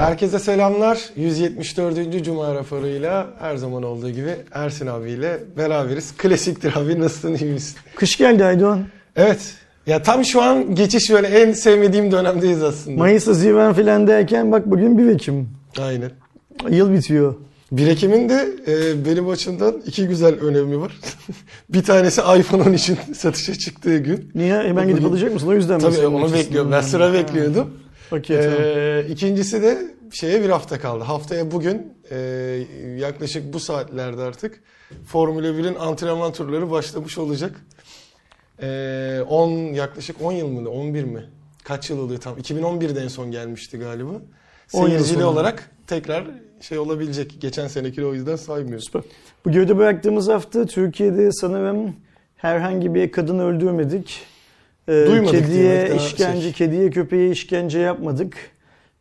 [0.00, 1.00] Herkese selamlar.
[1.16, 2.24] 174.
[2.24, 6.12] Cuma raporuyla her zaman olduğu gibi Ersin abiyle beraberiz.
[6.16, 7.76] Klasiktir abi nasılsın iyi misin?
[7.94, 8.84] Kış geldi Aydoğan.
[9.16, 9.54] Evet.
[9.86, 12.98] Ya tam şu an geçiş böyle en sevmediğim dönemdeyiz aslında.
[12.98, 15.48] Mayıs, Haziran filan derken bak bugün 1 Ekim.
[15.78, 16.10] Aynen.
[16.70, 17.34] Yıl bitiyor.
[17.72, 20.92] 1 Ekim'in de e, benim açımdan iki güzel önemi var.
[21.68, 24.30] bir tanesi iPhone 10 için satışa çıktığı gün.
[24.34, 24.54] Niye?
[24.62, 25.48] Hemen gidip alacak mısın?
[25.48, 26.44] O yüzden mi Tabii onu istedim?
[26.44, 26.72] bekliyorum.
[26.72, 27.70] Ben sıra bekliyordum.
[28.12, 28.58] Okey tamam.
[28.60, 29.78] Ee, ikincisi de
[30.12, 31.04] şeye bir hafta kaldı.
[31.04, 32.18] Haftaya bugün e,
[32.98, 34.60] yaklaşık bu saatlerde artık
[35.06, 37.60] Formula 1'in antrenman turları başlamış olacak.
[38.62, 40.70] Ee, 10 yaklaşık 10 yıl mı?
[40.70, 41.24] 11 mi?
[41.64, 42.38] Kaç yıl oluyor tam?
[42.38, 44.10] 2011'de en son gelmişti galiba.
[44.72, 46.24] 10 yıl Seyircili olarak tekrar
[46.60, 47.36] şey olabilecek.
[47.40, 48.84] Geçen senekini o yüzden saymıyoruz.
[48.84, 49.02] Süper.
[49.44, 51.96] Bu geride bıraktığımız hafta Türkiye'de sanırım
[52.36, 54.20] herhangi bir kadın öldürmedik.
[54.90, 56.52] Ee, Duymadık kediye işkence, şey.
[56.52, 58.36] kediye köpeğe işkence yapmadık.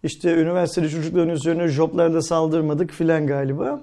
[0.03, 3.81] İşte üniversiteli çocukların üzerine joplarla saldırmadık filan galiba.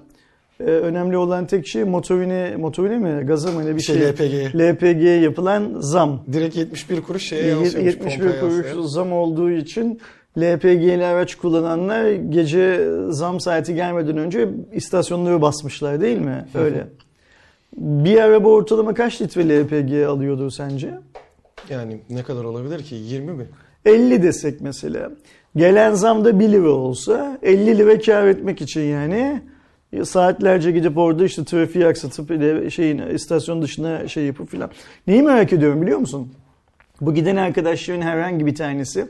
[0.59, 4.05] Ee, önemli olan tek şey motorine, motorine mi, gaza mı ne bir Şey, şey.
[4.07, 4.55] LPG.
[4.55, 6.23] LPG'ye yapılan zam.
[6.33, 7.93] Direkt 71 kuruş şeye yansıyormuş.
[7.93, 8.83] 71 pompaya kuruş yansıyor.
[8.83, 9.99] zam olduğu için
[10.37, 16.45] LPG'li araç kullananlar gece zam saati gelmeden önce istasyonları basmışlar değil mi?
[16.53, 16.63] Hı hı.
[16.63, 16.87] Öyle.
[17.77, 20.89] Bir araba ortalama kaç litre LPG alıyordur sence?
[21.69, 22.95] Yani ne kadar olabilir ki?
[22.95, 23.45] 20 mi?
[23.85, 25.11] 50 desek mesela.
[25.55, 29.41] Gelen zam da 1 lira olsa 50 lira kar etmek için yani
[30.03, 32.29] saatlerce gidip orada işte trafiği aksatıp
[32.71, 34.69] şeyin istasyon dışına şey yapıp filan.
[35.07, 36.33] Neyi merak ediyorum biliyor musun?
[37.01, 39.07] Bu giden arkadaşların herhangi bir tanesi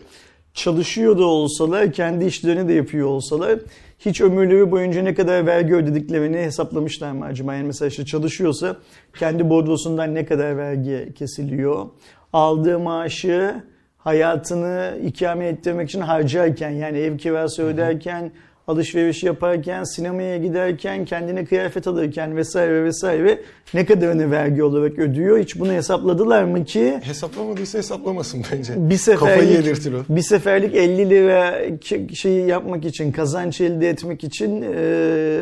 [0.53, 3.59] çalışıyor da olsalar, kendi işlerini de yapıyor olsalar
[4.00, 7.55] hiç ömürleri boyunca ne kadar vergi ödediklerini hesaplamışlar mı acaba?
[7.55, 8.78] Yani mesela işte çalışıyorsa
[9.19, 11.85] kendi bordrosundan ne kadar vergi kesiliyor?
[12.33, 13.64] Aldığı maaşı
[13.97, 18.31] hayatını ikame ettirmek için harcarken yani ev kirası öderken,
[18.67, 23.41] alışveriş yaparken, sinemaya giderken, kendine kıyafet alırken vesaire vesaire
[23.74, 25.40] ne kadarını vergi olarak ödüyor?
[25.40, 27.00] Hiç bunu hesapladılar mı ki?
[27.03, 28.74] Hesaplamadıysa hesaplamasın bence.
[28.78, 31.59] Bir seferlik, bir seferlik 50 lira
[32.13, 35.40] şeyi yapmak için, kazanç elde etmek için e,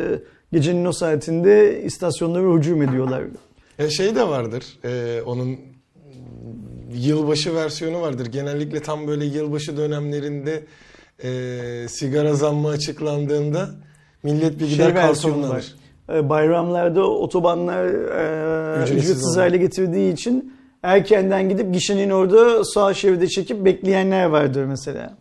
[0.52, 3.22] gecenin o saatinde istasyonlara hücum ediyorlar.
[3.78, 4.64] Ya şey de vardır.
[4.84, 5.75] e, onun
[6.94, 8.26] yılbaşı versiyonu vardır.
[8.26, 10.62] Genellikle tam böyle yılbaşı dönemlerinde
[11.24, 11.28] e,
[11.88, 13.68] sigara zammı açıklandığında
[14.22, 15.74] millet bir gider Şey kalsiyonunu alır.
[16.14, 20.52] E, Bayramlarda otobanlar e, Ücretsiz ücretsiz hale getirdiği için
[20.82, 25.16] erkenden gidip gişenin orada sağ şeride çekip bekleyenler vardır mesela.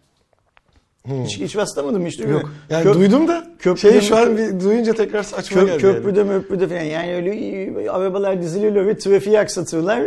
[1.05, 1.23] Hmm.
[1.23, 2.33] Hiç, hiç rastlamadın mı hiç değil mi?
[2.33, 2.51] Yok.
[2.69, 5.81] Yani Kö- duydum da köprüde şeyi mi- şu an bir duyunca tekrar saçma Kö- geldi.
[5.81, 10.03] köprüde möprüde falan yani öyle arabalar diziliyor ve trafiği aksatırlar.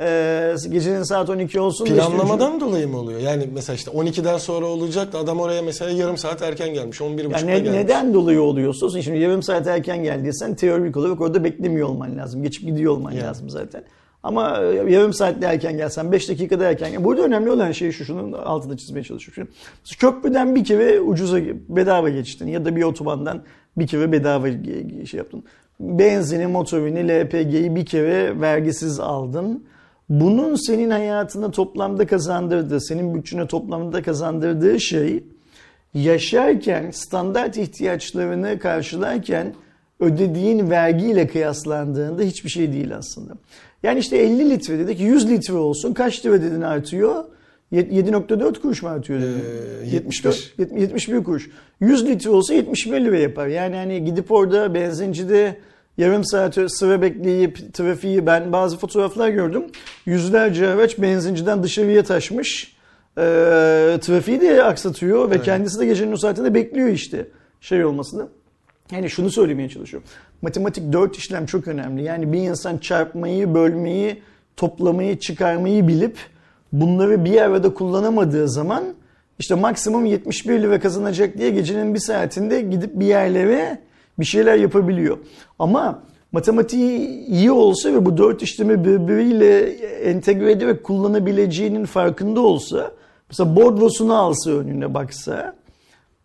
[0.00, 1.86] E, gecenin saat 12 olsun.
[1.86, 3.20] da işte Planlamadan dolayı mı oluyor?
[3.20, 7.00] Yani mesela işte 12'den sonra olacak da adam oraya mesela yarım saat erken gelmiş.
[7.00, 7.80] 11.30'da Yani ne- gelmiş.
[7.80, 12.42] neden dolayı oluyorsa şimdi yarım saat erken geldiysen teorik olarak orada beklemiyor olman lazım.
[12.42, 13.22] Geçip gidiyor olman Yani.
[13.22, 13.84] lazım zaten.
[14.22, 17.04] Ama e, yarım saatte erken gelsen, 5 dakikada erken gel.
[17.04, 19.54] Burada önemli olan şey şu, şunun altında çizmeye çalışıyorum.
[19.84, 21.38] Şimdi köprüden bir kere ucuza,
[21.68, 23.42] bedava geçtin ya da bir otobandan
[23.78, 24.46] bir kere bedava
[25.06, 25.44] şey yaptın.
[25.80, 29.64] Benzini, motorini, LPG'yi bir kere vergisiz aldın.
[30.10, 35.24] Bunun senin hayatına toplamda kazandırdığı, senin bütçene toplamda kazandırdığı şey
[35.94, 39.54] yaşarken standart ihtiyaçlarını karşılarken
[40.00, 43.32] ödediğin vergiyle kıyaslandığında hiçbir şey değil aslında.
[43.82, 47.24] Yani işte 50 litre dedik 100 litre olsun kaç lira dedin artıyor?
[47.72, 49.42] Yet- 7.4 kuruş mu artıyor dedin?
[49.82, 50.54] Ee, 75.
[50.58, 51.50] 74, 71 kuruş.
[51.80, 53.46] 100 litre olsa 71 lira yapar.
[53.46, 55.56] Yani hani gidip orada benzincide
[56.00, 59.62] yarım saat sıra bekleyip trafiği ben bazı fotoğraflar gördüm.
[60.06, 62.76] Yüzlerce araç benzinciden dışarıya taşmış.
[63.18, 65.44] Ee, trafiği de aksatıyor ve Evet.
[65.44, 67.26] kendisi de gecenin o saatinde bekliyor işte
[67.60, 68.28] şey olmasını.
[68.92, 70.08] Yani şunu söylemeye çalışıyorum.
[70.42, 72.02] Matematik dört işlem çok önemli.
[72.02, 74.22] Yani bir insan çarpmayı, bölmeyi,
[74.56, 76.16] toplamayı, çıkarmayı bilip
[76.72, 78.84] bunları bir arada kullanamadığı zaman
[79.38, 83.78] işte maksimum 71 lira kazanacak diye gecenin bir saatinde gidip bir yerlere
[84.20, 85.18] bir şeyler yapabiliyor.
[85.58, 86.02] Ama
[86.32, 89.70] matematiği iyi olsa ve bu dört işlemi birbiriyle
[90.10, 92.90] entegre ederek kullanabileceğinin farkında olsa
[93.30, 95.54] mesela bordrosunu alsa önüne baksa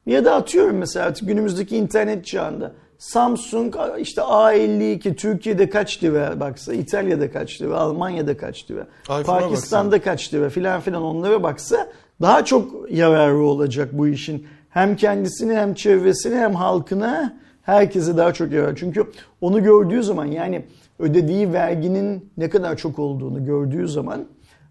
[0.06, 6.74] ya da atıyorum mesela artık günümüzdeki internet çağında Samsung işte A52 Türkiye'de kaç lira baksa,
[6.74, 8.88] İtalya'da kaç lira, Almanya'da kaç lira,
[9.25, 11.88] Pakistan'da kaç lira filan filan onlara baksa
[12.21, 14.47] daha çok yararı olacak bu işin.
[14.69, 18.75] Hem kendisine hem çevresine hem halkına herkese daha çok yarar.
[18.75, 19.03] Çünkü
[19.41, 20.65] onu gördüğü zaman yani
[21.00, 24.25] ödediği verginin ne kadar çok olduğunu gördüğü zaman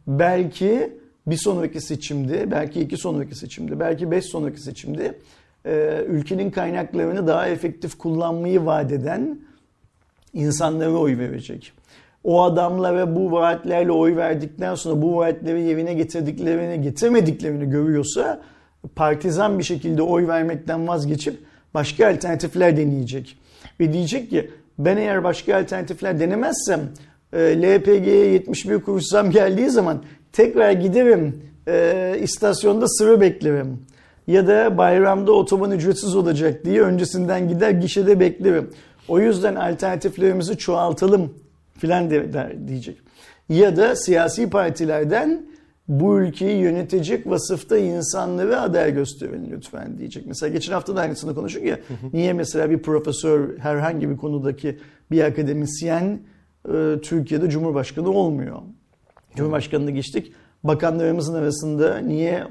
[0.07, 5.19] belki bir sonraki seçimde, belki iki sonraki seçimde, belki beş sonraki seçimde
[5.67, 9.39] e, ülkenin kaynaklarını daha efektif kullanmayı vaat eden
[10.33, 11.73] insanlara oy verecek.
[12.25, 18.41] O adamlara bu vaatlerle oy verdikten sonra bu vaatleri yerine getirdiklerini getirmediklerini görüyorsa
[18.97, 21.39] partizan bir şekilde oy vermekten vazgeçip
[21.75, 23.39] başka alternatifler deneyecek.
[23.81, 26.81] Ve diyecek ki ben eğer başka alternatifler denemezsem
[27.33, 33.79] e, LPG'ye 71 kuruş zam geldiği zaman tekrar giderim e, istasyonda sıra beklerim.
[34.27, 38.71] Ya da bayramda otoban ücretsiz olacak diye öncesinden gider gişede beklerim.
[39.09, 41.35] O yüzden alternatiflerimizi çoğaltalım
[41.79, 42.11] filan
[42.69, 42.97] diyecek.
[43.49, 45.47] Ya da siyasi partilerden
[45.89, 50.27] bu ülkeyi yönetecek vasıfta insanları aday gösterin lütfen diyecek.
[50.27, 51.79] Mesela geçen hafta da aynısını konuştuk ya.
[52.13, 54.79] Niye mesela bir profesör herhangi bir konudaki
[55.11, 56.21] bir akademisyen
[56.69, 58.59] e, Türkiye'de Cumhurbaşkanı olmuyor.
[59.37, 60.33] Cumhurbaşkanını geçtik.
[60.65, 62.45] Bakanlarımızın arasında niye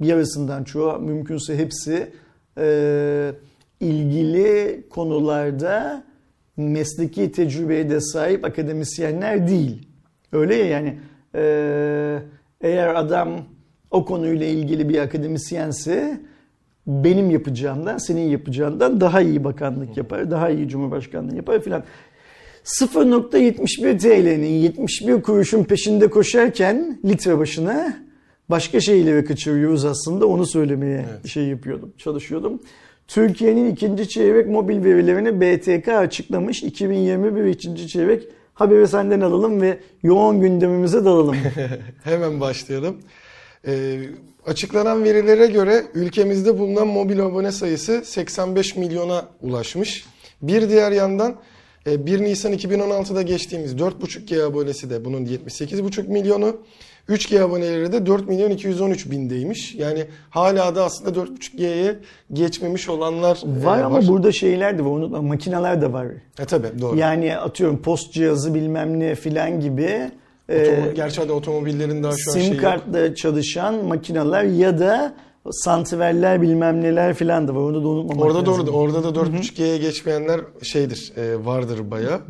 [0.00, 2.12] bir arasından çoğu mümkünse hepsi
[2.58, 3.32] e,
[3.80, 6.04] ilgili konularda
[6.56, 9.88] mesleki tecrübeye de sahip akademisyenler değil.
[10.32, 10.98] Öyle ya yani
[11.34, 12.22] e,
[12.64, 13.40] eğer adam
[13.90, 16.20] o konuyla ilgili bir akademisyense
[16.86, 21.84] benim yapacağımdan, senin yapacağından daha iyi bakanlık yapar, daha iyi cumhurbaşkanlığı yapar filan.
[22.64, 27.96] 0.71 TL'nin 71 kuruşun peşinde koşarken litre başına
[28.50, 31.26] başka şeyleri kaçırıyoruz aslında onu söylemeye evet.
[31.26, 32.62] şey yapıyordum, çalışıyordum.
[33.08, 36.62] Türkiye'nin ikinci çeyrek mobil verilerini BTK açıklamış.
[36.62, 41.36] 2021 ikinci çeyrek haberi senden alalım ve yoğun gündemimize dalalım.
[42.04, 42.96] Hemen başlayalım.
[43.66, 44.00] Ee,
[44.46, 50.04] açıklanan verilere göre ülkemizde bulunan mobil abone sayısı 85 milyona ulaşmış.
[50.42, 51.36] Bir diğer yandan
[51.86, 56.56] 1 e, Nisan 2016'da geçtiğimiz 4.5G abonesi de bunun 78.5 milyonu.
[57.08, 59.74] 3G aboneleri de 4 milyon 213 bindeymiş.
[59.74, 61.96] Yani hala da aslında 4.5G'ye
[62.32, 63.64] geçmemiş olanlar var.
[63.64, 64.90] Var ama burada şeyler de var.
[64.90, 66.06] Unutma makineler de var.
[66.38, 66.98] E tabi doğru.
[66.98, 70.10] Yani atıyorum post cihazı bilmem ne filan gibi.
[70.48, 75.14] Otomo, e, gerçi hadi otomobillerin daha şu an sim kartla çalışan makineler ya da
[75.50, 77.60] santiverler bilmem neler filan da var.
[77.60, 78.66] Onu da unutmamak Orada lazım.
[78.66, 78.76] doğru.
[78.76, 82.20] Orada da 4.5G'ye geçmeyenler şeydir, e, vardır baya.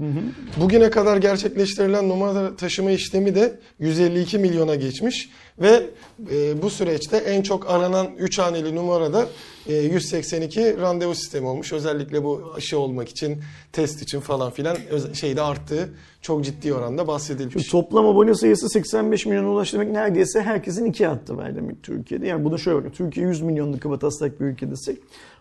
[0.60, 5.30] Bugüne kadar gerçekleştirilen numara taşıma işlemi de 152 milyona geçmiş.
[5.58, 5.90] Ve
[6.30, 9.26] e, bu süreçte en çok aranan 3 haneli numarada
[9.66, 11.72] e, 182 randevu sistemi olmuş.
[11.72, 13.42] Özellikle bu aşı olmak için,
[13.72, 14.76] test için falan filan
[15.12, 15.88] şeyde arttığı
[16.20, 17.64] çok ciddi oranda bahsedilmiş.
[17.64, 22.26] Şu toplam abone sayısı 85 milyona ulaştı demek neredeyse herkesin iki hattı var demek Türkiye'de.
[22.26, 22.90] Yani bunu şöyle bakın.
[22.90, 24.98] Türkiye 100 milyonluk kabataslak bir ülkedesek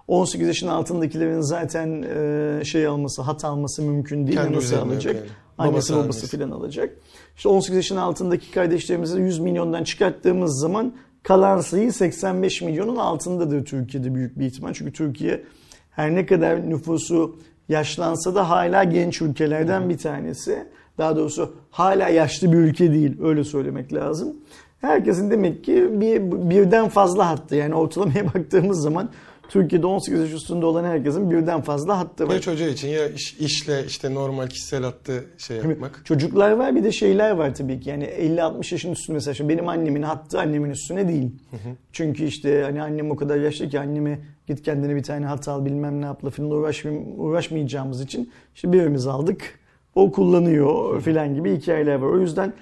[0.08, 4.38] 18 yaşın altındakilerin zaten e, şey alması, hat alması mümkün değil.
[4.38, 5.16] Kendi Nasıl alacak?
[5.16, 5.26] Yani.
[5.58, 6.98] Annesi babası, babası filan alacak.
[7.36, 14.16] İşte 18 yaşın altındaki kardeşlerimizi 100 milyondan çıkarttığımız zaman kalan sayı 85 milyonun altındadır Türkiye'de
[14.16, 14.74] büyük bir ihtimal.
[14.74, 15.44] Çünkü Türkiye
[15.92, 17.36] her ne kadar nüfusu
[17.70, 20.68] yaşlansa da hala genç ülkelerden bir tanesi.
[20.98, 24.36] Daha doğrusu hala yaşlı bir ülke değil öyle söylemek lazım.
[24.82, 29.10] Herkesin demek ki bir, birden fazla hattı yani ortalamaya baktığımız zaman
[29.54, 32.34] Türkiye'de 18 yaş üstünde olan herkesin birden fazla hattı var.
[32.34, 36.02] Ya çocuğu için ya iş, işle işte normal kişisel hattı şey yapmak.
[36.06, 37.90] Çocuklar var bir de şeyler var tabii ki.
[37.90, 41.32] Yani 50-60 yaşın üstünde mesela şimdi benim annemin hattı annemin üstüne değil.
[41.52, 41.76] Hı hı.
[41.92, 45.66] Çünkü işte hani annem o kadar yaşlı ki anneme git kendine bir tane hat al
[45.66, 46.52] bilmem ne yapla falan
[47.18, 49.60] uğraşmayacağımız için işte birimiz aldık.
[49.96, 52.08] O kullanıyor filan gibi hikayeler var.
[52.08, 52.54] O yüzden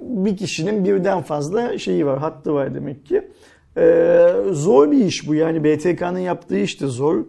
[0.00, 3.28] bir kişinin birden fazla şeyi var, hattı var demek ki.
[3.76, 7.24] Ee, zor bir iş bu yani BTK'nın yaptığı iş de zor.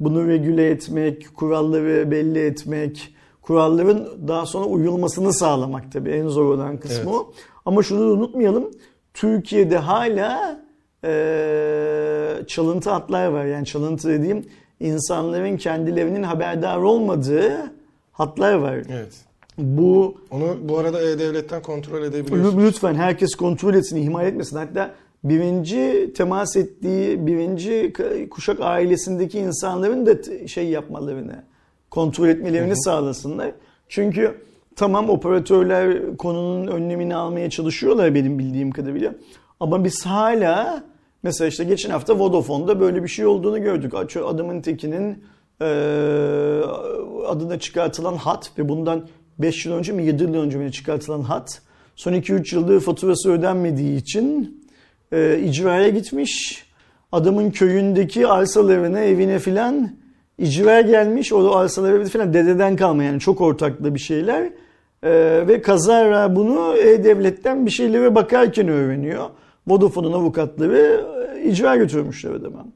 [0.00, 6.76] Bunu regüle etmek, kuralları belli etmek, kuralların daha sonra uyulmasını sağlamak tabii en zor olan
[6.76, 7.14] kısmı evet.
[7.14, 7.32] o.
[7.64, 8.70] Ama şunu da unutmayalım.
[9.14, 10.60] Türkiye'de hala
[11.04, 13.44] e, çalıntı hatlar var.
[13.44, 14.46] Yani çalıntı dediğim
[14.80, 17.72] insanların kendilerinin haberdar olmadığı
[18.12, 18.74] hatlar var.
[18.74, 19.14] Evet.
[19.58, 22.64] Bu onu bu arada e-devletten kontrol edebiliyorsunuz.
[22.64, 24.56] Lütfen herkes kontrol etsin, ihmal etmesin.
[24.56, 27.92] Hatta birinci temas ettiği birinci
[28.30, 31.44] kuşak ailesindeki insanların da şey yapmalarını,
[31.90, 32.82] kontrol etmelerini hı hı.
[32.84, 33.52] sağlasınlar.
[33.88, 34.34] Çünkü
[34.76, 39.14] tamam operatörler konunun önlemini almaya çalışıyorlar benim bildiğim kadarıyla.
[39.60, 40.84] Ama biz hala
[41.22, 43.92] mesela işte geçen hafta Vodafone'da böyle bir şey olduğunu gördük.
[44.24, 45.24] Adamın tekinin
[45.60, 45.64] e,
[47.26, 49.06] adına çıkartılan hat ve bundan
[49.38, 51.62] 5 yıl önce mi 7 yıl önce mi çıkartılan hat
[51.96, 54.63] son 2-3 yıldır faturası ödenmediği için
[55.12, 56.64] e, icraya gitmiş.
[57.12, 59.90] Adamın köyündeki arsalarına, evine filan
[60.38, 61.32] icra gelmiş.
[61.32, 64.42] O arsaları filan dededen kalma yani çok ortaklı bir şeyler.
[65.02, 65.10] E,
[65.48, 69.24] ve kazara bunu E-Devlet'ten bir şeylere bakarken öğreniyor.
[69.66, 71.04] Vodafone'un avukatları
[71.36, 72.66] e, icra götürmüşler adama.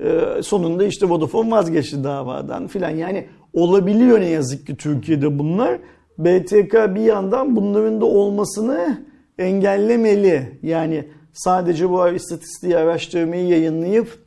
[0.00, 2.90] Ee, sonunda işte Vodafone vazgeçti davadan filan.
[2.90, 5.78] Yani olabiliyor ne yazık ki Türkiye'de bunlar.
[6.18, 9.04] BTK bir yandan bunların da olmasını
[9.38, 10.58] engellemeli.
[10.62, 11.04] Yani
[11.34, 14.18] sadece bu istatistiği araştırmayı yayınlayıp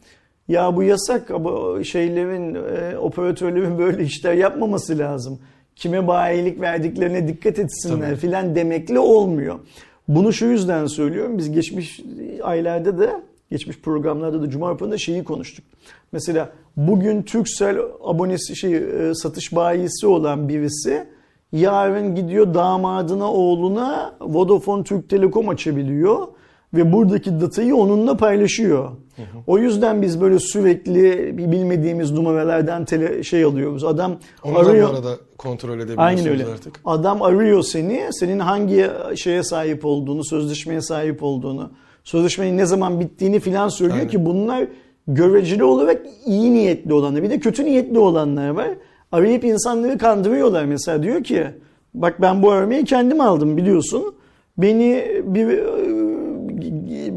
[0.47, 5.39] ya bu yasak ama şeylerin e, operatörlerin böyle işler yapmaması lazım.
[5.75, 8.15] Kime bayilik verdiklerine dikkat etsinler Tabii.
[8.15, 9.59] filan demekle olmuyor.
[10.07, 11.37] Bunu şu yüzden söylüyorum.
[11.37, 12.01] Biz geçmiş
[12.43, 13.21] aylarda da
[13.51, 15.65] geçmiş programlarda da Cuma raporunda şeyi konuştuk.
[16.11, 21.07] Mesela bugün Turkcell abonesi şey e, satış bayisi olan birisi
[21.51, 26.27] yarın gidiyor damadına oğluna Vodafone Türk Telekom açabiliyor
[26.73, 28.89] ve buradaki datayı onunla paylaşıyor.
[29.47, 33.83] O yüzden biz böyle sürekli bilmediğimiz numaralardan tele, şey alıyoruz.
[33.83, 34.89] Adam Onu arıyor.
[34.89, 36.45] da bu arada kontrol edebiliyorsunuz Aynen öyle.
[36.45, 36.79] artık.
[36.85, 41.71] Adam arıyor seni, senin hangi şeye sahip olduğunu, sözleşmeye sahip olduğunu,
[42.03, 44.11] sözleşmenin ne zaman bittiğini filan söylüyor Aynen.
[44.11, 44.67] ki bunlar
[45.07, 47.23] göreceli olarak iyi niyetli olanlar.
[47.23, 48.69] Bir de kötü niyetli olanlar var.
[49.11, 51.47] Arayıp insanları kandırıyorlar mesela diyor ki
[51.93, 54.15] bak ben bu aramayı kendim aldım biliyorsun.
[54.57, 55.47] Beni bir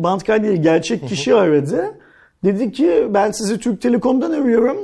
[0.01, 1.95] e, bant kaydıyla gerçek kişi aradı.
[2.45, 4.77] Dedi ki ben sizi Türk Telekom'dan arıyorum.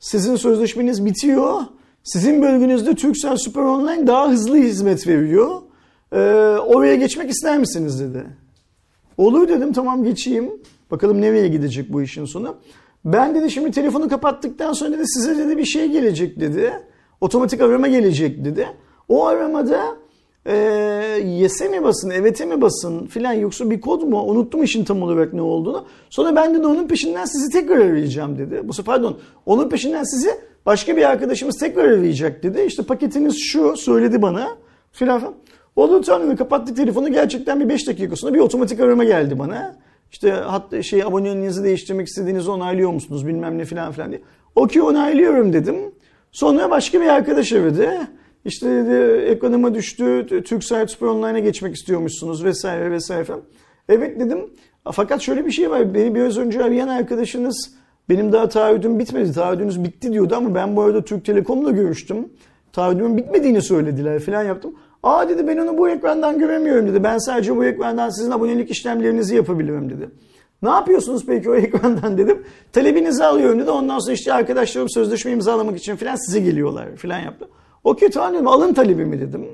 [0.00, 1.60] Sizin sözleşmeniz bitiyor.
[2.02, 5.62] Sizin bölgenizde Turkcell Super Online daha hızlı hizmet veriyor.
[6.12, 6.18] Ee,
[6.58, 8.26] oraya geçmek ister misiniz dedi.
[9.18, 10.50] Olur dedim tamam geçeyim.
[10.90, 12.56] Bakalım nereye gidecek bu işin sonu.
[13.04, 16.72] Ben dedi şimdi telefonu kapattıktan sonra dedi size dedi bir şey gelecek dedi.
[17.20, 18.68] Otomatik arama gelecek dedi.
[19.08, 19.96] O aramada
[20.46, 20.54] e,
[21.24, 24.22] yes'e mi basın, evet'e mi basın filan yoksa bir kod mu?
[24.22, 25.86] Unuttum işin tam olarak ne olduğunu.
[26.10, 28.60] Sonra ben de onun peşinden sizi tekrar arayacağım dedi.
[28.64, 30.30] Bu sefer pardon onun peşinden sizi
[30.66, 32.62] başka bir arkadaşımız tekrar arayacak dedi.
[32.66, 34.48] İşte paketiniz şu söyledi bana
[34.92, 35.34] filan filan.
[35.76, 39.76] Olur tanrım kapattık telefonu gerçekten bir 5 dakika sonra bir otomatik arama geldi bana.
[40.12, 44.20] İşte hatta şey aboneliğinizi değiştirmek istediğinizi onaylıyor musunuz bilmem ne filan filan diye.
[44.54, 45.76] Okey onaylıyorum dedim.
[46.32, 47.90] Sonra başka bir arkadaş aradı.
[48.44, 53.42] İşte dedi ekranıma düştü Turkcell Super Online'a geçmek istiyormuşsunuz vesaire vesaire falan.
[53.88, 54.38] Evet dedim.
[54.92, 55.94] Fakat şöyle bir şey var.
[55.94, 57.74] Beni biraz önce arayan arkadaşınız
[58.08, 59.32] benim daha taahhüdüm bitmedi.
[59.32, 62.28] Taahhüdünüz bitti diyordu ama ben bu arada Türk Telekom'la görüştüm.
[62.72, 64.74] Taahhüdümün bitmediğini söylediler filan yaptım.
[65.02, 67.04] Aa dedi ben onu bu ekrandan göremiyorum dedi.
[67.04, 70.10] Ben sadece bu ekrandan sizin abonelik işlemlerinizi yapabilirim dedi.
[70.62, 72.42] Ne yapıyorsunuz peki o ekrandan dedim.
[72.72, 73.70] Talebinizi alıyorum dedi.
[73.70, 77.48] Ondan sonra işte arkadaşlarım sözleşme imzalamak için filan size geliyorlar filan yaptı.
[77.84, 79.46] Okey dedim alın talebimi dedim.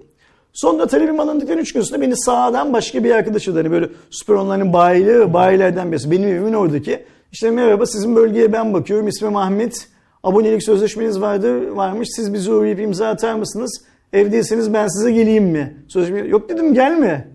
[0.52, 4.34] Sonra talebim alındıktan 3 gün sonra beni sağdan başka bir arkadaşı da hani böyle Süper
[4.34, 6.10] Online'ın bayileri, bayilerden birisi.
[6.10, 7.04] Benim evimin oradaki.
[7.32, 9.08] İşte merhaba sizin bölgeye ben bakıyorum.
[9.08, 9.88] İsmim Ahmet.
[10.22, 12.08] Abonelik sözleşmeniz vardır, varmış.
[12.16, 13.82] Siz bizi uğrayıp imza atar mısınız?
[14.12, 15.84] Evdeyseniz ben size geleyim mi?
[15.88, 16.28] Sözleşme...
[16.28, 17.28] Yok dedim gelme.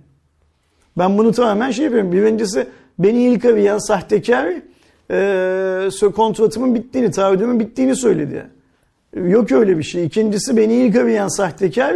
[0.98, 2.12] Ben bunu tamamen şey yapıyorum.
[2.12, 2.68] Birincisi
[3.00, 4.54] beni ilk arayan sahtekar
[5.12, 8.55] e, kontratımın bittiğini, taahhüdümün bittiğini söyledi.
[9.16, 10.06] Yok öyle bir şey.
[10.06, 11.96] İkincisi beni ilk arayan sahtekar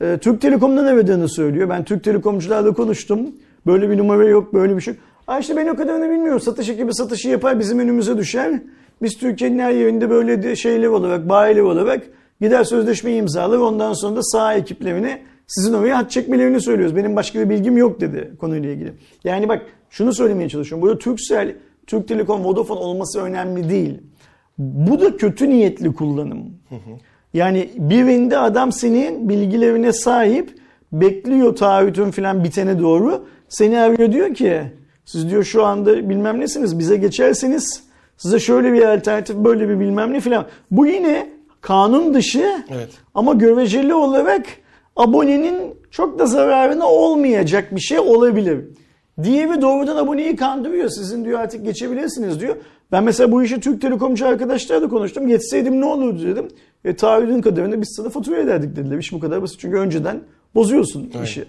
[0.00, 1.68] e, Türk Telekom'dan aradığını söylüyor.
[1.68, 3.18] Ben Türk Telekomcularla konuştum.
[3.66, 4.94] Böyle bir numara yok, böyle bir şey.
[5.26, 6.40] Aa işte ben o kadarını bilmiyorum.
[6.40, 8.60] Satış ekibi satışı yapar, bizim önümüze düşer.
[9.02, 12.02] Biz Türkiye'nin her yerinde böyle de şeyler olarak, bayiler olarak
[12.40, 13.58] gider sözleşmeyi imzalar.
[13.58, 16.96] Ondan sonra da sağ ekiplerini sizin oraya hat çekmelerini söylüyoruz.
[16.96, 18.92] Benim başka bir bilgim yok dedi konuyla ilgili.
[19.24, 20.82] Yani bak şunu söylemeye çalışıyorum.
[20.82, 21.54] Burada Turkcell,
[21.86, 23.98] Türk Telekom, Vodafone olması önemli değil.
[24.58, 26.38] Bu da kötü niyetli kullanım.
[27.34, 30.54] Yani birinde adam senin bilgilerine sahip
[30.92, 33.26] bekliyor taahhütün falan bitene doğru.
[33.48, 34.62] Seni arıyor diyor ki
[35.04, 37.82] siz diyor şu anda bilmem nesiniz bize geçerseniz
[38.16, 40.46] size şöyle bir alternatif böyle bir bilmem ne falan.
[40.70, 41.28] Bu yine
[41.60, 42.88] kanun dışı Evet.
[43.14, 44.46] ama göreceli olarak
[44.96, 48.64] abonenin çok da zararına olmayacak bir şey olabilir.
[49.22, 50.88] Diğeri doğrudan aboneyi kandırıyor.
[50.88, 52.56] Sizin diyor artık geçebilirsiniz diyor.
[52.92, 55.28] Ben mesela bu işi Türk Telekomcu arkadaşlarla konuştum.
[55.28, 56.48] Geçseydim ne olurdu dedim.
[56.84, 58.98] E, taahhüdün kadarını biz sana fatura ederdik dediler.
[58.98, 59.60] İş bu kadar basit.
[59.60, 60.20] Çünkü önceden
[60.54, 61.24] bozuyorsun Aynen.
[61.24, 61.44] işi.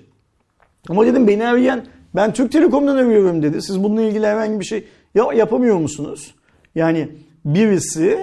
[0.89, 1.83] Ama dedim beni arayan
[2.15, 3.61] ben Türk Telekom'dan arıyorum dedi.
[3.61, 6.35] Siz bununla ilgili herhangi bir şey ya yapamıyor musunuz?
[6.75, 7.09] Yani
[7.45, 8.19] birisi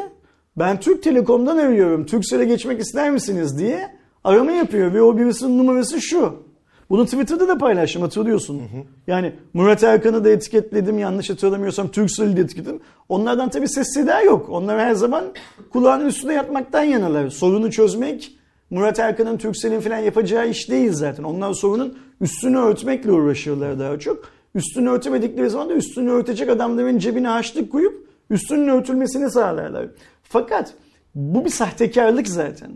[0.57, 2.07] ben Türk Telekom'dan arıyorum.
[2.07, 3.88] Turkcell'e geçmek ister misiniz diye
[4.25, 6.41] arama yapıyor ve o birisinin numarası şu.
[6.92, 8.62] Bunu Twitter'da da paylaştım hatırlıyorsun.
[9.06, 12.80] Yani Murat Erkan'ı da etiketledim yanlış hatırlamıyorsam Turkcell'i de etiketledim.
[13.08, 14.49] Onlardan tabii ses seda yok.
[14.49, 15.25] Onlar her zaman
[15.70, 17.28] kulağının üstünde yatmaktan yanalar.
[17.28, 18.38] Sorunu çözmek
[18.70, 21.22] Murat Erkan'ın Turkcell'in falan yapacağı iş değil zaten.
[21.22, 24.25] Onlar sorunun üstünü örtmekle uğraşıyorlar daha çok.
[24.54, 29.87] Üstünü örtemedikleri zaman da üstünü örtecek adamların cebine haçlık koyup üstünün örtülmesini sağlarlar.
[30.22, 30.75] Fakat
[31.14, 32.70] bu bir sahtekarlık zaten.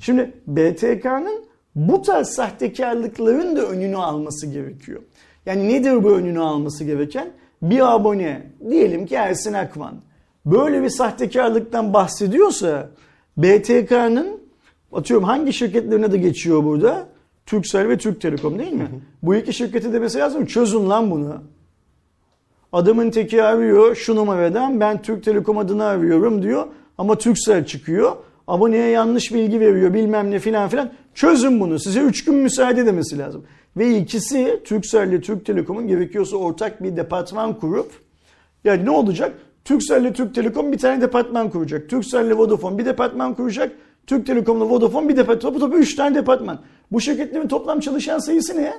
[0.00, 5.02] Şimdi BTK'nın bu tarz sahtekarlıkların da önünü alması gerekiyor.
[5.46, 7.32] Yani nedir bu önünü alması gereken?
[7.62, 9.94] Bir abone, diyelim ki Ersin Akman,
[10.46, 12.88] böyle bir sahtekarlıktan bahsediyorsa
[13.36, 14.40] BTK'nın
[14.92, 17.08] atıyorum hangi şirketlerine de geçiyor burada?
[17.46, 18.88] Turkcell ve Türk Telekom değil mi?
[19.22, 20.46] Bu iki şirketi demesi lazım.
[20.46, 21.42] Çözün lan bunu.
[22.72, 26.66] Adamın teki arıyor şu numaradan ben Türk Telekom adını arıyorum diyor.
[26.98, 28.12] Ama Turkcell çıkıyor.
[28.48, 30.92] Aboneye yanlış bilgi veriyor bilmem ne filan filan.
[31.14, 31.78] Çözün bunu.
[31.78, 33.44] Size 3 gün müsaade demesi lazım.
[33.76, 37.90] Ve ikisi Turkcell ile Türk Telekom'un gerekiyorsa ortak bir departman kurup
[38.64, 39.34] yani ne olacak?
[39.64, 41.88] Turkcell ile Türk Telekom bir tane departman kuracak.
[41.88, 43.72] Turkcell ile Vodafone bir departman kuracak.
[44.06, 45.38] Türk Telekom ile Vodafone bir departman.
[45.52, 46.60] Topu topu 3 tane departman.
[46.92, 48.72] Bu şirketlerin toplam çalışan sayısı ne?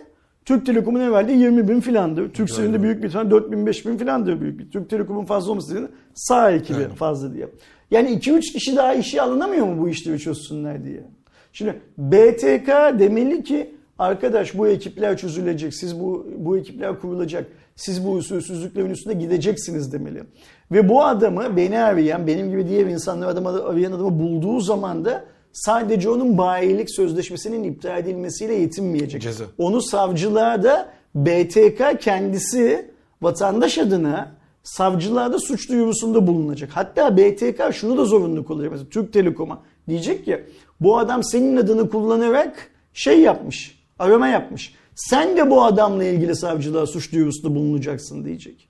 [0.46, 2.34] Türk Telekom'un evvelde 20 bin filandır.
[2.34, 4.72] Turkcell'in de büyük bir tane 4 bin 5 bin filandır büyük bir.
[4.72, 5.88] Türk Telekom'un fazla olması dedi.
[6.14, 6.90] Sağ ekibi Aynen.
[6.90, 7.48] fazla diye.
[7.92, 11.04] Yani 2-3 kişi daha işe alınamıyor mu bu işleri çözsünler diye.
[11.54, 12.68] Şimdi BTK
[13.00, 15.74] demeli ki arkadaş bu ekipler çözülecek.
[15.74, 17.48] Siz bu bu ekipler kurulacak.
[17.76, 20.24] Siz bu usulsüzlüklerin üstünde gideceksiniz demeli.
[20.72, 25.26] Ve bu adamı beni arayan, benim gibi diğer insanları adamı arayan adamı bulduğu zaman da
[25.54, 29.22] sadece onun bayilik sözleşmesinin iptal edilmesiyle yetinmeyecek.
[29.22, 29.44] Ceza.
[29.58, 32.92] Onu savcılığa da BTK kendisi
[33.22, 34.32] vatandaş adına
[34.64, 36.70] savcılığa da suç duyurusunda bulunacak.
[36.74, 38.72] Hatta BTK şunu da zorunlu kılacak.
[38.72, 40.44] Mesela Türk Telekom'a diyecek ki
[40.84, 44.76] bu adam senin adını kullanarak şey yapmış, arama yapmış.
[44.96, 48.70] Sen de bu adamla ilgili savcılığa suç duyurusunda bulunacaksın diyecek.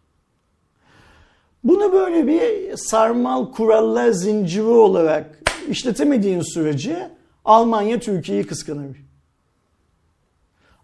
[1.64, 5.40] Bunu böyle bir sarmal kurallar zinciri olarak
[5.70, 7.10] işletemediğin sürece
[7.46, 8.98] Almanya Türkiye'yi kıskanır.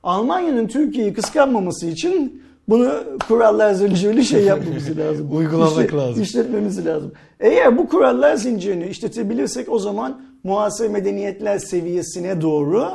[0.04, 5.38] Almanya'nın Türkiye'yi kıskanmaması için bunu kurallar zincirli şey yapmamız lazım.
[5.38, 6.24] Uygulamak İşte- lazım.
[6.24, 7.12] İşletmemiz lazım.
[7.40, 12.90] Eğer bu kurallar zincirini işletebilirsek o zaman muhasebe medeniyetler seviyesine doğru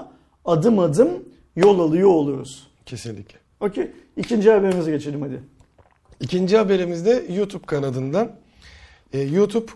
[0.45, 1.09] adım adım
[1.57, 2.67] yol alıyor oluruz.
[2.87, 3.39] Kesinlikle.
[3.61, 3.91] Okey.
[4.17, 5.41] İkinci haberimize geçelim hadi.
[6.21, 8.31] İkinci haberimiz de YouTube kanadından.
[9.13, 9.67] Ee, YouTube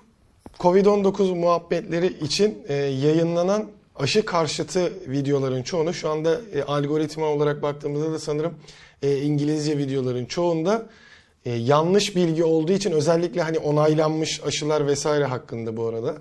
[0.59, 3.65] Covid-19 muhabbetleri için e, yayınlanan
[3.97, 8.55] aşı karşıtı videoların çoğunu şu anda e, algoritma olarak baktığımızda da sanırım
[9.03, 10.87] e, İngilizce videoların çoğunda
[11.45, 16.15] e, yanlış bilgi olduğu için özellikle hani onaylanmış aşılar vesaire hakkında bu arada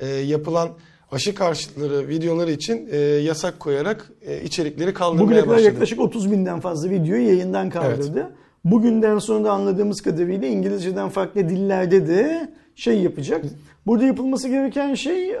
[0.00, 0.68] e, yapılan
[1.12, 5.66] aşı karşıtları videoları için e, yasak koyarak e, içerikleri Bugüne kaldırmaya kadar başladı.
[5.66, 8.30] yaklaşık 30 binden fazla videoyu yayından kaldırdı.
[8.64, 13.44] Bugünden sonra da anladığımız kadarıyla İngilizceden farklı dillerde de şey yapacak.
[13.86, 15.38] Burada yapılması gereken şey e,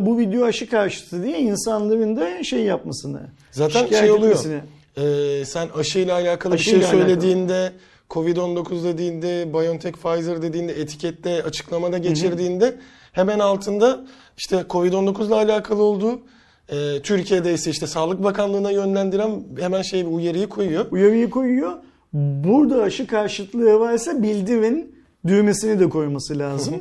[0.00, 3.20] bu video aşı karşıtı diye insanların da şey yapmasını.
[3.50, 4.30] Zaten şey oluyor.
[4.30, 4.60] etmesini.
[4.96, 7.08] Ee, sen aşıyla alakalı Aşıyla bir şey alakalı.
[7.08, 7.72] söylediğinde,
[8.10, 12.76] Covid-19 dediğinde, BioNTech, Pfizer dediğinde, etikette, açıklamada geçirdiğinde
[13.12, 14.04] hemen altında
[14.36, 16.20] işte Covid-19 ile alakalı olduğu,
[16.68, 20.86] e, Türkiye'de ise işte Sağlık Bakanlığı'na yönlendiren hemen şey bir uyarıyı koyuyor.
[20.90, 21.72] Uyarıyı koyuyor.
[22.12, 24.94] Burada aşı karşıtlığı varsa bildirin
[25.26, 26.74] düğmesini de koyması lazım.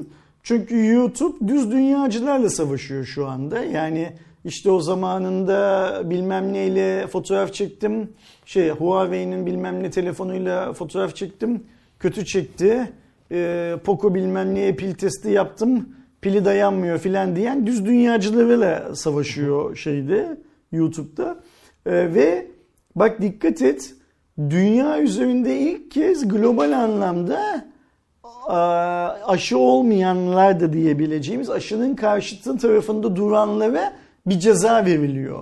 [0.43, 3.63] Çünkü YouTube düz dünyacılarla savaşıyor şu anda.
[3.63, 4.13] Yani
[4.45, 8.13] işte o zamanında bilmem neyle fotoğraf çektim.
[8.45, 11.63] Şey Huawei'nin bilmem ne telefonuyla fotoğraf çektim.
[11.99, 12.93] Kötü çekti.
[13.31, 15.89] Ee, Poco bilmem neye pil testi yaptım.
[16.21, 20.37] Pili dayanmıyor filan diyen düz dünyacılarıyla savaşıyor şeyde
[20.71, 21.39] YouTube'da.
[21.85, 22.47] Ee, ve
[22.95, 23.95] bak dikkat et
[24.49, 27.65] dünya üzerinde ilk kez global anlamda
[29.25, 33.93] aşı olmayanlar da diyebileceğimiz aşının karşıtı tarafında duranlara
[34.25, 35.41] bir ceza veriliyor.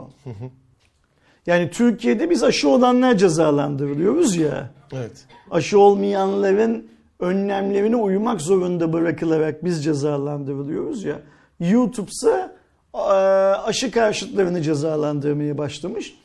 [1.45, 4.69] Yani Türkiye'de biz aşı olanlar cezalandırılıyoruz ya.
[4.93, 5.25] Evet.
[5.51, 6.87] Aşı olmayanların
[7.19, 11.19] önlemlerine uymak zorunda bırakılarak biz cezalandırılıyoruz ya.
[11.59, 12.51] YouTube ise
[12.93, 13.03] a,
[13.65, 16.15] aşı karşıtlarını cezalandırmaya başlamış.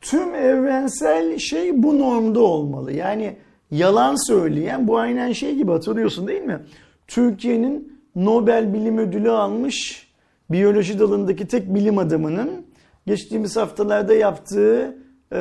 [0.00, 2.92] Tüm evrensel şey bu normda olmalı.
[2.92, 3.36] Yani
[3.70, 6.60] yalan söyleyen bu aynen şey gibi hatırlıyorsun değil mi?
[7.06, 10.05] Türkiye'nin Nobel Bilim Ödülü almış
[10.50, 12.66] biyoloji dalındaki tek bilim adamının
[13.06, 14.96] geçtiğimiz haftalarda yaptığı
[15.32, 15.38] e,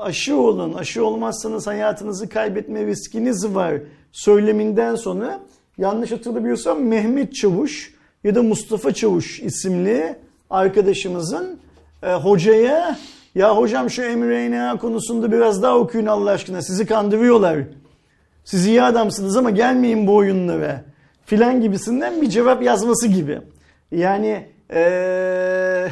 [0.00, 3.74] aşı olun, aşı olmazsanız hayatınızı kaybetme riskiniz var
[4.12, 5.40] söyleminden sonra
[5.78, 10.16] yanlış hatırlamıyorsam Mehmet Çavuş ya da Mustafa Çavuş isimli
[10.50, 11.58] arkadaşımızın
[12.02, 12.98] e, hocaya
[13.34, 17.58] ya hocam şu mRNA konusunda biraz daha okuyun Allah aşkına sizi kandırıyorlar.
[18.44, 20.84] Siz iyi adamsınız ama gelmeyin bu oyunlara
[21.26, 23.40] filan gibisinden bir cevap yazması gibi.
[23.96, 25.90] Yani eee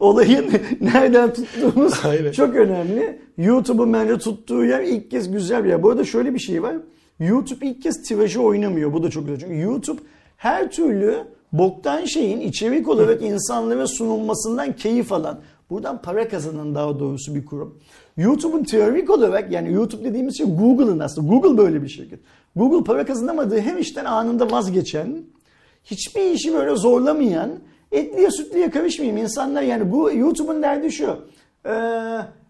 [0.00, 2.32] olayın nereden tuttuğumuz Aynen.
[2.32, 3.18] çok önemli.
[3.38, 5.82] YouTube'un bence tuttuğu yer ilk kez güzel bir yer.
[5.82, 6.76] Bu arada şöyle bir şey var.
[7.20, 8.92] YouTube ilk kez tirajı oynamıyor.
[8.92, 9.40] Bu da çok güzel.
[9.40, 10.00] Çünkü YouTube
[10.36, 11.16] her türlü
[11.52, 15.40] boktan şeyin içerik olarak insanlara sunulmasından keyif alan.
[15.70, 17.78] Buradan para kazanan daha doğrusu bir kurum.
[18.16, 21.28] YouTube'un teorik olarak yani YouTube dediğimiz şey Google'ın aslında.
[21.28, 22.20] Google böyle bir şirket.
[22.56, 25.16] Google para kazanamadığı hem işten anında vazgeçen,
[25.84, 27.50] hiçbir işi böyle zorlamayan,
[27.92, 31.16] etliye sütlüye karışmayayım insanlar yani bu YouTube'un derdi şu.
[31.66, 31.70] Ee,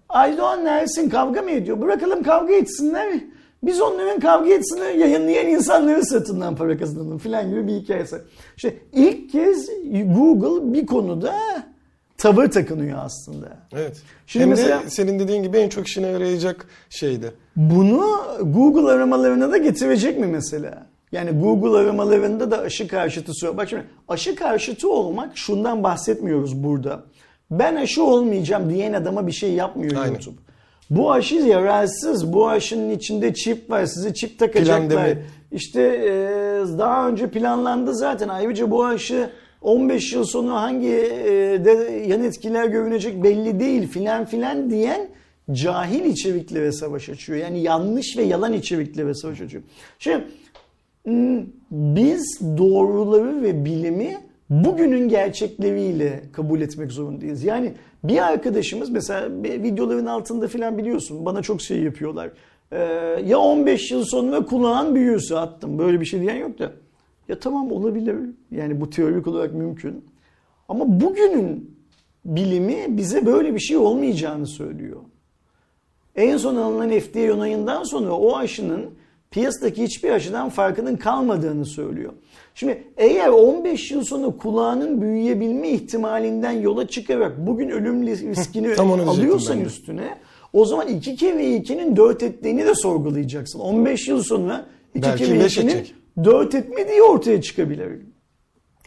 [0.08, 1.80] Aydoğan Ersin kavga mı ediyor?
[1.80, 3.20] Bırakalım kavga etsinler.
[3.62, 8.16] Biz onların kavga etsinler yayınlayan insanları sırtından para kazanalım falan gibi bir hikayesi.
[8.56, 9.70] İşte ilk kez
[10.06, 11.34] Google bir konuda
[12.18, 13.46] tavır takınıyor aslında.
[13.72, 13.96] Evet.
[14.26, 17.32] Şimdi Hem mesela- de senin dediğin gibi en çok işine yarayacak şeydi.
[17.56, 20.86] Bunu Google aramalarına da getirecek mi mesela?
[21.12, 23.56] Yani Google aramalarında da aşı karşıtı soru.
[23.56, 27.02] Bak şimdi aşı karşıtı olmak şundan bahsetmiyoruz burada.
[27.50, 30.12] Ben aşı olmayacağım diyen adama bir şey yapmıyor Aynen.
[30.12, 30.36] YouTube.
[30.90, 32.32] Bu aşı yararsız.
[32.32, 33.86] Bu aşının içinde çip var.
[33.86, 35.18] Size çip takacaklar.
[35.52, 36.10] İşte e,
[36.78, 38.28] daha önce planlandı zaten.
[38.28, 39.30] Ayrıca bu aşı
[39.62, 45.08] 15 yıl sonra hangi e, de yan etkiler görünecek belli değil filan filan diyen
[45.52, 47.38] cahil içeriklere savaş açıyor.
[47.38, 49.62] Yani yanlış ve yalan içeriklere savaş açıyor.
[49.98, 50.24] Şimdi
[51.70, 54.18] biz doğruları ve bilimi
[54.50, 57.44] bugünün gerçekleriyle kabul etmek zorundayız.
[57.44, 57.72] Yani
[58.04, 62.30] bir arkadaşımız mesela videoların altında filan biliyorsun bana çok şey yapıyorlar.
[62.72, 62.78] Ee,
[63.26, 66.72] ya 15 yıl sonra kulağın büyürse attım böyle bir şey diyen yok da.
[67.28, 68.16] Ya tamam olabilir
[68.50, 70.04] yani bu teorik olarak mümkün.
[70.68, 71.76] Ama bugünün
[72.24, 75.00] bilimi bize böyle bir şey olmayacağını söylüyor.
[76.16, 78.90] En son alınan FDA onayından sonra o aşının
[79.30, 82.12] piyasadaki hiçbir aşıdan farkının kalmadığını söylüyor.
[82.54, 90.18] Şimdi eğer 15 yıl sonra kulağının büyüyebilme ihtimalinden yola çıkarak bugün ölüm riskini alıyorsan üstüne
[90.52, 93.58] o zaman 2 kere 2'nin 4 ettiğini de sorgulayacaksın.
[93.58, 95.94] 15 yıl sonra 2 Belki kere beş 2'nin edecek.
[96.24, 97.88] 4 etmediği ortaya çıkabilir.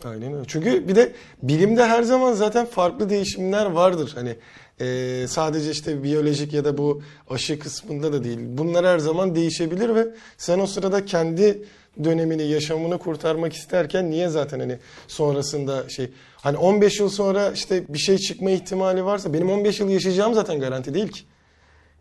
[0.05, 0.43] Aynen öyle.
[0.47, 1.11] Çünkü bir de
[1.43, 4.11] bilimde her zaman zaten farklı değişimler vardır.
[4.15, 4.35] Hani
[4.79, 8.39] e, sadece işte biyolojik ya da bu aşı kısmında da değil.
[8.41, 10.07] Bunlar her zaman değişebilir ve
[10.37, 11.63] sen o sırada kendi
[12.03, 17.99] dönemini, yaşamını kurtarmak isterken niye zaten hani sonrasında şey hani 15 yıl sonra işte bir
[17.99, 21.21] şey çıkma ihtimali varsa benim 15 yıl yaşayacağım zaten garanti değil ki.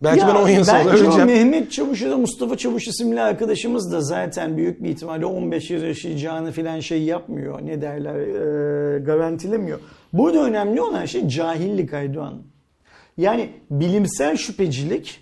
[0.02, 1.26] Belki Ya ben 10 yıl sonra öleceğim.
[1.26, 5.82] Mehmet Çavuş ya da Mustafa Çavuş isimli arkadaşımız da zaten büyük bir ihtimalle 15 yıl
[5.82, 7.66] yaşayacağını filan şey yapmıyor.
[7.66, 9.78] Ne derler e, garantilemiyor.
[10.12, 12.51] Burada önemli olan şey cahillik Aydoğan.
[13.16, 15.20] Yani bilimsel şüphecilik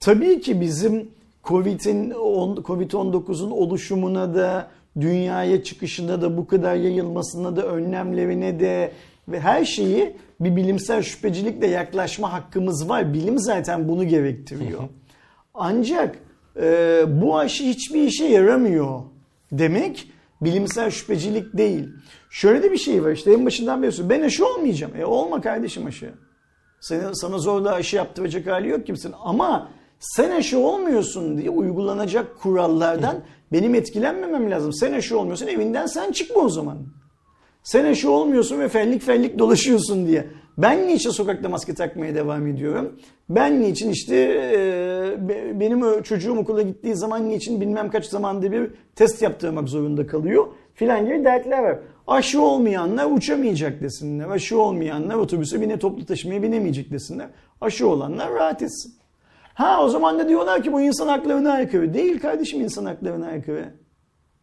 [0.00, 1.08] tabii ki bizim
[1.44, 4.70] Covid'in on- Covid-19'un oluşumuna da
[5.00, 8.92] dünyaya çıkışına da bu kadar yayılmasına da önlemlerine de
[9.28, 13.14] ve her şeyi bir bilimsel şüphecilikle yaklaşma hakkımız var.
[13.14, 14.80] Bilim zaten bunu gerektiriyor.
[15.54, 16.18] Ancak
[16.60, 19.00] e, bu aşı hiçbir işe yaramıyor
[19.52, 21.88] demek bilimsel şüphecilik değil.
[22.30, 24.08] Şöyle de bir şey var işte en başından beri.
[24.10, 24.92] Ben aşı olmayacağım.
[24.96, 26.10] E olma kardeşim aşı.
[26.80, 29.14] Sana, sana zorla aşı yaptıracak hali yok kimsenin.
[29.24, 33.16] Ama sen aşı olmuyorsun diye uygulanacak kurallardan
[33.52, 34.72] benim etkilenmemem lazım.
[34.72, 36.78] Sen aşı olmuyorsun evinden sen çıkma o zaman.
[37.62, 40.26] Sen aşı olmuyorsun ve fellik fellik dolaşıyorsun diye.
[40.58, 43.00] Ben niçin sokakta maske takmaya devam ediyorum?
[43.28, 48.70] Ben niçin işte e, be- benim çocuğum okula gittiği zaman niçin bilmem kaç zamanda bir
[48.96, 51.78] test yaptırmak zorunda kalıyor filan gibi dertler var.
[52.08, 54.28] Aşı olmayanlar uçamayacak desinler.
[54.28, 57.28] Aşı olmayanlar otobüse bine toplu taşımaya binemeyecek desinler.
[57.60, 58.94] Aşı olanlar rahat etsin.
[59.54, 61.94] Ha o zaman da diyorlar ki bu insan haklarına aykırı.
[61.94, 63.74] Değil kardeşim insan haklarına aykırı.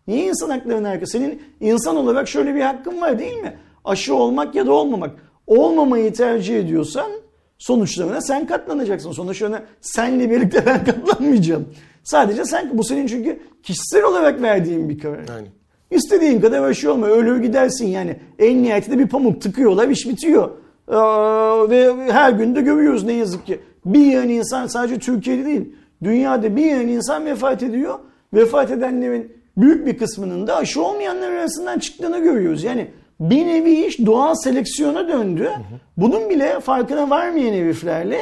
[0.08, 1.08] Niye insan haklarına aykırı?
[1.08, 3.58] Senin insan olarak şöyle bir hakkın var değil mi?
[3.86, 5.12] Aşı olmak ya da olmamak.
[5.47, 7.12] Olmamayı tercih ediyorsan
[7.58, 9.12] sonuçlarına sen katlanacaksın.
[9.12, 11.69] Sonuçlarına senle birlikte ben katlanmayacağım.
[12.04, 15.30] Sadece sen bu senin çünkü kişisel olarak verdiğin bir karar.
[15.30, 15.64] Aynen.
[15.95, 17.08] İstediğin kadar aşı olma.
[17.08, 18.15] Ölür gidersin yani.
[18.39, 20.49] En nihayetinde bir pamuk tıkıyorlar iş bitiyor.
[20.88, 23.60] Aa, ve her gün de görüyoruz ne yazık ki.
[23.86, 25.75] Bir yığın insan sadece Türkiye'de değil.
[26.03, 27.99] Dünyada bir yığın insan vefat ediyor.
[28.34, 32.63] Vefat edenlerin büyük bir kısmının da aşı olmayanlar arasından çıktığını görüyoruz.
[32.63, 32.88] Yani
[33.19, 35.51] bir nevi iş doğal seleksiyona döndü.
[35.97, 38.19] Bunun bile farkına varmayan heriflerle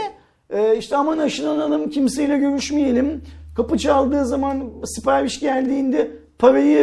[0.50, 3.22] e, işte aman aşılanalım kimseyle görüşmeyelim.
[3.56, 6.80] Kapı çaldığı zaman sipariş geldiğinde parayı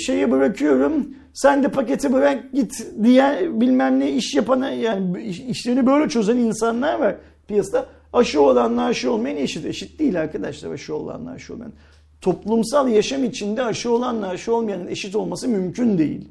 [0.00, 1.08] şeye bırakıyorum.
[1.34, 6.36] Sen de paketi bırak git diye bilmem ne iş yapana yani iş- işlerini böyle çözen
[6.36, 7.16] insanlar var
[7.48, 7.86] piyasada.
[8.12, 9.66] Aşı olanla aşı olmayan eşit.
[9.66, 11.72] Eşit değil arkadaşlar aşı olanla aşı olmayan.
[12.20, 16.28] Toplumsal yaşam içinde aşı olanla aşı olmayanın eşit olması mümkün değil.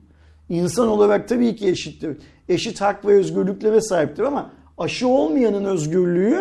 [0.49, 2.17] İnsan olarak tabii ki eşittir.
[2.49, 6.39] Eşit hak ve özgürlüklere sahiptir ama aşı olmayanın özgürlüğü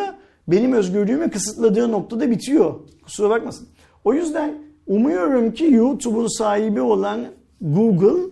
[0.48, 2.74] benim özgürlüğümü kısıtladığı noktada bitiyor.
[3.04, 3.68] Kusura bakmasın.
[4.04, 4.54] O yüzden
[4.86, 7.26] umuyorum ki YouTube'un sahibi olan
[7.60, 8.22] Google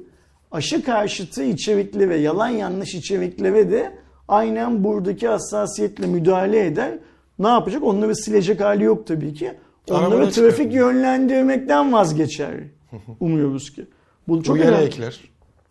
[0.53, 3.93] aşı karşıtı içeriklere, yalan yanlış içeriklere de
[4.29, 6.99] aynen buradaki hassasiyetle müdahale eder.
[7.39, 7.83] Ne yapacak?
[7.83, 9.53] Onları silecek hali yok tabii ki.
[9.91, 12.55] Onları Arabada trafik yönlendirmekten vazgeçer.
[13.21, 13.87] Umuyoruz ki.
[14.29, 14.85] Bu çok Uyarı önemli.
[14.87, 15.21] ekler.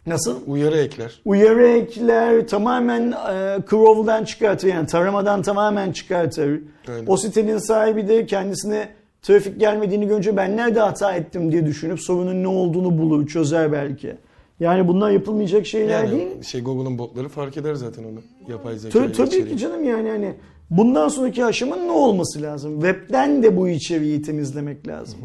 [0.08, 0.40] Nasıl?
[0.48, 1.22] Uyarı ekler.
[1.26, 6.62] Uyarı ekler tamamen e, Crow'dan çıkartır yani taramadan tamamen çıkartır.
[6.88, 7.06] Öyle.
[7.08, 8.90] O sitenin sahibi de kendisine
[9.24, 14.16] trafik gelmediğini görünce ben nerede hata ettim diye düşünüp sorunun ne olduğunu bulur, çözer belki.
[14.60, 16.28] Yani bunlar yapılmayacak şeyler değil.
[16.32, 18.22] Yani şey Google'un botları fark eder zaten onu.
[18.48, 20.34] Yapay zeka Tabii, tabii ki canım yani hani
[20.70, 22.82] bundan sonraki aşamanın ne olması lazım?
[22.82, 25.20] Web'den de bu içeriği temizlemek lazım.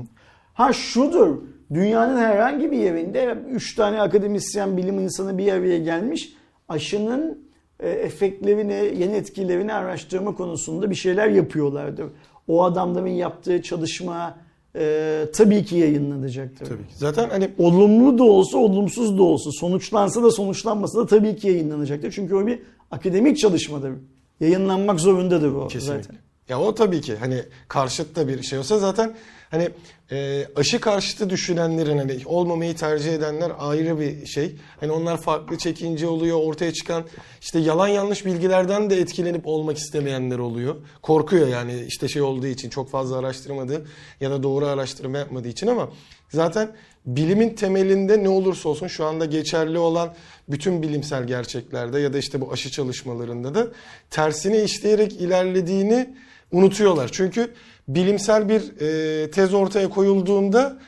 [0.54, 1.38] Ha şudur.
[1.74, 6.32] Dünyanın herhangi bir yerinde 3 tane akademisyen bilim insanı bir araya gelmiş.
[6.68, 7.38] Aşının
[7.80, 12.06] e, efektlerini, yan etkilerini araştırma konusunda bir şeyler yapıyorlardır.
[12.48, 14.38] O adamların yaptığı çalışma
[14.76, 16.66] e, tabii ki yayınlanacaktır.
[16.66, 16.94] Tabii ki.
[16.96, 22.12] Zaten hani Olumlu da olsa, olumsuz da olsa, sonuçlansa da sonuçlanmasa da tabii ki yayınlanacaktır.
[22.12, 22.58] Çünkü o bir
[22.90, 23.92] akademik çalışmadır.
[24.40, 26.02] Yayınlanmak zorundadır o Kesinlikle.
[26.02, 26.16] zaten.
[26.48, 29.14] Ya o tabii ki hani karşıt da bir şey olsa zaten
[29.50, 29.68] hani
[30.12, 34.56] e, aşı karşıtı düşünenlerin hani olmamayı tercih edenler ayrı bir şey.
[34.80, 36.40] Hani onlar farklı çekince oluyor.
[36.42, 37.04] Ortaya çıkan
[37.40, 40.76] işte yalan yanlış bilgilerden de etkilenip olmak istemeyenler oluyor.
[41.02, 43.86] Korkuyor yani işte şey olduğu için çok fazla araştırmadığı
[44.20, 45.88] ya da doğru araştırma yapmadığı için ama
[46.30, 46.72] zaten
[47.06, 50.14] bilimin temelinde ne olursa olsun şu anda geçerli olan
[50.48, 53.68] bütün bilimsel gerçeklerde ya da işte bu aşı çalışmalarında da
[54.10, 56.14] tersini işleyerek ilerlediğini
[56.52, 57.08] unutuyorlar.
[57.12, 57.54] Çünkü
[57.88, 60.78] bilimsel bir e, tez ortaya koyulduğunda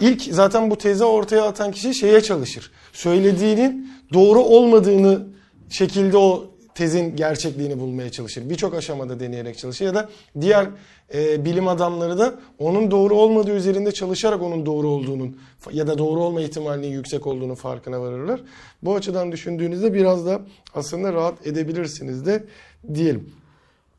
[0.00, 2.70] ilk zaten bu tezi ortaya atan kişi şeye çalışır.
[2.92, 5.26] Söylediğinin doğru olmadığını
[5.70, 8.50] şekilde o tezin gerçekliğini bulmaya çalışır.
[8.50, 10.08] Birçok aşamada deneyerek çalışır ya da
[10.40, 10.66] diğer
[11.14, 15.36] e, bilim adamları da onun doğru olmadığı üzerinde çalışarak onun doğru olduğunun
[15.72, 18.40] ya da doğru olma ihtimalinin yüksek olduğunu farkına varırlar.
[18.82, 20.40] Bu açıdan düşündüğünüzde biraz da
[20.74, 22.44] aslında rahat edebilirsiniz de
[22.94, 23.30] diyelim.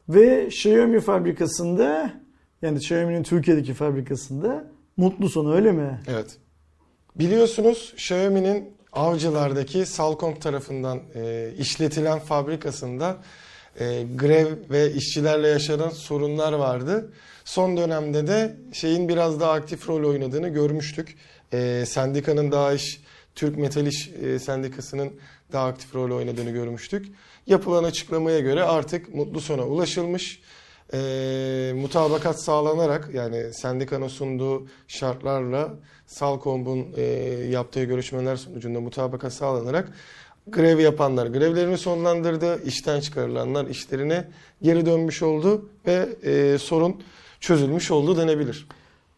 [0.09, 2.13] Ve Xiaomi fabrikasında
[2.61, 4.67] yani Xiaomi'nin Türkiye'deki fabrikasında
[4.97, 6.01] mutlu sonu öyle mi?
[6.07, 6.37] Evet.
[7.15, 13.17] Biliyorsunuz Xiaomi'nin Avcılar'daki Salcomp tarafından e, işletilen fabrikasında
[13.79, 17.13] e, grev ve işçilerle yaşanan sorunlar vardı.
[17.45, 21.17] Son dönemde de şeyin biraz daha aktif rol oynadığını görmüştük.
[21.53, 23.01] E, sendikanın daha iş,
[23.35, 25.11] Türk Metal İş e, Sendikası'nın
[25.51, 27.05] daha aktif rol oynadığını görmüştük.
[27.47, 30.41] Yapılan açıklamaya göre artık mutlu sona ulaşılmış.
[30.93, 35.73] E, mutabakat sağlanarak yani sendikanın sunduğu şartlarla
[36.05, 37.03] Salcomb'un e,
[37.49, 39.93] yaptığı görüşmeler sonucunda mutabakat sağlanarak
[40.47, 44.27] grev yapanlar grevlerini sonlandırdı, işten çıkarılanlar işlerine
[44.61, 46.95] geri dönmüş oldu ve e, sorun
[47.39, 48.67] çözülmüş oldu denebilir.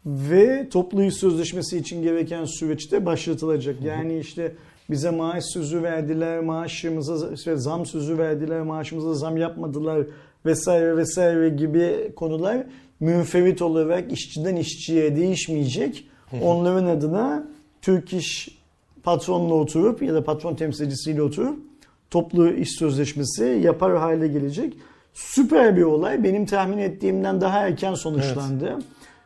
[0.06, 3.76] Ve toplu iş sözleşmesi için gereken süreçte başlatılacak.
[3.82, 4.56] Yani işte
[4.90, 10.08] bize maaş sözü verdiler, maaşımıza zam sözü verdiler, maaşımıza zam yapmadılar
[10.46, 12.64] vesaire vesaire gibi konular
[13.00, 16.06] münferit olarak işçiden işçiye değişmeyecek.
[16.42, 17.48] Onların adına
[17.82, 18.60] Türk İş
[19.04, 21.60] patronla oturup ya da patron temsilcisiyle oturup
[22.12, 24.74] toplu iş sözleşmesi yapar hale gelecek.
[25.14, 26.24] Süper bir olay.
[26.24, 28.80] Benim tahmin ettiğimden daha erken sonuçlandı.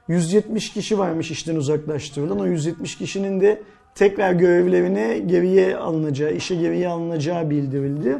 [0.08, 2.40] 170 kişi varmış işten uzaklaştırılan.
[2.40, 3.62] O 170 kişinin de
[3.96, 8.18] tekrar görevlerine geriye alınacağı, işe geriye alınacağı bildirildi.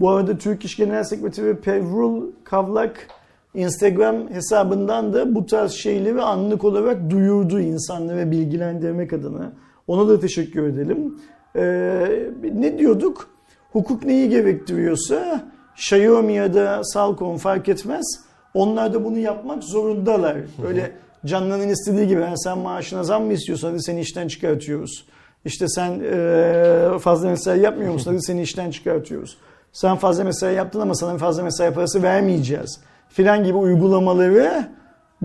[0.00, 3.08] Bu arada Türk İş Genel Sekreteri Pevrul Kavlak
[3.54, 9.52] Instagram hesabından da bu tarz şeyleri anlık olarak duyurdu insanlara bilgilendirmek adına.
[9.86, 11.14] Ona da teşekkür edelim.
[11.56, 12.22] Ee,
[12.54, 13.28] ne diyorduk?
[13.72, 15.44] Hukuk neyi gerektiriyorsa
[15.76, 18.06] Xiaomi ya da Salcom fark etmez.
[18.54, 20.36] Onlar da bunu yapmak zorundalar.
[20.66, 20.92] Öyle
[21.26, 25.06] canlarının istediği gibi yani sen maaşına zam mı istiyorsun hadi seni işten çıkartıyoruz.
[25.44, 29.38] İşte sen e, fazla mesai yapmıyor musun hadi seni işten çıkartıyoruz.
[29.74, 32.80] Sen fazla mesai yaptın ama sana fazla mesai parası vermeyeceğiz.
[33.08, 34.68] Filan gibi uygulamaları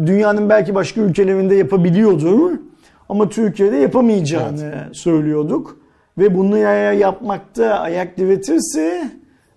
[0.05, 2.51] dünyanın belki başka ülkelerinde yapabiliyordur.
[3.09, 5.77] Ama Türkiye'de yapamayacağını söylüyorduk.
[6.17, 9.11] Ve bunu ya yapmakta ayak diretirse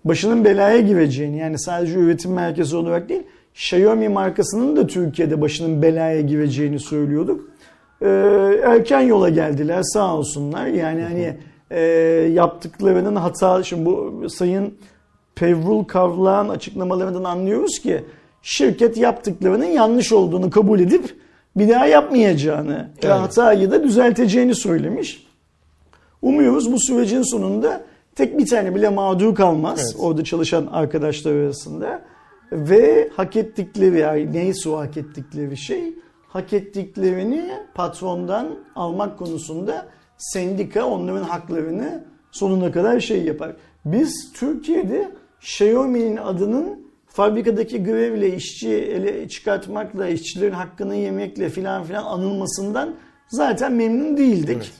[0.05, 3.23] başının belaya gireceğini yani sadece üretim merkezi olarak değil
[3.55, 7.51] Xiaomi markasının da Türkiye'de başının belaya gireceğini söylüyorduk.
[8.03, 8.09] Ee,
[8.65, 10.67] erken yola geldiler sağ olsunlar.
[10.67, 11.37] Yani hani
[11.73, 11.81] e,
[12.33, 14.75] yaptıklarının hata şimdi bu sayın
[15.35, 18.05] Pevrul Kavlağ'ın açıklamalarından anlıyoruz ki
[18.43, 21.17] şirket yaptıklarının yanlış olduğunu kabul edip
[21.57, 23.15] bir daha yapmayacağını ve Evet.
[23.15, 25.27] hatayı da düzelteceğini söylemiş.
[26.23, 30.05] Umuyoruz bu sürecin sonunda tek bir tane bile mağdur kalmaz Evet.
[30.05, 32.03] orada çalışan arkadaşlar arasında
[32.53, 35.95] ve hak ettikleri yani neyse o hak ettikleri şey
[36.29, 39.87] hak ettiklerini patrondan almak konusunda
[40.23, 43.57] sendika onların haklarını sonuna kadar şey yapar.
[43.85, 52.95] Biz Türkiye'de Xiaomi'nin adının fabrikadaki grevle, işçi ele çıkartmakla, işçilerin hakkını yemekle filan filan anılmasından
[53.29, 54.71] zaten memnun değildik.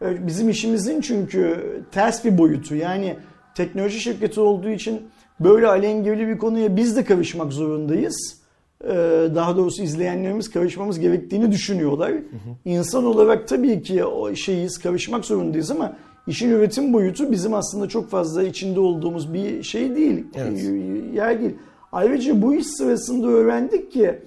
[0.00, 0.18] Evet.
[0.26, 1.60] Bizim işimizin çünkü
[1.92, 2.74] ters bir boyutu.
[2.74, 3.16] Yani
[3.54, 5.02] teknoloji şirketi olduğu için
[5.40, 8.43] böyle alengirli bir konuya biz de karışmak zorundayız.
[8.86, 12.10] Ee, daha doğrusu izleyenlerimiz karışmamız gerektiğini düşünüyorlar.
[12.10, 12.54] Hı hı.
[12.64, 18.10] İnsan olarak tabii ki o şeyiz, karışmak zorundayız ama işin üretim boyutu bizim aslında çok
[18.10, 20.24] fazla içinde olduğumuz bir şey değil.
[20.34, 20.64] Evet.
[21.14, 21.54] Yer değil.
[21.92, 24.18] Ayrıca bu iş sırasında öğrendik ki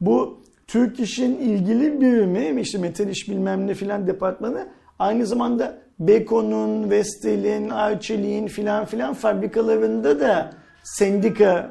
[0.00, 4.66] bu Türk İş'in ilgili birimi, işte metal iş bilmem ne filan departmanı
[4.98, 10.52] aynı zamanda Beko'nun, Vestel'in, Arçelik'in filan filan fabrikalarında da
[10.86, 11.70] sendika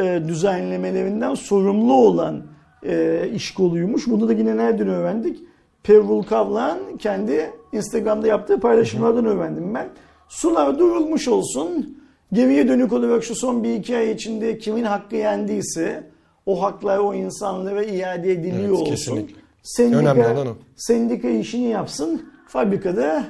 [0.00, 2.42] e, düzenlemelerinden sorumlu olan
[2.86, 4.06] e, iş koluymuş.
[4.06, 5.38] Bunu da yine nereden öğrendik?
[5.82, 9.88] Pervul Kavlan kendi Instagram'da yaptığı paylaşımlardan öğrendim ben.
[10.28, 11.98] Sular durulmuş olsun.
[12.32, 16.10] Geriye dönük olarak şu son bir iki ay içinde kimin hakkı yendiyse
[16.46, 18.84] o haklar o insanlara iade ediliyor evet, olsun.
[18.84, 19.36] Kesinlikle.
[19.62, 20.56] Sendika, Önemli olan o.
[20.76, 22.22] Sendika işini yapsın.
[22.48, 23.24] Fabrikada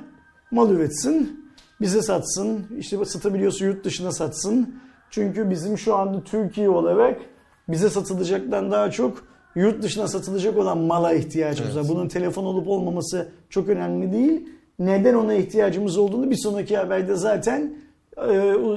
[0.51, 1.47] mal üretsin.
[1.81, 2.67] Bize satsın.
[2.79, 4.75] İşte satabiliyorsa yurt dışına satsın.
[5.11, 7.21] Çünkü bizim şu anda Türkiye olarak
[7.69, 11.85] bize satılacaktan daha çok yurt dışına satılacak olan mala ihtiyacımız evet.
[11.85, 11.97] var.
[11.97, 14.49] Bunun telefon olup olmaması çok önemli değil.
[14.79, 17.77] Neden ona ihtiyacımız olduğunu bir sonraki haberde zaten
[18.17, 18.29] e,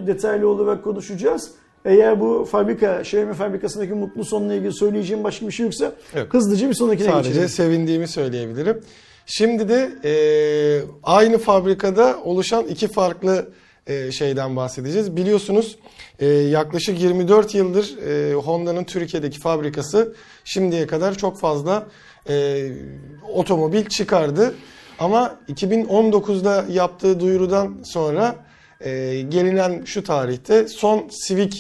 [0.07, 1.51] detaylı olarak konuşacağız.
[1.85, 6.33] Eğer bu fabrika, Xiaomi fabrikasındaki mutlu sonla ilgili söyleyeceğim başka bir şey yoksa Yok.
[6.33, 7.47] hızlıca bir sonrakine Sadece geçelim.
[7.47, 8.81] Sadece sevindiğimi söyleyebilirim.
[9.25, 10.13] Şimdi de e,
[11.03, 13.49] aynı fabrikada oluşan iki farklı
[13.87, 15.15] e, şeyden bahsedeceğiz.
[15.15, 15.77] Biliyorsunuz
[16.19, 21.88] e, yaklaşık 24 yıldır e, Honda'nın Türkiye'deki fabrikası şimdiye kadar çok fazla
[22.29, 22.67] e,
[23.34, 24.55] otomobil çıkardı.
[24.99, 28.36] Ama 2019'da yaptığı duyurudan sonra
[28.82, 31.58] e, gelinen şu tarihte son Civic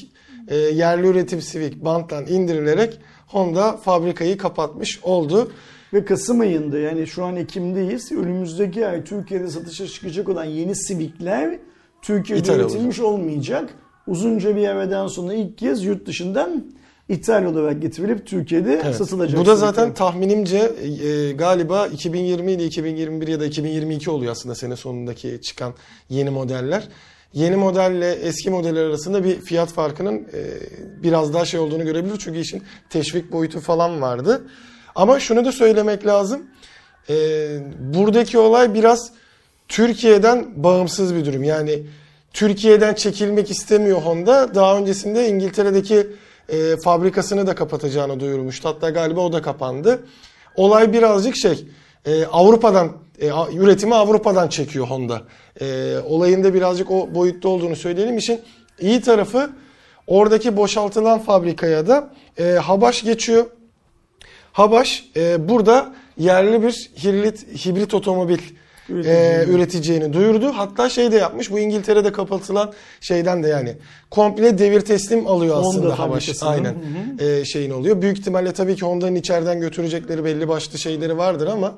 [0.47, 5.51] e, yerli üretim Civic banttan indirilerek Honda fabrikayı kapatmış oldu.
[5.93, 8.11] Ve Kasım ayında yani şu an Ekim'deyiz.
[8.11, 11.59] Önümüzdeki ay Türkiye'de satışa çıkacak olan yeni Civic'ler
[12.01, 13.05] Türkiye'de İthal üretilmiş olacak.
[13.05, 13.69] olmayacak.
[14.09, 16.65] Uzunca bir evreden sonra ilk kez yurt dışından
[17.09, 18.95] ithal olarak getirilip Türkiye'de evet.
[18.95, 19.39] satılacak.
[19.39, 24.75] Bu da zaten tahminimce e, galiba 2020 ile 2021 ya da 2022 oluyor aslında sene
[24.75, 25.73] sonundaki çıkan
[26.09, 26.87] yeni modeller.
[27.33, 30.43] Yeni modelle eski modeller arasında bir fiyat farkının e,
[31.03, 32.19] biraz daha şey olduğunu görebiliriz.
[32.19, 34.41] Çünkü işin teşvik boyutu falan vardı.
[34.95, 36.41] Ama şunu da söylemek lazım.
[37.09, 37.15] E,
[37.79, 39.11] buradaki olay biraz
[39.67, 41.43] Türkiye'den bağımsız bir durum.
[41.43, 41.83] Yani
[42.33, 44.55] Türkiye'den çekilmek istemiyor Honda.
[44.55, 46.07] Daha öncesinde İngiltere'deki
[46.49, 48.69] e, fabrikasını da kapatacağını duyurmuştu.
[48.69, 50.03] Hatta galiba o da kapandı.
[50.55, 51.67] Olay birazcık şey
[52.05, 55.21] e, Avrupa'dan e, üretimi Avrupa'dan çekiyor Honda.
[55.61, 58.17] E, olayında birazcık o boyutta olduğunu söyleyelim.
[58.17, 58.41] İşin
[58.79, 59.49] iyi tarafı
[60.07, 63.45] oradaki boşaltılan fabrikaya da e, Habaş geçiyor.
[64.51, 68.39] Habaş e, burada yerli bir hibrit, hibrit otomobil
[68.89, 70.51] e, üreteceğini duyurdu.
[70.55, 73.75] Hatta şey de yapmış bu İngiltere'de kapatılan şeyden de yani
[74.09, 76.43] komple devir teslim alıyor aslında Honda Habaş.
[76.43, 77.25] Aynen hı hı.
[77.25, 78.01] E, şeyin oluyor.
[78.01, 81.75] Büyük ihtimalle tabii ki Honda'nın içeriden götürecekleri belli başlı şeyleri vardır ama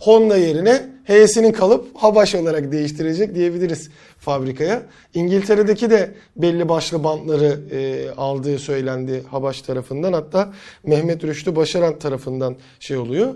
[0.00, 4.82] Honda yerine H'sinin kalıp Habaş olarak değiştirecek diyebiliriz fabrikaya.
[5.14, 10.12] İngiltere'deki de belli başlı bantları e, aldığı söylendi Habaş tarafından.
[10.12, 10.52] Hatta
[10.84, 13.34] Mehmet Rüştü Başaran tarafından şey oluyor.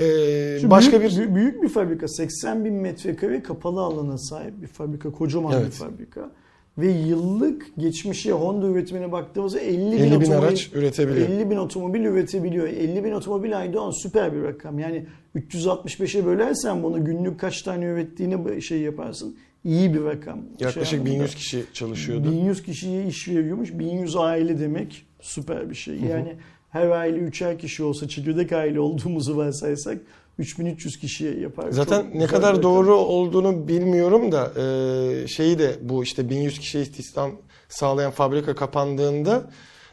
[0.00, 5.12] Ee, başka büyük, bir büyük bir fabrika 80 bin metrekare kapalı alana sahip bir fabrika
[5.12, 5.66] kocaman evet.
[5.66, 6.30] bir fabrika
[6.78, 11.28] ve yıllık geçmişe Honda üretimine baktığımızda 50 bin, 50 bin otomobil, araç üretebiliyor.
[11.28, 12.68] 50 bin otomobil üretebiliyor.
[12.68, 14.78] 50 bin otomobil Aydoğan süper bir rakam.
[14.78, 15.06] Yani
[15.36, 19.36] 365'e bölersen bunu günlük kaç tane ürettiğini şey yaparsın.
[19.64, 20.38] İyi bir rakam.
[20.60, 22.32] Yaklaşık şey 1100 kişi çalışıyordu.
[22.32, 23.72] 1100 kişiye iş veriyormuş.
[23.72, 25.94] 1100 aile demek süper bir şey.
[25.94, 29.98] Yani hı hı her aile üçer kişi olsa çekirdek aile olduğumuzu varsaysak
[30.38, 31.70] 3300 kişiye yapar.
[31.70, 36.78] Zaten Çok ne kadar doğru olduğunu bilmiyorum da e, şeyi de bu işte 1100 kişi
[36.78, 37.32] istihdam
[37.68, 39.50] sağlayan fabrika kapandığında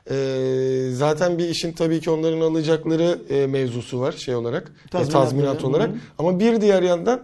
[0.10, 0.16] e,
[0.92, 5.64] zaten bir işin tabii ki onların alacakları e, mevzusu var şey olarak tazminat, e, tazminat
[5.64, 5.90] olarak.
[5.90, 5.96] Hı.
[6.18, 7.22] Ama bir diğer yandan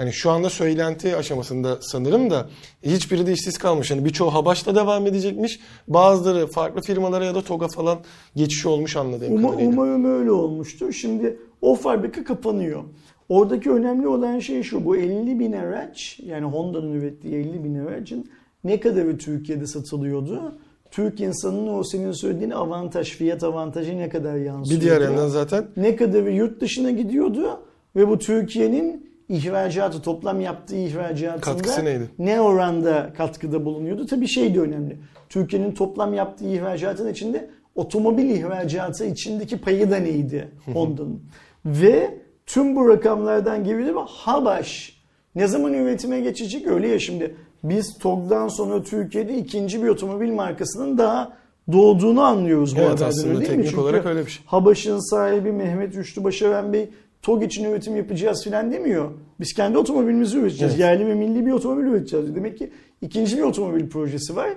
[0.00, 2.48] yani şu anda söylenti aşamasında sanırım da
[2.82, 3.90] hiçbiri de işsiz kalmış.
[3.90, 5.60] Yani birçoğu Habaş'ta devam edecekmiş.
[5.88, 7.98] Bazıları farklı firmalara ya da TOG'a falan
[8.36, 9.70] geçiş olmuş anladığım Uma, kadarıyla.
[9.72, 10.92] Umarım öyle olmuştur.
[10.92, 12.82] Şimdi o fabrika kapanıyor.
[13.28, 14.84] Oradaki önemli olan şey şu.
[14.84, 18.30] Bu 50 bin araç yani Honda'nın ürettiği 50 bin aracın
[18.64, 20.58] ne kadarı Türkiye'de satılıyordu?
[20.90, 24.80] Türk insanının o senin söylediğin avantaj, fiyat avantajı ne kadar yansıyordu?
[24.80, 25.64] Bir diğer yandan zaten.
[25.76, 27.60] Ne kadarı yurt dışına gidiyordu
[27.96, 32.10] ve bu Türkiye'nin ihracatı, toplam yaptığı ihracatında Katkısı neydi?
[32.18, 34.06] ne oranda katkıda bulunuyordu?
[34.06, 34.98] Tabii şey de önemli.
[35.28, 41.22] Türkiye'nin toplam yaptığı ihracatın içinde otomobil ihracatı içindeki payı da neydi Honda'nın?
[41.64, 45.00] Ve tüm bu rakamlardan gibi Habaş
[45.34, 50.98] ne zaman üretime geçecek öyle ya şimdi biz TOG'dan sonra Türkiye'de ikinci bir otomobil markasının
[50.98, 51.32] daha
[51.72, 53.56] doğduğunu anlıyoruz bu Evet, haberden aslında öyle değil mi?
[53.56, 54.44] teknik Çünkü olarak öyle bir şey.
[54.46, 56.90] Habaş'ın sahibi Mehmet Rüştü Başaran Bey
[57.22, 59.10] TOG için üretim yapacağız filan demiyor.
[59.40, 60.74] Biz kendi otomobilimizi üreteceğiz.
[60.74, 60.80] Evet.
[60.80, 62.34] Yerli ve milli bir otomobil üreteceğiz.
[62.34, 62.70] Demek ki
[63.02, 64.50] ikinci bir otomobil projesi var.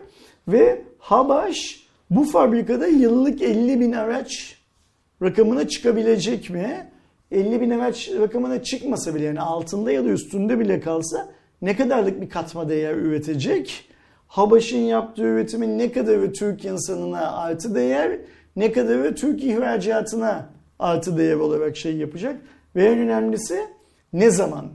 [0.48, 4.58] Ve Habaş bu fabrikada yıllık 50 bin araç
[5.22, 6.90] rakamına çıkabilecek mi?
[7.32, 11.30] 50 bin araç rakamına çıkmasa bile yani altında ya da üstünde bile kalsa
[11.62, 13.90] ne kadarlık bir katma değer üretecek?
[14.28, 18.20] Habaş'ın yaptığı üretimin ne kadarı Türk insanına artı değer,
[18.56, 20.50] ne kadarı Türk ihracatına
[20.80, 22.36] artı değer olarak şey yapacak.
[22.76, 23.60] Ve en önemlisi
[24.14, 24.66] ne zaman?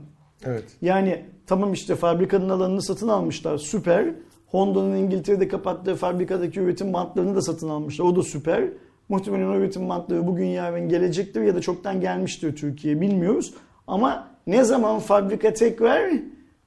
[0.45, 0.63] Evet.
[0.81, 4.05] Yani tamam işte fabrikanın alanını satın almışlar süper.
[4.47, 8.05] Honda'nın İngiltere'de kapattığı fabrikadaki üretim bantlarını da satın almışlar.
[8.05, 8.63] O da süper.
[9.09, 13.53] Muhtemelen o üretim bantları bugün yarın gelecektir ya da çoktan gelmiştir Türkiye'ye bilmiyoruz.
[13.87, 16.11] Ama ne zaman fabrika tekrar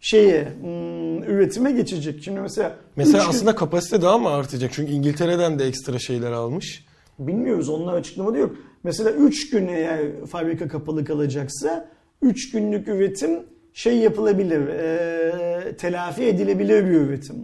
[0.01, 2.23] şeye hmm, üretime geçecek?
[2.25, 4.71] Şimdi mesela Mesela üç gün- aslında kapasite daha mı artacak?
[4.75, 6.85] Çünkü İngiltere'den de ekstra şeyler almış.
[7.27, 8.57] Bilmiyoruz onlar açıklamada yok.
[8.85, 10.01] Mesela 3 gün eğer
[10.31, 11.89] fabrika kapalı kalacaksa
[12.23, 13.31] 3 günlük üretim
[13.73, 17.37] şey yapılabilir, e, telafi edilebilir bir üretim.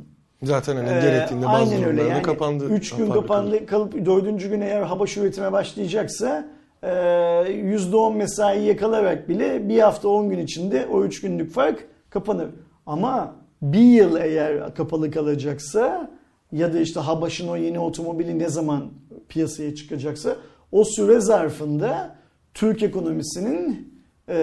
[0.43, 2.65] Zaten hani Ee, gerektiğinde bazı aynen öyle yani kapandı.
[2.69, 4.49] 3 gün kapandı kalıp 4.
[4.51, 6.49] gün eğer Habaş üretime başlayacaksa
[6.83, 12.49] e, %10 mesai yakalarak bile bir hafta 10 gün içinde o 3 günlük fark kapanır.
[12.87, 16.11] Ama bir yıl eğer kapalı kalacaksa
[16.53, 18.85] ya da işte Habaş'ın o yeni otomobili ne zaman
[19.29, 20.37] piyasaya çıkacaksa
[20.73, 22.17] o süre zarfında
[22.55, 23.93] Türk ekonomisinin
[24.29, 24.35] e,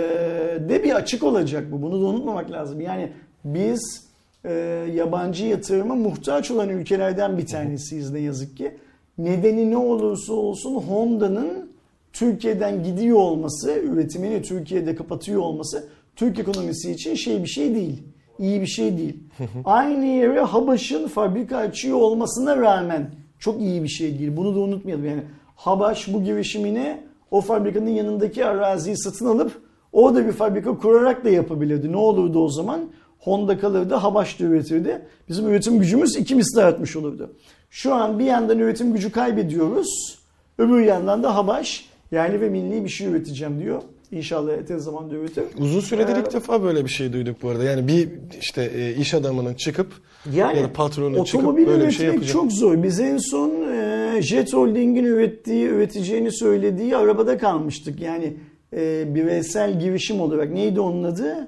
[0.69, 1.81] de bir açık olacak bu.
[1.81, 2.81] Bunu da unutmamak lazım.
[2.81, 3.11] Yani
[3.45, 4.07] biz
[4.45, 4.51] e,
[4.95, 8.77] yabancı yatırıma muhtaç olan ülkelerden bir tanesiyiz ne yazık ki.
[9.17, 11.71] Nedeni ne olursa olsun Honda'nın
[12.13, 18.03] Türkiye'den gidiyor olması, üretimini Türkiye'de kapatıyor olması Türk ekonomisi için şey bir şey değil.
[18.39, 19.17] İyi bir şey değil.
[19.65, 24.37] Aynı yere Habaş'ın fabrika açıyor olmasına rağmen çok iyi bir şey değil.
[24.37, 25.05] Bunu da unutmayalım.
[25.05, 25.23] Yani
[25.55, 29.51] Habaş bu girişimini o fabrikanın yanındaki araziyi satın alıp
[29.91, 31.91] orada bir fabrika kurarak da yapabilirdi.
[31.91, 32.81] Ne olurdu o zaman?
[33.19, 35.01] Honda kalırdı, Habaş da üretirdi.
[35.29, 37.35] Bizim üretim gücümüz iki misli artmış olurdu.
[37.69, 40.19] Şu an bir yandan üretim gücü kaybediyoruz.
[40.57, 43.81] Öbür yandan da Habaş yerli ve milli bir şey üreteceğim diyor.
[44.11, 45.43] İnşallah tez zamanda üretir.
[45.57, 47.63] Uzun süredir Ee, ilk defa böyle bir şey duyduk bu arada.
[47.63, 48.09] Yani bir
[48.41, 49.93] işte e, iş adamının çıkıp
[50.33, 52.29] Yani ya da patronun çıkıp böyle bir şey yapacak.
[52.33, 52.83] çok zor.
[52.83, 57.99] Biz en son e, Jet Holding'in ürettiği, üreteceğini söylediği arabada kalmıştık.
[58.01, 58.33] Yani
[58.73, 60.51] e, bireysel girişim olarak.
[60.51, 61.47] Neydi onun adı?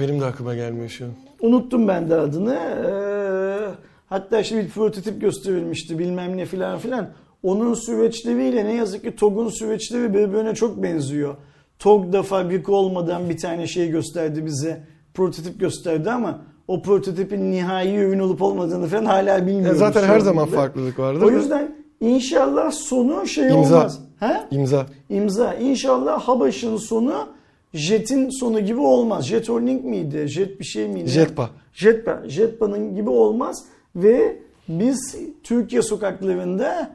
[0.00, 1.10] Benim de aklıma gelmiyor şu an.
[1.40, 2.54] Unuttum ben de adını.
[2.54, 3.74] Ee,
[4.06, 7.10] hatta işte bir prototip gösterilmişti bilmem ne filan filan.
[7.42, 11.34] Onun süreçleriyle ne yazık ki TOG'un süreçleri birbirine çok benziyor.
[11.78, 14.80] TOG da fabrika olmadan bir tane şey gösterdi bize.
[15.14, 19.78] Prototip gösterdi ama o prototipin nihai ürün olup olmadığını falan hala bilmiyoruz.
[19.78, 21.22] zaten şu her zaman farklılık vardır.
[21.22, 23.76] O yüzden inşallah sonu şey İmza.
[23.78, 24.00] olmaz.
[24.20, 24.40] He?
[24.50, 24.86] imza.
[25.10, 25.54] İmza.
[25.54, 27.28] İnşallah Habaş'ın sonu
[27.74, 29.26] Jet'in sonu gibi olmaz.
[29.26, 30.24] Jet Holding miydi?
[30.28, 31.08] Jet bir şey miydi?
[31.08, 31.50] Jetpa.
[31.72, 32.22] Jetpa.
[32.28, 33.64] Jetpa'nın gibi olmaz
[33.96, 36.90] ve biz Türkiye sokaklarında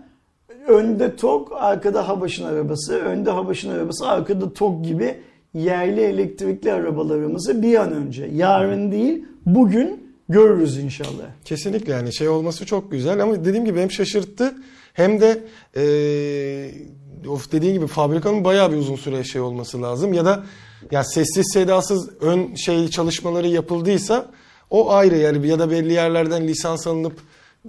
[0.68, 5.16] önde TOG, arkada Habaş'ın arabası, önde Habaş'ın arabası, arkada TOG gibi
[5.54, 11.26] yerli elektrikli arabalarımızı bir an önce, yarın değil, bugün görürüz inşallah.
[11.46, 14.54] Kesinlikle yani şey olması çok güzel ama dediğim gibi hem şaşırttı
[14.94, 15.44] hem de
[15.76, 20.44] e, of dediğin gibi fabrikanın bayağı bir uzun süre şey olması lazım ya da
[20.92, 24.32] ya sessiz sedasız ön şey çalışmaları yapıldıysa
[24.70, 27.14] o ayrı yani ya da belli yerlerden lisans alınıp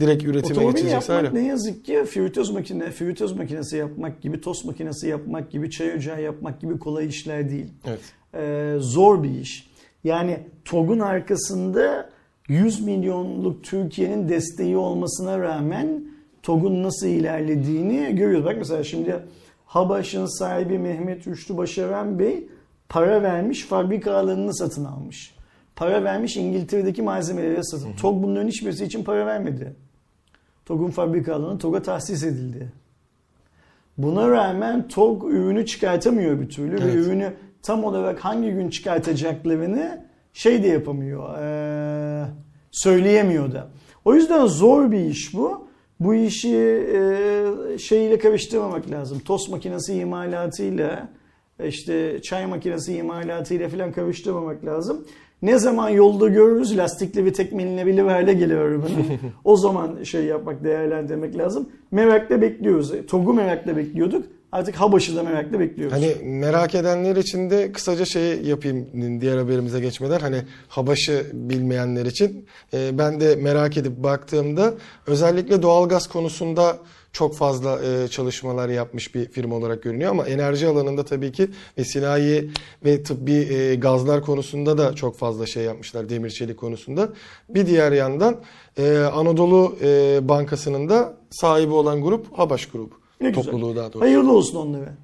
[0.00, 4.64] direkt üretime Otomobil geçecekse yapmak ne yazık ki fritöz makine, fritöz makinesi yapmak gibi, tost
[4.64, 7.66] makinesi yapmak gibi, çay ocağı yapmak gibi kolay işler değil.
[7.84, 8.00] Evet.
[8.34, 9.70] Ee, zor bir iş.
[10.04, 12.10] Yani TOG'un arkasında
[12.48, 16.04] 100 milyonluk Türkiye'nin desteği olmasına rağmen
[16.42, 18.46] TOG'un nasıl ilerlediğini görüyoruz.
[18.46, 19.22] Bak mesela şimdi
[19.66, 22.48] Habaş'ın sahibi Mehmet Rüştü Başaran Bey
[22.88, 25.34] para vermiş fabrika alanını satın almış.
[25.76, 27.92] Para vermiş İngiltere'deki malzemeleri satın.
[27.92, 29.76] TOG bunların hiçbirisi için para vermedi.
[30.66, 32.72] TOG'un fabrika alanı TOG'a tahsis edildi.
[33.98, 36.94] Buna rağmen TOG ürünü çıkartamıyor bir türlü ve Evet.
[36.94, 42.26] ürünü tam olarak hangi gün çıkartacaklarını şey de yapamıyor, eee,
[42.72, 43.68] söyleyemiyor da.
[44.04, 45.68] O yüzden zor bir iş bu.
[46.00, 49.18] Bu işi eee şeyle karıştırmamak lazım.
[49.18, 51.08] Tost makinesi imalatıyla
[51.64, 55.06] işte çay makinesi imalatıyla falan karıştırmamak lazım.
[55.44, 59.06] Ne zaman yolda görürüz lastikli ve tekmelinebilir hale geliyor arabanın.
[59.44, 61.68] o zaman şey yapmak, değerlendirmek lazım.
[61.90, 62.92] Merakla bekliyoruz.
[63.08, 64.24] TOG'u merakla bekliyorduk.
[64.52, 65.96] Artık Habaş'ı da merakla bekliyoruz.
[65.96, 68.86] Hani merak edenler için de kısaca şey yapayım
[69.20, 70.20] diğer haberimize geçmeden.
[70.20, 70.36] Hani
[70.68, 72.46] Habaş'ı bilmeyenler için.
[72.74, 74.74] E, ben de merak edip baktığımda
[75.06, 76.78] özellikle doğalgaz konusunda
[77.14, 81.48] çok fazla e, çalışmalar yapmış bir firma olarak görünüyor ama enerji alanında tabii ki
[81.78, 82.50] ve sinayi
[82.84, 87.08] ve tıbbi e, gazlar konusunda da çok fazla şey yapmışlar demir çelik konusunda.
[87.48, 88.36] Bir diğer yandan
[88.78, 92.94] e, Anadolu e, Bankası'nın da sahibi olan grup Habaş Grubu.
[93.20, 93.44] Ne güzel.
[93.44, 94.00] Topluluğu daha doğrusu.
[94.00, 94.94] Hayırlı olsun onlara.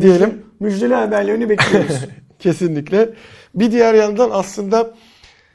[0.00, 0.42] Diyelim.
[0.60, 1.96] Müjdeli haberlerini bekliyoruz.
[2.38, 3.14] Kesinlikle.
[3.54, 4.94] Bir diğer yandan aslında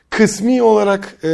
[0.09, 1.29] kısmi olarak e,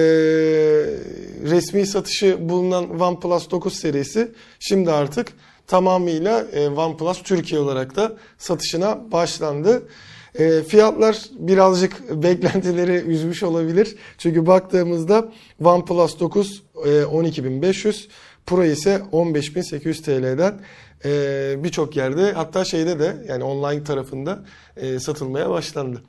[1.43, 5.33] resmi satışı bulunan OnePlus 9 serisi şimdi artık
[5.67, 9.87] tamamıyla e, OnePlus Türkiye olarak da satışına başlandı.
[10.35, 13.95] E, fiyatlar birazcık beklentileri üzmüş olabilir.
[14.17, 15.31] Çünkü baktığımızda
[15.63, 18.07] OnePlus 9 e, 12.500,
[18.45, 20.59] Pro ise 15.800 TL'den
[21.05, 24.45] e, birçok yerde hatta şeyde de yani online tarafında
[24.77, 26.01] e, satılmaya başlandı.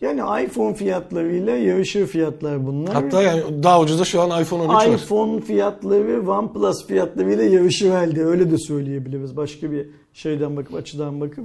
[0.00, 2.94] Yani iPhone fiyatlarıyla yarışır fiyatlar bunlar.
[2.94, 4.86] Hatta yani daha ucuza şu an iPhone 13 var.
[4.86, 9.36] iPhone fiyatları OnePlus fiyatlarıyla yarışır halde öyle de söyleyebiliriz.
[9.36, 11.44] Başka bir şeyden bakıp açıdan bakıp.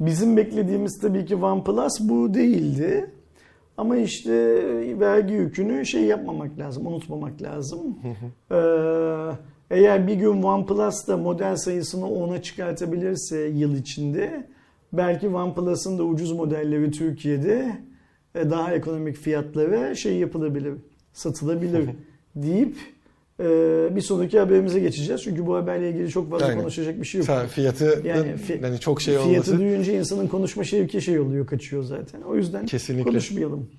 [0.00, 3.10] Bizim beklediğimiz tabii ki OnePlus bu değildi.
[3.76, 4.32] Ama işte
[5.00, 7.98] vergi yükünü şey yapmamak lazım, unutmamak lazım.
[8.50, 8.56] ee,
[9.70, 14.46] eğer bir gün OnePlus da model sayısını 10'a çıkartabilirse yıl içinde
[14.96, 17.78] belki OnePlus'ın da ucuz modelleri Türkiye'de
[18.34, 20.74] daha ekonomik fiyatlara şey yapılabilir,
[21.12, 21.88] satılabilir
[22.36, 22.76] deyip
[23.40, 23.46] e,
[23.96, 25.22] bir sonraki haberimize geçeceğiz.
[25.22, 26.58] Çünkü bu haberle ilgili çok fazla Aynen.
[26.60, 27.28] konuşacak bir şey yok.
[27.48, 29.58] Fiyatı Yani fi- yani çok şey Fiyatı olması.
[29.58, 32.20] duyunca insanın konuşma şevki şey oluyor, kaçıyor zaten.
[32.22, 33.10] O yüzden Kesinlikle.
[33.10, 33.70] konuşmayalım.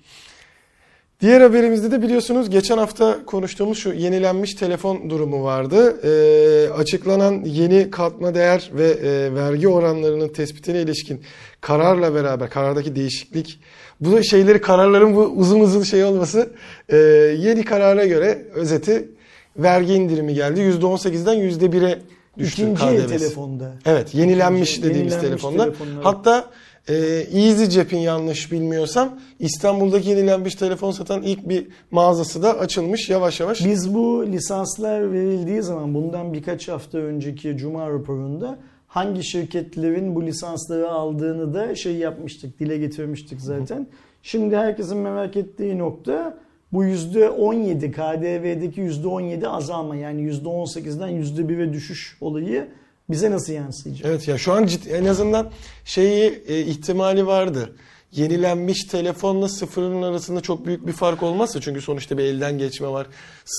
[1.20, 5.96] Diğer haberimizde de biliyorsunuz geçen hafta konuştuğumuz şu yenilenmiş telefon durumu vardı.
[6.04, 11.20] Ee, açıklanan yeni katma değer ve e, vergi oranlarının tespitine ilişkin
[11.60, 13.60] kararla beraber karardaki değişiklik
[14.00, 16.50] bu şeyleri kararların bu uzun uzun şey olması
[16.88, 16.96] e,
[17.38, 19.08] yeni karara göre özeti
[19.56, 20.60] vergi indirimi geldi.
[20.60, 21.98] %18'den %1'e
[22.38, 23.06] düştü İkinci KDV'si.
[23.18, 23.72] telefonda.
[23.86, 25.72] Evet yenilenmiş İkinci- dediğimiz yenilenmiş telefonda.
[26.02, 26.50] Hatta
[26.88, 26.94] e,
[27.32, 33.64] EasyJet'in yanlış bilmiyorsam İstanbul'daki yenilenmiş telefon satan ilk bir mağazası da açılmış yavaş yavaş.
[33.64, 40.90] Biz bu lisanslar verildiği zaman bundan birkaç hafta önceki Cuma raporunda hangi şirketlerin bu lisansları
[40.90, 43.86] aldığını da şey yapmıştık, dile getirmiştik zaten.
[44.22, 46.38] Şimdi herkesin merak ettiği nokta
[46.72, 52.68] bu %17 KDV'deki %17 azalma yani %18'den %1'e düşüş olayı
[53.10, 54.06] bize nasıl yansıyacak?
[54.06, 55.50] Evet ya şu an ciddi, en azından
[55.84, 57.76] şeyi e, ihtimali vardı.
[58.12, 63.06] Yenilenmiş telefonla sıfırın arasında çok büyük bir fark olmazsa çünkü sonuçta bir elden geçme var.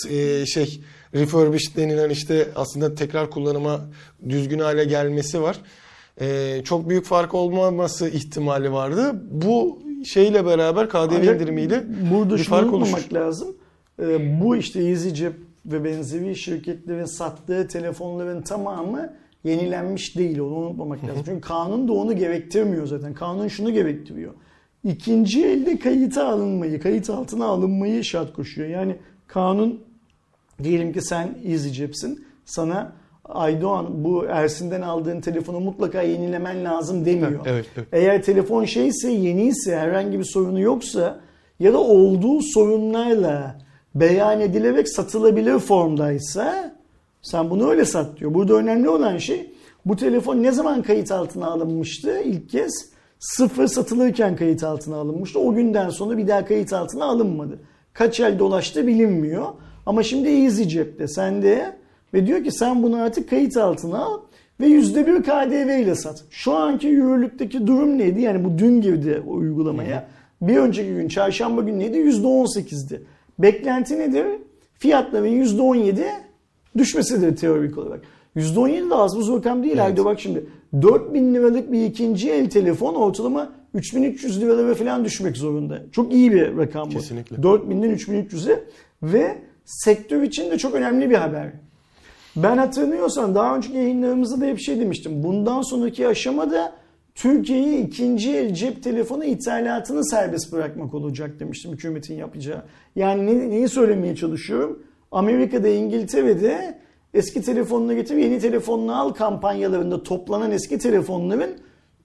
[0.10, 0.82] E, şey
[1.14, 3.82] refurbished denilen işte aslında tekrar kullanıma
[4.30, 5.58] düzgün hale gelmesi var.
[6.22, 9.22] E, çok büyük fark olmaması ihtimali vardı.
[9.32, 13.12] Bu şeyle beraber KDV Ancak indirimiyle burada bir fark oluşur.
[13.14, 13.56] lazım.
[14.02, 15.34] Ee, bu işte EasyJet
[15.66, 19.14] ve benzeri şirketlerin sattığı telefonların tamamı
[19.44, 20.40] yenilenmiş değil.
[20.40, 21.24] Onu unutmamak lazım.
[21.26, 23.14] Çünkü kanun da onu gerektirmiyor zaten.
[23.14, 24.34] Kanun şunu gerektiriyor.
[24.84, 28.68] İkinci elde kayıta alınmayı, kayıt altına alınmayı şart koşuyor.
[28.68, 28.96] Yani
[29.28, 29.80] kanun
[30.64, 32.26] diyelim ki sen EasyJet'sin.
[32.46, 32.94] Sana
[33.26, 37.46] Aydoğan bu Ersin'den aldığın telefonu mutlaka yenilemen lazım demiyor.
[37.46, 37.88] Evet, evet.
[37.92, 41.20] Eğer telefon şeyse yeniyse herhangi bir sorunu yoksa
[41.60, 43.60] ya da olduğu sorunlarla
[43.96, 46.77] beyan edilerek satılabilir formdaysa
[47.28, 48.34] sen bunu öyle sat diyor.
[48.34, 49.52] Burada önemli olan şey
[49.86, 52.22] bu telefon ne zaman kayıt altına alınmıştı?
[52.22, 55.40] İlk kez sıfır satılırken kayıt altına alınmıştı.
[55.40, 57.60] O günden sonra bir daha kayıt altına alınmadı.
[57.94, 59.46] Kaç el dolaştı bilinmiyor.
[59.86, 61.76] Ama şimdi Easy cepte sende
[62.14, 64.20] ve diyor ki sen bunu artık kayıt altına al
[64.60, 66.24] ve %1 KDV ile sat.
[66.30, 68.22] Şu anki yürürlükteki durum neydi?
[68.22, 70.08] Yani bu dün girdi o uygulamaya.
[70.42, 71.98] Bir önceki gün çarşamba günü neydi?
[71.98, 73.02] %18'di.
[73.40, 74.26] Beklenti nedir?
[74.74, 76.27] Fiyatların %17
[76.78, 78.02] düşmesidir teorik olarak.
[78.36, 79.74] %17 de az buz rakam değil.
[79.74, 79.84] Evet.
[79.84, 80.46] Haydi bak şimdi
[80.82, 85.82] 4000 liralık bir ikinci el telefon ortalama 3300 liralara falan düşmek zorunda.
[85.92, 86.94] Çok iyi bir rakam bu.
[86.94, 87.36] Kesinlikle.
[87.36, 88.64] 4000'den 3300'e
[89.04, 91.52] ve sektör için de çok önemli bir haber.
[92.36, 95.24] Ben hatırlıyorsan daha önceki yayınlarımızda da hep şey demiştim.
[95.24, 96.74] Bundan sonraki aşamada
[97.16, 102.62] Türkiye'yi ikinci el cep telefonu ithalatını serbest bırakmak olacak demiştim hükümetin yapacağı.
[102.96, 104.84] Yani ne- neyi söylemeye çalışıyorum?
[105.12, 106.80] Amerika'da, İngiltere'de
[107.14, 111.50] eski telefonunu getir, yeni telefonunu al kampanyalarında toplanan eski telefonların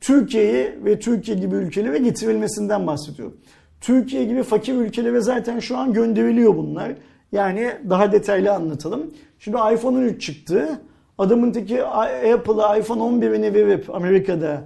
[0.01, 3.37] Türkiye'yi ve Türkiye gibi ülkelere getirilmesinden bahsediyorum.
[3.81, 6.93] Türkiye gibi fakir ülkelere zaten şu an gönderiliyor bunlar.
[7.33, 9.15] Yani daha detaylı anlatalım.
[9.39, 10.81] Şimdi iPhone 13 çıktı.
[11.19, 14.65] Adamın teki Apple'a iPhone 11'ini verip Amerika'da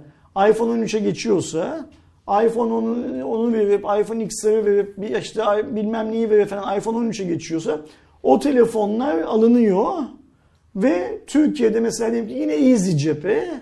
[0.49, 1.85] iPhone 13'e geçiyorsa
[2.27, 5.41] iPhone 10'u onu verip iPhone X'leri verip bir işte
[5.75, 7.81] bilmem neyi verip falan iPhone 13'e geçiyorsa
[8.23, 9.93] o telefonlar alınıyor
[10.75, 13.61] ve Türkiye'de mesela diyelim ki yine Easy cephe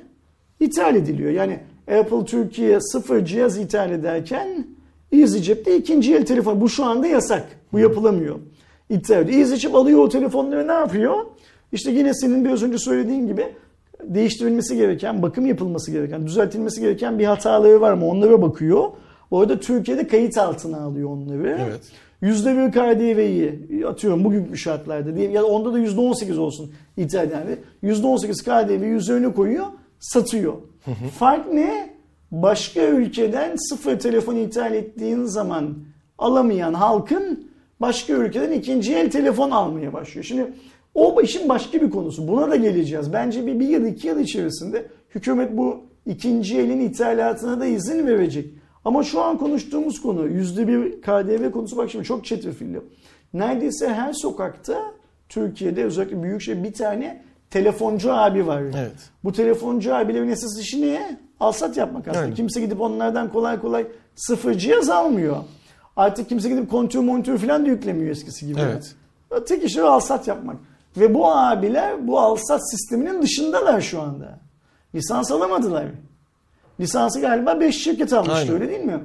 [0.59, 1.31] ithal ediliyor.
[1.31, 1.59] Yani
[1.99, 4.67] Apple Türkiye sıfır cihaz ithal ederken
[5.11, 6.61] EasyJet'te ikinci el telefon.
[6.61, 7.47] Bu şu anda yasak.
[7.73, 8.35] Bu yapılamıyor.
[8.89, 9.39] İthal ediyor.
[9.39, 11.25] EasyJet alıyor o telefonları ne yapıyor?
[11.71, 13.45] İşte yine senin biraz önce söylediğin gibi
[14.03, 18.89] değiştirilmesi gereken, bakım yapılması gereken, düzeltilmesi gereken bir hataları var mı onlara bakıyor.
[19.31, 21.57] Orada Türkiye'de kayıt altına alıyor onları.
[21.69, 21.81] Evet.
[22.25, 27.57] %1 KDV'yi atıyorum bugünkü şartlarda diyeyim ya da onda da %18 olsun ithal yani.
[27.83, 29.65] %18 KDV'yi üzerine koyuyor,
[29.99, 30.53] satıyor.
[31.19, 31.95] Fark ne?
[32.31, 35.73] Başka ülkeden sıfır telefon ithal ettiğin zaman
[36.17, 37.47] alamayan halkın
[37.79, 40.25] başka ülkeden ikinci el telefon almaya başlıyor.
[40.25, 40.53] Şimdi
[40.93, 42.27] o işin başka bir konusu.
[42.27, 43.13] Buna da geleceğiz.
[43.13, 48.53] Bence bir, bir yıl iki yıl içerisinde hükümet bu ikinci elin ithalatına da izin verecek.
[48.85, 52.81] Ama şu an konuştuğumuz konu yüzde bir KDV konusu bak şimdi çok çetrefilli.
[53.33, 54.93] Neredeyse her sokakta
[55.29, 58.61] Türkiye'de özellikle büyük şey bir tane telefoncu abi var.
[58.61, 58.95] Evet.
[59.23, 61.19] Bu telefoncu abilerin esas işi ne?
[61.39, 62.25] Alsat yapmak aslında.
[62.25, 62.35] Yani.
[62.35, 65.37] Kimse gidip onlardan kolay kolay sıfır cihaz almıyor.
[65.95, 68.59] Artık kimse gidip kontür montür falan da yüklemiyor eskisi gibi.
[68.61, 68.95] Evet.
[69.47, 70.55] Tek işi alsat yapmak.
[70.97, 74.39] Ve bu abiler bu alsat sisteminin dışındalar şu anda.
[74.95, 75.85] Lisans alamadılar.
[76.79, 78.53] Lisansı galiba 5 şirket almıştı Aynen.
[78.53, 78.99] öyle değil mi?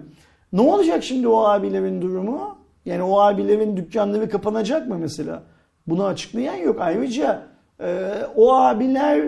[0.53, 2.59] Ne olacak şimdi o abilerin durumu?
[2.85, 5.43] Yani o abilerin dükkanları kapanacak mı mesela?
[5.87, 6.77] Bunu açıklayan yok.
[6.81, 7.43] Ayrıca
[7.81, 9.23] e, o abiler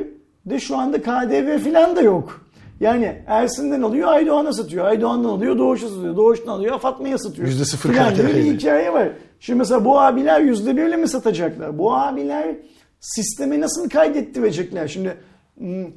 [0.47, 2.47] de şu anda KDV falan da yok.
[2.81, 4.85] Yani Ersin'den alıyor Aydoğan'a satıyor.
[4.85, 6.17] Aydoğan'dan alıyor Doğuş'a satıyor.
[6.17, 7.49] Doğuş'tan alıyor Fatma'ya satıyor.
[7.49, 9.09] Yüzde sıfır Filan KDV bir hikaye var.
[9.41, 11.79] Şimdi mesela bu abiler yüzde birle mi satacaklar?
[11.79, 12.57] Bu abiler
[13.01, 14.89] sisteme nasıl kaydettirecekler?
[14.89, 15.17] Şimdi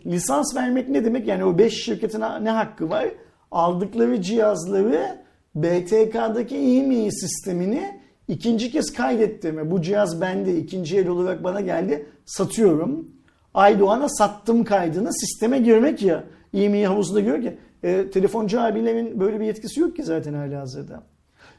[0.05, 1.27] lisans vermek ne demek?
[1.27, 3.05] Yani o 5 şirketin ne hakkı var?
[3.51, 5.25] Aldıkları cihazları
[5.55, 9.71] BTK'daki IMEI sistemini ikinci kez kaydettirme.
[9.71, 13.07] Bu cihaz bende ikinci el olarak bana geldi satıyorum.
[13.53, 16.23] Aydoğan'a sattım kaydını sisteme girmek ya.
[16.53, 21.03] IMEI havuzunda görüyor ki e, telefoncu abilerin böyle bir yetkisi yok ki zaten hala hazırda.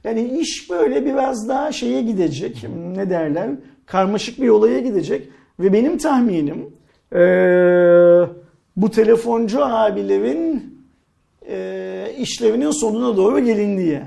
[0.05, 2.67] Yani iş böyle biraz daha şeye gidecek.
[2.97, 3.51] Ne derler?
[3.87, 5.29] Karmaşık bir olaya gidecek.
[5.61, 6.76] Ve benim tahminim
[7.15, 8.29] eee,
[8.77, 10.77] bu telefoncu abilerin
[11.49, 14.01] eee, işlerinin sonuna doğru gelindiği.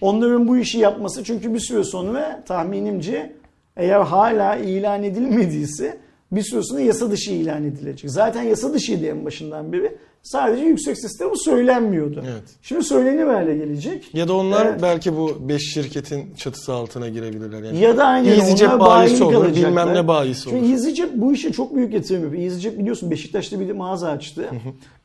[0.00, 3.32] Onların bu işi yapması çünkü bir süre sonra tahminimce
[3.76, 5.98] eğer hala ilan edilmediyse
[6.32, 8.10] bir süre sonra yasa dışı ilan edilecek.
[8.10, 9.96] Zaten yasa dışıydı en başından beri.
[10.26, 12.24] Sadece yüksek bu söylenmiyordu.
[12.26, 12.42] Evet.
[12.62, 14.14] Şimdi söylenir hale gelecek.
[14.14, 14.82] Ya da onlar Evet.
[14.82, 17.62] belki bu 5 şirketin çatısı altına girebilirler.
[17.62, 19.70] Yani Ya da EasyJet onlar bayisi bayi olur, kalacaklar.
[19.70, 20.58] bilmem ne bayisi olur.
[20.58, 22.42] Çünkü EasyJet bu işe çok büyük yatırım yapıyor.
[22.42, 24.50] EasyJet biliyorsun Beşiktaş'ta bir mağaza açtı.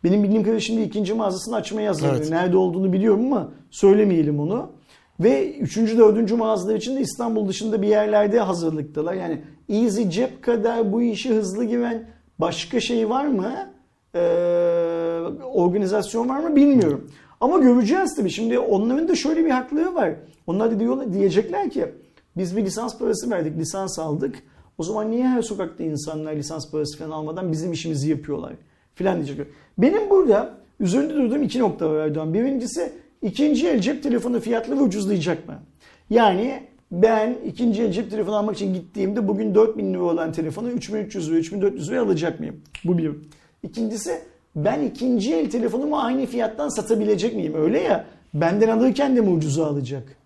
[0.03, 2.19] Benim bildiğim kadarıyla şimdi ikinci mağazasını açmaya hazırlanıyor.
[2.21, 2.29] Evet.
[2.29, 4.69] Nerede olduğunu biliyorum ama söylemeyelim onu.
[5.19, 9.13] Ve üçüncü, dördüncü mağazalar için de İstanbul dışında bir yerlerde hazırlıktalar.
[9.13, 12.09] Yani EasyJet kadar bu işi hızlı giren
[12.39, 13.53] başka şey var mı?
[14.15, 14.19] Ee,
[15.53, 17.11] organizasyon var mı bilmiyorum.
[17.41, 18.29] Ama göreceğiz tabii.
[18.29, 20.13] Şimdi onların da şöyle bir hakları var.
[20.47, 21.85] Onlar da diyorlar, diyecekler ki
[22.37, 24.35] biz bir lisans parası verdik, lisans aldık.
[24.77, 28.53] O zaman niye her sokakta insanlar lisans parası falan almadan bizim işimizi yapıyorlar?
[28.95, 29.45] Filan diyecekler.
[29.77, 32.33] Benim burada üzerinde durduğum iki nokta var Erdoğan.
[32.33, 35.59] Birincisi ikinci el cep telefonu fiyatları ucuzlayacak mı?
[36.09, 41.29] Yani ben ikinci el cep telefonu almak için gittiğimde bugün 4000 lira olan telefonu 3300
[41.29, 42.61] lira, 3400 liraya alacak mıyım?
[42.83, 43.11] Bu bir.
[43.63, 44.21] İkincisi
[44.55, 47.53] ben ikinci el telefonumu aynı fiyattan satabilecek miyim?
[47.55, 50.17] Öyle ya benden alırken de mi ucuza alacak?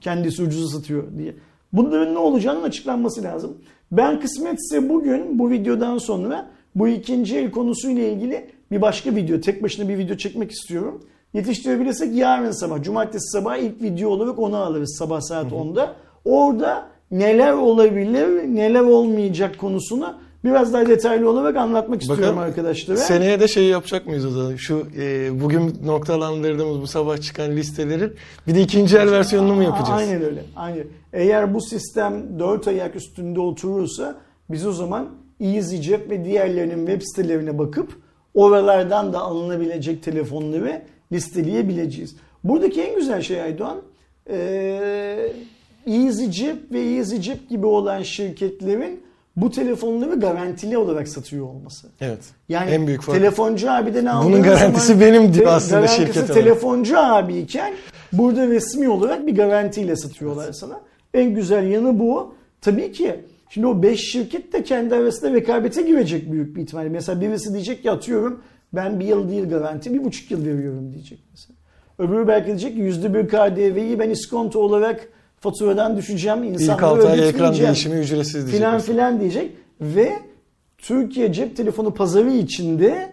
[0.00, 1.34] Kendisi ucuza satıyor diye.
[1.72, 3.58] Bunların ne olacağının açıklanması lazım.
[3.92, 9.62] Ben kısmetse bugün bu videodan sonra bu ikinci el konusuyla ilgili bir başka video, tek
[9.62, 11.02] başına bir video çekmek istiyorum.
[11.34, 15.94] Yetiştirebilirsek yarın sabah, cumartesi sabah ilk video olarak onu alırız sabah saat 10'da.
[16.24, 20.14] Orada neler olabilir, neler olmayacak konusunu
[20.44, 22.96] biraz daha detaylı olarak anlatmak istiyorum Bakalım arkadaşlara.
[22.96, 24.56] Seneye de şey yapacak mıyız o zaman?
[24.56, 28.12] Şu e, bugün noktalandırdığımız bu sabah çıkan listelerin
[28.46, 30.00] bir de ikinci el versiyonunu mu yapacağız?
[30.00, 30.44] Aynen öyle.
[30.56, 30.84] Aynen.
[31.12, 34.20] Eğer bu sistem 4 ayak üstünde oturursa
[34.50, 35.08] biz o zaman
[35.40, 37.92] EasyJet ve diğerlerinin web sitelerine bakıp
[38.34, 40.82] oralardan da alınabilecek telefonları
[41.12, 42.16] listeleyebileceğiz.
[42.44, 43.82] Buradaki en güzel şey Aydoğan
[44.30, 45.32] eee
[45.86, 49.02] EasyJet ve EasyJet gibi olan şirketlerin
[49.36, 51.86] bu telefonları garantili olarak satıyor olması.
[52.00, 52.18] Evet.
[52.48, 53.18] Yani en büyük fark.
[53.18, 56.34] telefoncu abiden aldığın Bunun garantisi zaman benim diyor te- aslında garantisi şirket olarak.
[56.34, 57.74] telefoncu abiyken
[58.12, 60.80] burada resmi olarak bir garantiyle satıyorlar sana.
[61.14, 62.34] En güzel yanı bu.
[62.60, 66.88] Tabii ki şimdi o 5 şirket de kendi arasında rekabete girecek büyük bir ihtimalle.
[66.88, 71.18] Mesela birisi diyecek ki atıyorum ben bir yıl değil garanti bir buçuk yıl veriyorum diyecek
[71.30, 71.56] mesela.
[71.98, 75.08] Öbürü belki diyecek ki yüzde bir KDV'yi ben iskonto olarak
[75.42, 76.44] faturadan düşeceğim.
[76.44, 78.54] İlk insanlara 6 ay ekran değişimi ücretsiz diyecek.
[78.54, 80.12] filan filan diyecek ve
[80.78, 83.12] Türkiye cep telefonu pazarı içinde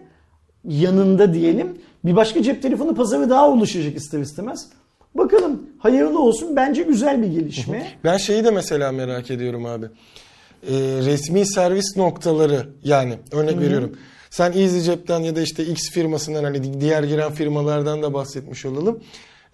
[0.64, 4.68] yanında diyelim bir başka cep telefonu pazarı daha oluşacak ister istemez.
[5.14, 7.86] Bakalım hayırlı olsun bence güzel bir gelişme.
[8.04, 9.86] Ben şeyi de mesela merak ediyorum abi.
[9.86, 10.72] Ee,
[11.04, 13.96] resmi servis noktaları yani örnek veriyorum.
[14.30, 19.00] Sen EasyJet'ten ya da işte X firmasından hani diğer giren firmalardan da bahsetmiş olalım.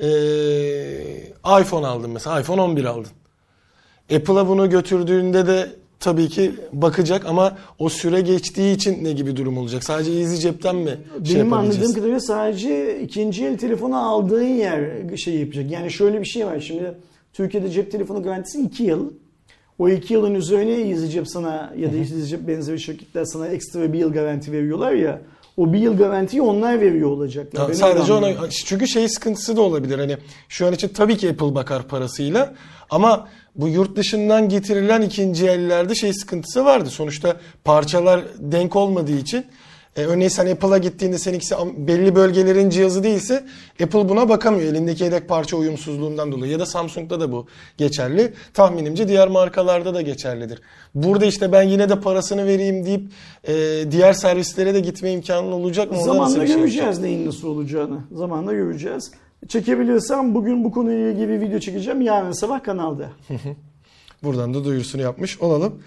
[0.01, 2.41] Ee, iPhone aldın mesela.
[2.41, 3.11] iPhone 11 aldın.
[4.17, 5.69] Apple'a bunu götürdüğünde de
[6.01, 9.85] tabii ki bakacak ama o süre geçtiği için ne gibi durum olacak?
[9.85, 11.95] Sadece EasyJet'ten mi şey Benim anladığım yapabileceğiz?
[11.95, 15.71] kadarıyla sadece ikinci el telefonu aldığın yer şey yapacak.
[15.71, 16.93] Yani şöyle bir şey var şimdi
[17.33, 19.11] Türkiye'de cep telefonu garantisi 2 yıl.
[19.79, 24.13] O 2 yılın üzerine EasyCep sana ya da EasyCep benzeri şirketler sana ekstra bir yıl
[24.13, 25.21] garanti veriyorlar ya.
[25.57, 27.69] O bir yıl garantiyi onlar veriyor olacaklar.
[27.69, 29.99] Ya sadece ona çünkü şey sıkıntısı da olabilir.
[29.99, 30.17] Hani
[30.49, 32.55] şu an için tabii ki Apple bakar parasıyla
[32.91, 36.91] ama bu yurt dışından getirilen ikinci ellerde şey sıkıntısı vardı.
[36.91, 39.47] Sonuçta parçalar denk olmadığı için
[39.97, 43.45] e, örneğin sen Apple'a gittiğinde seninkisi belli bölgelerin cihazı değilse
[43.83, 44.73] Apple buna bakamıyor.
[44.73, 46.53] Elindeki yedek parça uyumsuzluğundan dolayı.
[46.53, 48.33] Ya da Samsung'da da bu geçerli.
[48.55, 50.61] Tahminimce diğer markalarda da geçerlidir.
[50.95, 53.11] Burada işte ben yine de parasını vereyim deyip
[53.49, 53.55] e,
[53.91, 56.03] diğer servislere de gitme imkanın olacak mı?
[56.03, 57.03] Zamanla şey göreceğiz olacak?
[57.03, 57.99] neyin nasıl olacağını.
[58.13, 59.11] Zamanla göreceğiz.
[59.49, 62.01] Çekebilirsem bugün bu konuyla ilgili video çekeceğim.
[62.01, 63.11] Yarın sabah kanalda.
[64.23, 65.83] Buradan da duyurusunu yapmış olalım.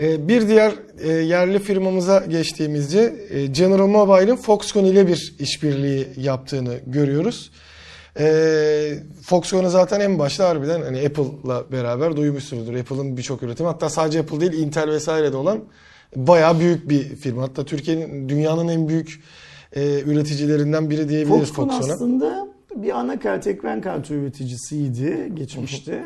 [0.00, 6.74] Ee, Bir diğer e, yerli firmamıza geçtiğimizde e, General Mobile'ın Foxconn ile bir işbirliği yaptığını
[6.86, 7.50] görüyoruz.
[8.18, 12.74] Ee, Foxconn'u zaten en başta harbiden hani Apple'la beraber duymuşsunuzdur.
[12.74, 15.58] Apple'ın birçok üretimi hatta sadece Apple değil Intel vesaire de olan
[16.16, 17.42] bayağı büyük bir firma.
[17.42, 19.22] Hatta Türkiye'nin dünyanın en büyük
[19.76, 21.94] e, üreticilerinden biri diyebiliriz Foxconn Foxconn'a.
[21.94, 26.04] aslında bir anakart, ekran kartı üreticisiydi geçmişte.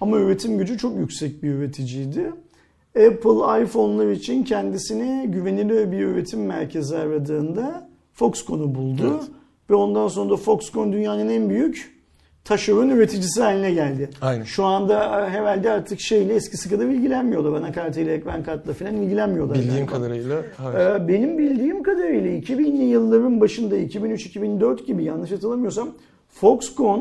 [0.00, 2.32] Ama üretim gücü çok yüksek bir üreticiydi.
[2.96, 9.10] Apple iPhone'lar için kendisini güvenilir bir üretim merkezi aradığında Foxconn'u buldu.
[9.12, 9.22] Evet.
[9.70, 11.98] Ve ondan sonra da Foxconn dünyanın en büyük
[12.44, 14.10] taşeron üreticisi haline geldi.
[14.20, 14.44] Aynen.
[14.44, 17.52] Şu anda e, herhalde artık şeyle eskisi kadar ilgilenmiyorlar.
[17.52, 19.56] Anakartıyla, ekran kartla falan ilgilenmiyorlar.
[19.58, 19.92] Bildiğim galiba.
[19.92, 20.78] kadarıyla hayır.
[20.78, 25.88] Ee, Benim bildiğim kadarıyla 2000'li yılların başında 2003-2004 gibi yanlış hatırlamıyorsam
[26.28, 27.00] Foxconn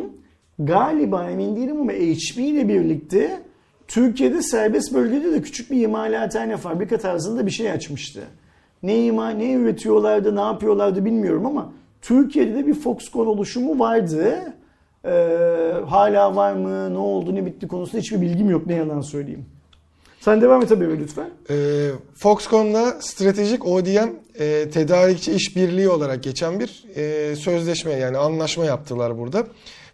[0.60, 3.40] galiba emin değilim ama HP ile birlikte
[3.88, 8.24] Türkiye'de serbest bölgede de küçük bir imalathane fabrika tarzında bir şey açmıştı.
[8.84, 11.72] Ne ima, ne üretiyorlardı, ne yapıyorlardı bilmiyorum ama
[12.02, 14.54] Türkiye'de de bir Foxconn oluşumu vardı.
[15.06, 15.10] Ee,
[15.88, 19.46] hala var mı, ne oldu, ne bitti konusunda hiçbir bilgim yok ne yalan söyleyeyim.
[20.20, 21.30] Sen devam et tabii lütfen.
[21.50, 24.10] Ee, Foxconn'la stratejik ODM
[24.40, 29.48] e, tedarikçi işbirliği olarak geçen bir e, sözleşme yani anlaşma yaptılar burada.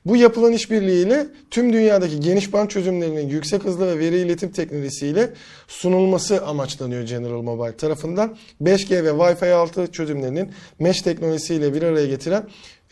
[0.06, 5.30] Bu yapılan işbirliğiyle tüm dünyadaki geniş band çözümlerinin yüksek hızlı ve veri iletim teknolojisiyle
[5.68, 8.36] sunulması amaçlanıyor General Mobile tarafından.
[8.62, 12.43] 5G ve Wi-Fi 6 çözümlerinin mesh teknolojisiyle bir araya getiren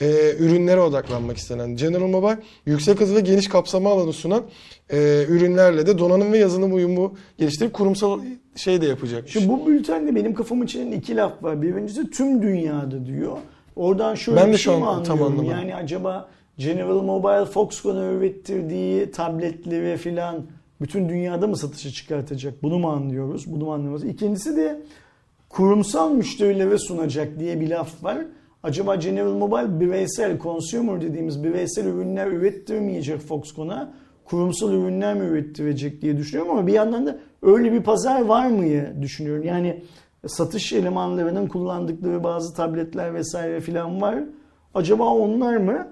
[0.01, 4.43] e, ürünlere odaklanmak istenen General Mobile yüksek hız ve geniş kapsama alanı sunan
[4.89, 8.19] e, ürünlerle de donanım ve yazılım uyumu geliştirip kurumsal
[8.55, 9.33] şey de yapacakmış.
[9.33, 11.61] Şimdi bu bültende benim kafamı çelen iki laf var.
[11.61, 13.37] Birincisi tüm dünyada diyor.
[13.75, 15.39] Oradan şöyle Ben de bir şu şey an mi tam anlıyorum?
[15.39, 15.51] anlamadım.
[15.51, 16.29] Yani acaba
[16.63, 20.45] General Mobile Foxconn'a ürettirdiği tabletleri filan
[20.81, 22.63] bütün dünyada mı satışa çıkartacak?
[22.63, 23.51] Bunu mu anlıyoruz?
[23.51, 24.03] Bunu mu anlıyoruz?
[24.03, 24.81] İkincisi de
[25.49, 28.17] kurumsal müşterilere sunacak diye bir laf var.
[28.63, 33.93] Acaba General Mobile bireysel, consumer dediğimiz bireysel ürünler ürettirmeyecek Foxconn'a
[34.25, 38.65] kurumsal ürünler mi ürettirecek diye düşünüyorum ama bir yandan da öyle bir pazar var mı
[39.01, 39.43] düşünüyorum.
[39.43, 39.83] Yani
[40.27, 44.23] satış elemanlarının kullandıkları bazı tabletler vesaire filan var.
[44.73, 45.87] Acaba onlar mı?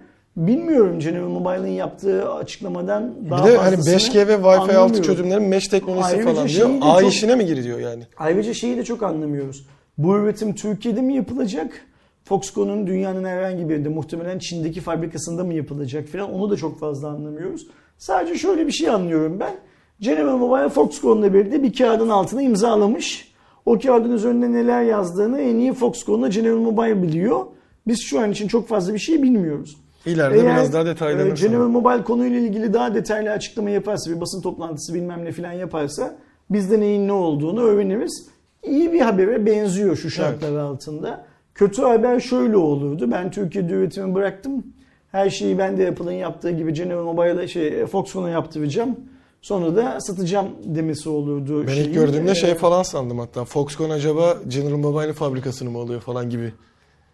[0.47, 5.01] Bilmiyorum General Mobile'ın yaptığı açıklamadan daha bir de hani fazlasını 5G ve Wi-Fi 6 anlamıyorum.
[5.01, 6.69] çözümlerin mesh teknolojisi Ayrıca falan diyor.
[6.81, 8.03] A çok- işine mi giriyor yani?
[8.17, 9.65] Ayrıca şeyi de çok anlamıyoruz.
[9.97, 11.85] Bu üretim Türkiye'de mi yapılacak?
[12.23, 17.07] Foxconn'un dünyanın herhangi bir yerinde muhtemelen Çin'deki fabrikasında mı yapılacak falan onu da çok fazla
[17.07, 17.67] anlamıyoruz.
[17.97, 19.55] Sadece şöyle bir şey anlıyorum ben.
[19.99, 23.31] General Mobile Foxconn'la birlikte bir kağıdın altına imzalamış.
[23.65, 27.45] O kağıdın üzerinde neler yazdığını en iyi Foxconn'la General Mobile biliyor.
[27.87, 29.77] Biz şu an için çok fazla bir şey bilmiyoruz.
[30.06, 31.32] İleride biraz daha detaylanır.
[31.32, 35.52] e, General Mobile konuyla ilgili daha detaylı açıklama yaparsa, bir basın toplantısı bilmem ne falan
[35.54, 36.16] yaparsa
[36.50, 38.28] Biz de neyin ne olduğunu öğreniriz.
[38.64, 41.26] İyi bir habere benziyor şu şartlar altında.
[41.56, 43.12] Kötü haber şöyle olurdu.
[43.12, 44.64] Ben Türkiye'de üretimi bıraktım.
[45.12, 48.95] Her şeyi ben de Apple'ın yaptığı gibi General Mobile'a şey Foxconn'a yaptıracağım.
[49.41, 51.64] Sonra da satacağım demesi olurdu.
[51.68, 51.88] Ben şeyin.
[51.89, 53.45] ilk gördüğümde Ee, şey falan sandım hatta.
[53.45, 56.54] Foxconn acaba General Mobile'in fabrikasını mı alıyor falan gibi.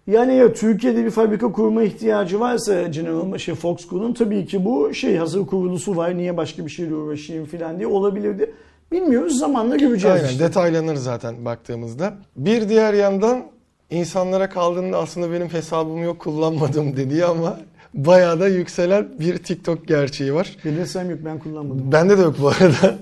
[0.08, 5.18] Yani ya Türkiye'de bir fabrika kurma ihtiyacı varsa General şey Foxconn'un tabii ki bu şey
[5.18, 6.18] hazır kurulusu var.
[6.18, 8.53] Niye başka bir şeyle uğraşayım falan diye olabilirdi.
[8.91, 10.43] Bilmiyoruz zamanla göreceğiz Aynen işte.
[10.43, 12.14] detaylanır zaten baktığımızda.
[12.36, 13.45] Bir diğer yandan
[13.89, 17.60] insanlara kaldığında aslında benim hesabım yok kullanmadım dediği ama
[17.93, 20.58] bayağı da yükselen bir TikTok gerçeği var.
[20.66, 21.91] Bilirsem yok ben kullanmadım.
[21.91, 22.95] Bende de yok bu arada.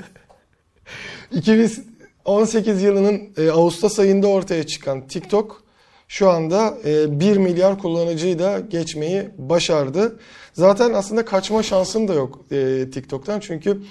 [1.32, 5.63] 2018 yılının e, Ağustos ayında ortaya çıkan TikTok
[6.14, 10.20] şu anda e, 1 milyar kullanıcıyı da geçmeyi başardı.
[10.54, 13.82] Zaten aslında kaçma şansın da yok e, TikTok'tan çünkü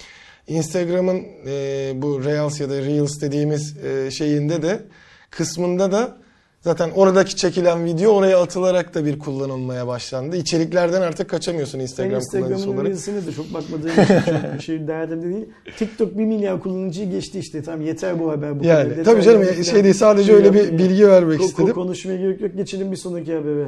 [0.46, 4.82] Instagram'ın e, bu Reels ya da Reels dediğimiz e, şeyinde de
[5.30, 6.16] kısmında da
[6.62, 10.36] zaten oradaki çekilen video oraya atılarak da bir kullanılmaya başlandı.
[10.36, 12.86] İçeriklerden artık kaçamıyorsun Instagram kullanıcısı Instagram'ın olarak.
[12.90, 14.04] Reels'ine de çok bakmadığım için
[14.42, 15.46] çok bir şey derdim de değil.
[15.78, 17.62] TikTok 1 milyar kullanıcıyı geçti işte.
[17.62, 18.60] Tamam yeter bu haber.
[18.60, 19.04] Bu Yani kadar.
[19.04, 20.90] tabii canım ya, şey değil sadece şey öyle bir yapmayayım.
[20.90, 21.74] bilgi vermek Ko- istedim.
[21.74, 22.50] Konuşmaya gerek yok.
[22.56, 23.66] Geçelim bir sonraki habere.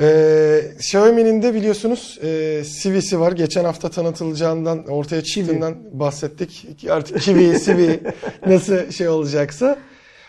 [0.00, 3.32] Ee, Xiaomi'nin de biliyorsunuz e, Civi'si var.
[3.32, 6.66] Geçen hafta tanıtılacağından ortaya çıktığından bahsettik.
[6.90, 8.00] Artık Kiwi, Civi
[8.46, 9.78] nasıl şey olacaksa.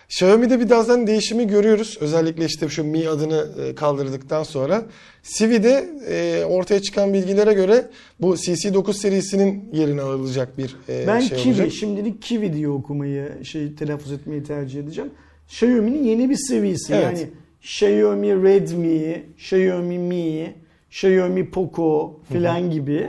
[0.09, 1.97] Xiaomi'de birazdan değişimi görüyoruz.
[2.01, 4.85] Özellikle işte şu Mi adını e, kaldırdıktan sonra.
[5.23, 7.87] Civi'de e, ortaya çıkan bilgilere göre
[8.21, 11.71] bu CC9 serisinin yerine alacak bir e, Ben şey Kiwi, olacak.
[11.71, 15.11] şimdilik Kiwi diye okumayı, şey telaffuz etmeyi tercih edeceğim.
[15.47, 16.93] Xiaomi'nin yeni bir seviyesi.
[16.93, 17.03] Evet.
[17.03, 17.27] Yani
[17.61, 20.55] Xiaomi Redmi, Xiaomi Mi,
[20.91, 23.07] Xiaomi Poco filan gibi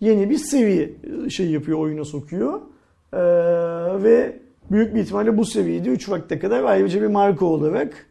[0.00, 0.90] yeni bir seviye
[1.30, 2.60] şey yapıyor, oyuna sokuyor.
[3.12, 3.18] Ee,
[4.02, 4.36] ve
[4.70, 8.06] büyük bir ihtimalle bu seviyede 3 vakte kadar ayrıca bir marka olarak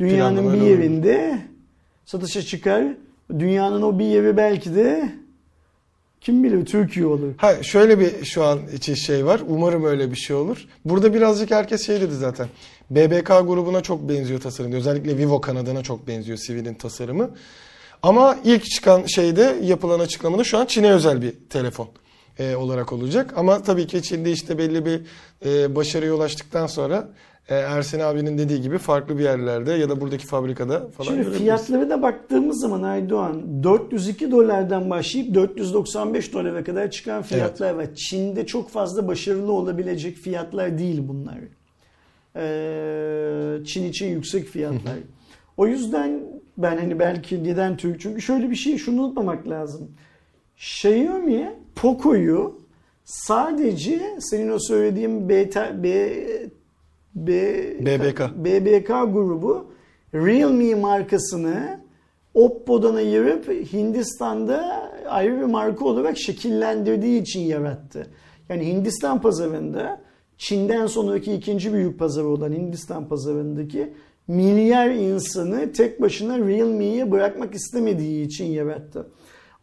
[0.00, 1.38] dünyanın bir yerinde
[2.04, 2.84] satışa çıkar.
[3.38, 5.12] Dünyanın o bir yeri belki de
[6.20, 7.34] kim bilir Türkiye olur.
[7.36, 9.40] Ha şöyle bir şu an için şey var.
[9.48, 10.66] Umarım öyle bir şey olur.
[10.84, 12.48] Burada birazcık herkes şey dedi zaten.
[12.90, 14.72] BBK grubuna çok benziyor tasarım.
[14.72, 17.30] Özellikle Vivo kanadına çok benziyor Civi'nin tasarımı.
[18.02, 21.88] Ama ilk çıkan şeyde yapılan açıklamada şu an Çin'e özel bir telefon
[22.38, 23.32] e, olarak olacak.
[23.36, 25.00] Ama tabii ki Çin'de işte belli bir
[25.46, 27.08] e, başarıya ulaştıktan sonra
[27.48, 31.90] e, Ersin abinin dediği gibi farklı bir yerlerde ya da buradaki fabrikada falan Şimdi fiyatları
[31.90, 37.94] da baktığımız zaman Aydoğan 402 dolardan başlayıp 495 dolara kadar çıkan fiyatlar var.
[37.94, 41.38] Çin'de çok fazla başarılı olabilecek fiyatlar değil bunlar.
[42.36, 44.94] Ee, Çin için yüksek fiyatlar.
[45.56, 46.20] o yüzden
[46.58, 49.90] ben hani belki neden Türk çünkü şöyle bir şey şunu unutmamak lazım.
[50.56, 52.60] Xiaomi Poco'yu
[53.04, 55.88] sadece senin o söylediğin beta, B,
[57.14, 57.32] B,
[57.86, 58.20] BBK.
[58.36, 59.72] BBK grubu
[60.14, 61.80] Realme markasını
[62.34, 68.06] Oppo'dan ayırıp Hindistan'da ayrı bir marka olarak şekillendirdiği için yarattı.
[68.48, 70.00] Yani Hindistan pazarında
[70.38, 73.92] Çin'den sonraki ikinci büyük pazarı olan Hindistan pazarındaki
[74.28, 79.06] milyar insanı tek başına Realme'ye bırakmak istemediği için yarattı.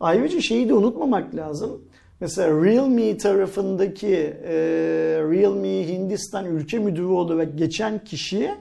[0.02, 1.82] Ayrıca şeyi de unutmamak lazım.
[2.20, 4.54] Mesela Realme tarafındaki e,
[5.32, 8.52] Realme Hindistan ülke müdürü olarak geçen kişi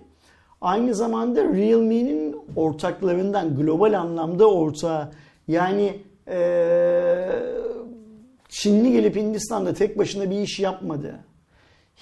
[0.60, 5.12] aynı zamanda Realme'nin ortaklarından global anlamda ortağı.
[5.48, 6.38] Yani e,
[8.48, 11.14] Çinli gelip Hindistan'da tek başına bir iş yapmadı.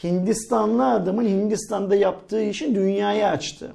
[0.04, 3.72] Hindistanlı adamın Hindistan'da yaptığı işi dünyaya açtı.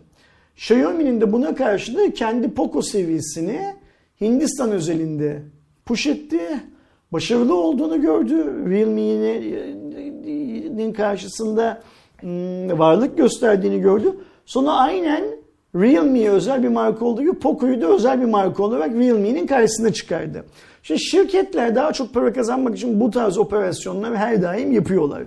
[0.56, 3.76] Xiaomi'nin de buna karşılığı kendi Poco seviyesini
[4.22, 5.42] Hindistan özelinde
[5.86, 6.42] push etti.
[7.12, 8.36] Başarılı olduğunu gördü.
[8.70, 9.84] Realme'nin
[10.94, 11.82] karşısında
[12.20, 14.16] hmm, varlık gösterdiğini gördü.
[14.46, 15.24] Sonra aynen
[15.76, 20.46] Realme'ye özel bir marka olduğu gibi Poco'yu da özel bir marka olarak Realme'nin karşısına çıkardı.
[20.84, 25.24] Şimdi şirketler daha çok para kazanmak için bu tarz operasyonları her daim yapıyorlar.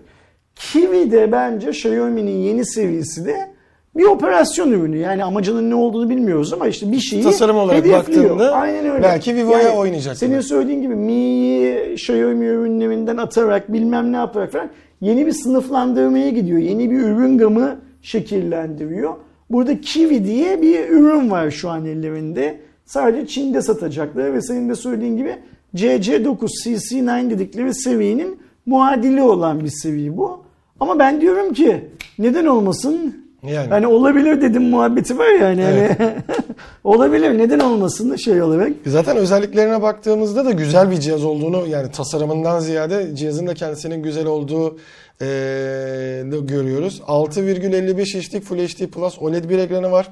[0.54, 3.55] Kiwi de bence Xiaomi'nin yeni seviyesi de
[3.98, 4.96] bir operasyon ürünü.
[4.98, 8.24] Yani amacının ne olduğunu bilmiyoruz ama işte bir şeyi Tasarım olarak hedefliyor.
[8.24, 9.02] baktığında Aynen öyle.
[9.02, 10.42] belki Vivo'ya oynayacak Senin gibi.
[10.42, 14.70] söylediğin gibi Mi'yi Xiaomi ürünlerinden atarak bilmem ne yaparak falan
[15.00, 16.58] yeni bir sınıflandırmaya gidiyor.
[16.58, 19.14] Yeni bir ürün gamı şekillendiriyor.
[19.50, 22.60] Burada Kiwi diye bir ürün var şu an ellerinde.
[22.84, 25.36] Sadece Çin'de satacaklar ve senin de söylediğin gibi
[25.74, 30.44] CC9, CC9 dedikleri seviyenin muadili olan bir seviye bu.
[30.80, 31.84] Ama ben diyorum ki
[32.18, 33.68] neden olmasın Yani.
[33.68, 35.62] Hani olabilir dedim muhabbeti var ya hani.
[35.62, 36.00] Evet.
[36.00, 36.12] hani
[36.84, 38.72] olabilir neden olmasın da şey olarak.
[38.86, 44.26] Zaten özelliklerine baktığımızda da güzel bir cihaz olduğunu yani tasarımından ziyade cihazın da kendisinin güzel
[44.26, 44.78] olduğu
[45.20, 47.02] de görüyoruz.
[47.06, 50.08] 6,55 inçlik Full HD Plus OLED bir ekranı var.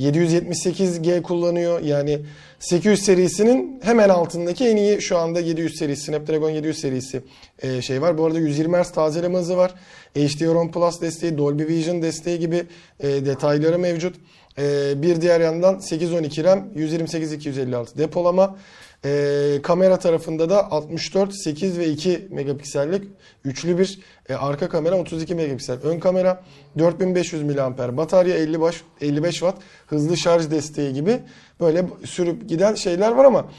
[0.00, 1.80] 778G kullanıyor.
[1.80, 2.18] Yani
[2.58, 7.22] 800 serisinin hemen altındaki en iyi şu anda 700 serisi Snapdragon 700 serisi
[7.62, 8.18] eee, şey var.
[8.18, 9.74] Bu arada 120 Hz tazeleme hızı var.
[10.16, 12.64] HDR10 Plus desteği, Dolby Vision desteği gibi
[13.02, 14.16] eee, detayları mevcut.
[14.58, 18.56] Ee, bir diğer yandan 812 RAM, 128 256 depolama.
[19.04, 23.04] Ee, kamera tarafında da 64, 8 ve 2 megapiksellik
[23.44, 25.78] üçlü bir e, arka kamera 32 megapiksel.
[25.82, 26.42] Ön kamera
[26.78, 31.18] 4500 mAh batarya 50 baş, 55 watt hızlı şarj desteği gibi
[31.60, 33.50] böyle sürüp giden şeyler var ama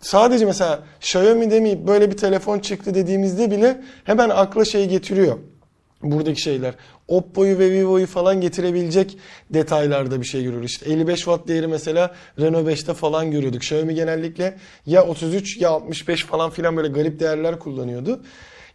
[0.00, 5.38] sadece mesela Xiaomi demeyip böyle bir telefon çıktı dediğimizde bile hemen akla şey getiriyor
[6.04, 6.74] buradaki şeyler.
[7.08, 9.18] Oppo'yu ve Vivo'yu falan getirebilecek
[9.50, 10.70] detaylarda bir şey görüyoruz.
[10.70, 13.62] İşte 55 watt değeri mesela Renault 5'te falan görüyorduk.
[13.62, 18.20] Xiaomi genellikle ya 33 ya 65 falan filan böyle garip değerler kullanıyordu.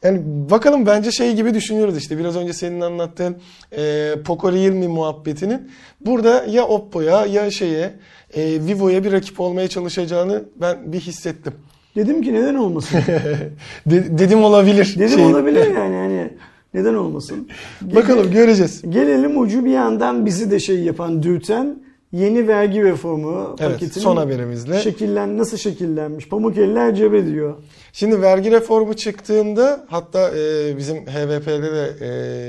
[0.03, 3.37] Yani bakalım bence şey gibi düşünüyoruz işte biraz önce senin anlattığın
[3.77, 5.71] e, Poco Realme muhabbetinin
[6.05, 7.93] burada ya Oppo'ya ya şeye
[8.33, 11.53] e, Vivo'ya bir rakip olmaya çalışacağını ben bir hissettim.
[11.95, 12.99] Dedim ki neden olmasın?
[13.85, 14.95] De- dedim olabilir.
[14.99, 16.33] Dedim Şey- olabilir yani hani
[16.73, 17.47] neden olmasın?
[17.81, 18.81] Bakalım göreceğiz.
[18.89, 24.17] Gelelim ucu bir yandan bizi de şey yapan, dürten yeni vergi reformu Evet, paketinin son
[24.17, 24.79] haberimizle.
[24.79, 26.29] şekillen nasıl şekillenmiş?
[26.29, 27.55] Pamuk eller cebe diyor.
[27.93, 32.07] Şimdi vergi reformu çıktığında hatta e, bizim HVP'de de e,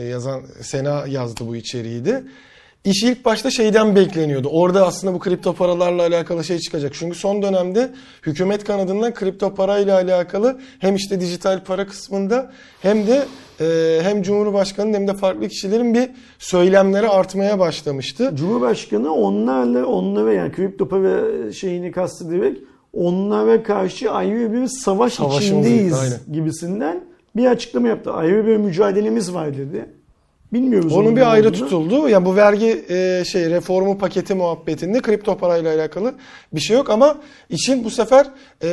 [0.09, 2.25] yazan Sena yazdı bu içeriği de.
[2.85, 4.49] İş ilk başta şeyden bekleniyordu.
[4.49, 6.95] Orada aslında bu kripto paralarla alakalı şey çıkacak.
[6.95, 7.91] Çünkü son dönemde
[8.27, 12.53] hükümet kanadından kripto parayla alakalı hem işte dijital para kısmında
[12.83, 13.27] hem de
[13.61, 16.09] e, hem Cumhurbaşkanı'nın hem de farklı kişilerin bir
[16.39, 18.31] söylemleri artmaya başlamıştı.
[18.35, 22.59] Cumhurbaşkanı onlarla onlara yani kripto para şeyini kastederek
[22.93, 26.19] onlara karşı ayrı bir savaş Savaşımız- içindeyiz aynen.
[26.33, 27.05] gibisinden
[27.37, 28.13] bir açıklama yaptı.
[28.13, 29.87] Ayrı bir mücadelemiz var dedi.
[30.53, 31.61] Bilmiyoruz Onun bir ayrı olduğunu.
[31.61, 32.09] tutuldu.
[32.09, 36.15] Yani bu vergi e, şey reformu paketi muhabbetinde kripto parayla alakalı
[36.53, 37.17] bir şey yok ama
[37.51, 38.27] için bu sefer
[38.63, 38.69] e,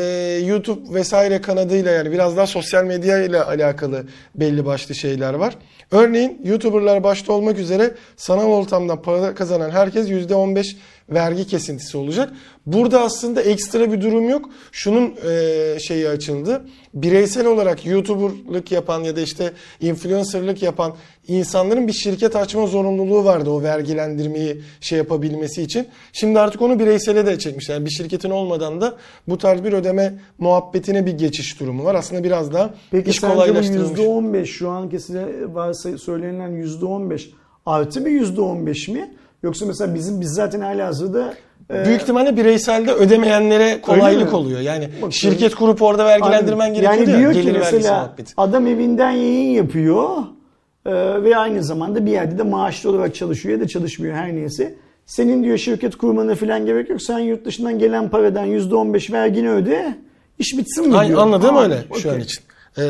[0.45, 4.05] YouTube vesaire kanadıyla yani biraz daha sosyal medya ile alakalı
[4.35, 5.55] belli başlı şeyler var.
[5.91, 10.75] Örneğin YouTuber'lar başta olmak üzere sanal ortamdan para kazanan herkes %15
[11.09, 12.33] vergi kesintisi olacak.
[12.65, 14.49] Burada aslında ekstra bir durum yok.
[14.71, 16.65] Şunun e, şeyi açıldı.
[16.93, 19.51] Bireysel olarak YouTuber'lık yapan ya da işte
[19.81, 20.95] influencer'lık yapan
[21.27, 25.87] insanların bir şirket açma zorunluluğu vardı o vergilendirmeyi şey yapabilmesi için.
[26.13, 27.75] Şimdi artık onu bireysele de çekmişler.
[27.75, 28.97] Yani bir şirketin olmadan da
[29.27, 31.95] bu tarz bir ödeme muhabbetine bir geçiş durumu var.
[31.95, 33.99] Aslında biraz daha Peki iş kolaylaştırılmış.
[33.99, 37.29] %15 şu anki size varsa söylenilen %15
[37.65, 39.13] artı bir %15 mi?
[39.47, 41.33] Yoksa mesela bizim biz zaten hala hazırda
[41.73, 44.59] e, Büyük ihtimalle bireyselde ödemeyenlere kolaylık oluyor.
[44.59, 45.11] Yani Bakıyorum.
[45.11, 47.17] şirket kurup orada vergilendirmen gerekiyor yani ya.
[47.19, 50.09] diyor ki Gelir vergisi mesela adam evinden yayın yapıyor
[50.85, 50.91] e,
[51.23, 54.75] ve aynı zamanda bir yerde de maaşlı olarak çalışıyor ya da çalışmıyor her neyse.
[55.05, 57.01] Senin diyor şirket kurmana falan gerek yok.
[57.01, 59.95] Sen yurt dışından gelen paradan %15 vergini öde.
[60.39, 61.21] İş bitsin mi Ay, diyor.
[61.21, 62.43] anladım Ha, öyle şu an için.
[62.77, 62.83] Ee,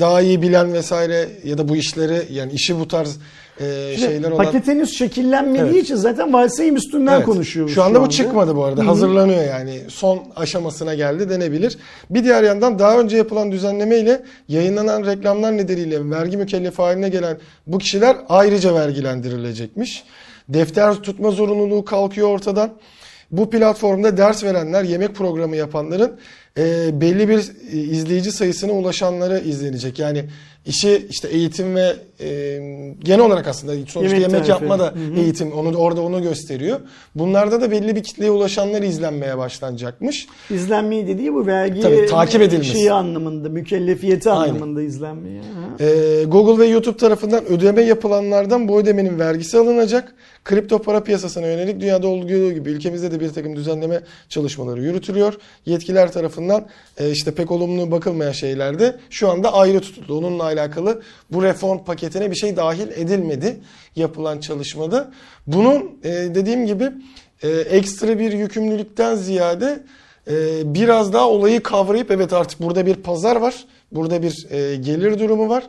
[0.00, 3.18] daha iyi bilen vesaire ya da bu işleri yani işi bu tarz
[3.60, 5.84] e, Şimdi şeyler olan Paket henüz şekillenmediği Evet.
[5.84, 7.24] için zaten varsayım üstünden Evet.
[7.24, 7.74] konuşuyoruz.
[7.74, 8.86] Şu anda bu çıkmadı bu arada.
[8.86, 9.80] Hazırlanıyor yani.
[9.88, 11.78] Son aşamasına geldi denebilir.
[12.10, 17.38] Bir diğer yandan daha önce yapılan düzenleme ile yayınlanan reklamlar nedeniyle vergi mükellefi haline gelen
[17.66, 20.04] bu kişiler ayrıca vergilendirilecekmiş.
[20.48, 22.70] Defter tutma zorunluluğu kalkıyor ortadan.
[23.30, 26.12] Bu platformda ders verenler, yemek programı yapanların
[26.58, 29.98] e, belli bir e, izleyici sayısına ulaşanları izlenecek.
[29.98, 30.24] Yani
[30.66, 32.28] işi işte eğitim ve e,
[33.04, 35.20] genel olarak aslında sonuçta Yemek yemek, yapma da Hı hı.
[35.20, 36.80] eğitim onu orada onu gösteriyor.
[37.14, 40.26] Bunlarda da belli bir kitleye ulaşanlar izlenmeye başlanacakmış.
[40.50, 42.70] İzlenmeyi dediği bu vergi Tabii, takip edilmesi.
[42.72, 44.54] şeyi anlamında, mükellefiyeti Aynen.
[44.54, 45.40] anlamında izlenmeyi.
[45.80, 50.14] Ee, Google ve YouTube tarafından ödeme yapılanlardan bu ödemenin vergisi alınacak.
[50.44, 55.34] Kripto para piyasasına yönelik dünyada olduğu gibi ülkemizde de bir takım düzenleme çalışmaları yürütülüyor.
[55.66, 56.66] Yetkiler tarafından
[56.98, 60.18] e, işte pek olumlu bakılmayan şeylerde şu anda ayrı tutuldu.
[60.18, 63.60] Onunla alakalı bu reform paketine bir şey dahil edilmedi
[63.96, 65.12] yapılan çalışmada.
[65.46, 66.92] Bunun e, dediğim gibi
[67.42, 69.82] e, ekstra bir yükümlülükten ziyade
[70.30, 70.34] e,
[70.74, 73.64] biraz daha olayı kavrayıp evet artık burada bir pazar var.
[73.92, 75.68] Burada bir e, gelir durumu var.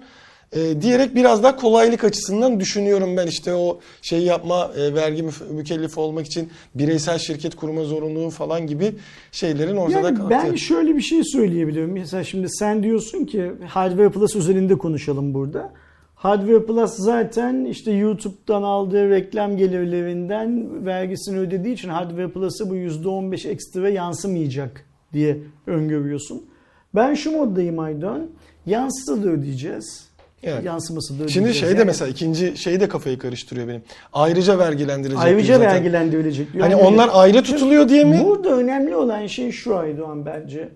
[0.51, 5.99] E, diyerek biraz daha kolaylık açısından düşünüyorum ben işte o şey yapma e, vergi mükellefi
[5.99, 8.95] olmak için bireysel şirket kurma zorunluluğu falan gibi
[9.31, 10.29] şeylerin ortada Yani kalktı.
[10.29, 11.91] ben şöyle bir şey söyleyebilirim.
[11.91, 15.71] Mesela şimdi sen diyorsun ki Hardware Plus özelinde konuşalım burada.
[16.15, 23.47] Hardware Plus zaten işte YouTube'dan aldığı reklam gelirlerinden vergisini ödediği için Hardware Plus'a bu %15
[23.49, 25.37] ekstra yansımayacak diye
[25.67, 26.45] öngörüyorsun.
[26.95, 28.27] Ben şu moddayım Aydan.
[28.65, 30.12] Yansısı da ödeyeceğiz.
[30.43, 30.63] Evet.
[30.65, 31.27] Yansıması da.
[31.27, 33.81] Şimdi şeyde Yani mesela ikinci şeyi de kafayı karıştırıyor benim.
[34.13, 35.23] Ayrıca vergilendirilecek.
[35.25, 35.73] ayrıca zaten.
[35.73, 36.63] vergilendirilecek diyor.
[36.63, 38.21] Hani Yani onlar ayrı tutuluyor diye mi?
[38.25, 40.69] Burada önemli olan şey şu Aydoğan bence.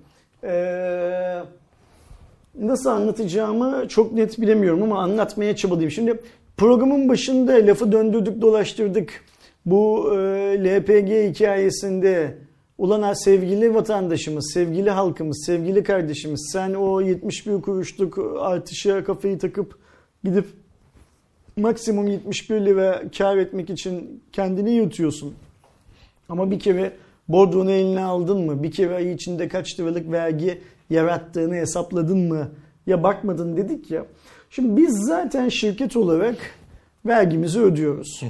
[0.43, 1.39] Ee,
[2.59, 5.91] nasıl anlatacağımı çok net bilemiyorum ama anlatmaya çabalayayım.
[5.91, 6.19] Şimdi
[6.57, 9.23] programın başında lafı döndürdük dolaştırdık.
[9.65, 10.17] Bu e,
[10.63, 12.37] LPG hikayesinde
[12.77, 19.79] ulan sevgili vatandaşımız, sevgili halkımız, sevgili kardeşimiz sen o 71 kuruşluk artışa kafayı takıp
[20.23, 20.45] gidip
[21.57, 25.33] maksimum 71 lira kar etmek için kendini yutuyorsun.
[26.29, 26.93] Ama bir kere
[27.27, 28.63] bordronu eline aldın mı?
[28.63, 32.51] Bir kere ay içinde kaç liralık vergi yarattığını hesapladın mı?
[32.87, 34.05] Ya bakmadın dedik ya.
[34.49, 36.35] Şimdi biz zaten şirket olarak
[37.05, 38.23] vergimizi ödüyoruz.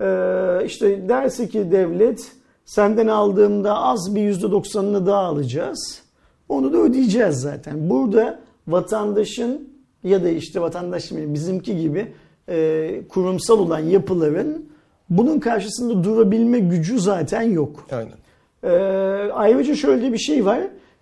[0.00, 2.32] Ee, işte derse ki devlet
[2.64, 6.02] senden aldığımda az bir %90'ını daha alacağız.
[6.48, 7.90] Onu da ödeyeceğiz zaten.
[7.90, 8.38] Burada
[8.68, 9.68] vatandaşın
[10.04, 12.12] ya da işte vatandaş bizimki gibi
[12.48, 14.64] e, kurumsal olan yapıların
[15.10, 17.86] bunun karşısında durabilme gücü zaten yok.
[17.92, 18.22] Aynen.
[18.64, 20.60] Ee, ayrıca şöyle bir şey var.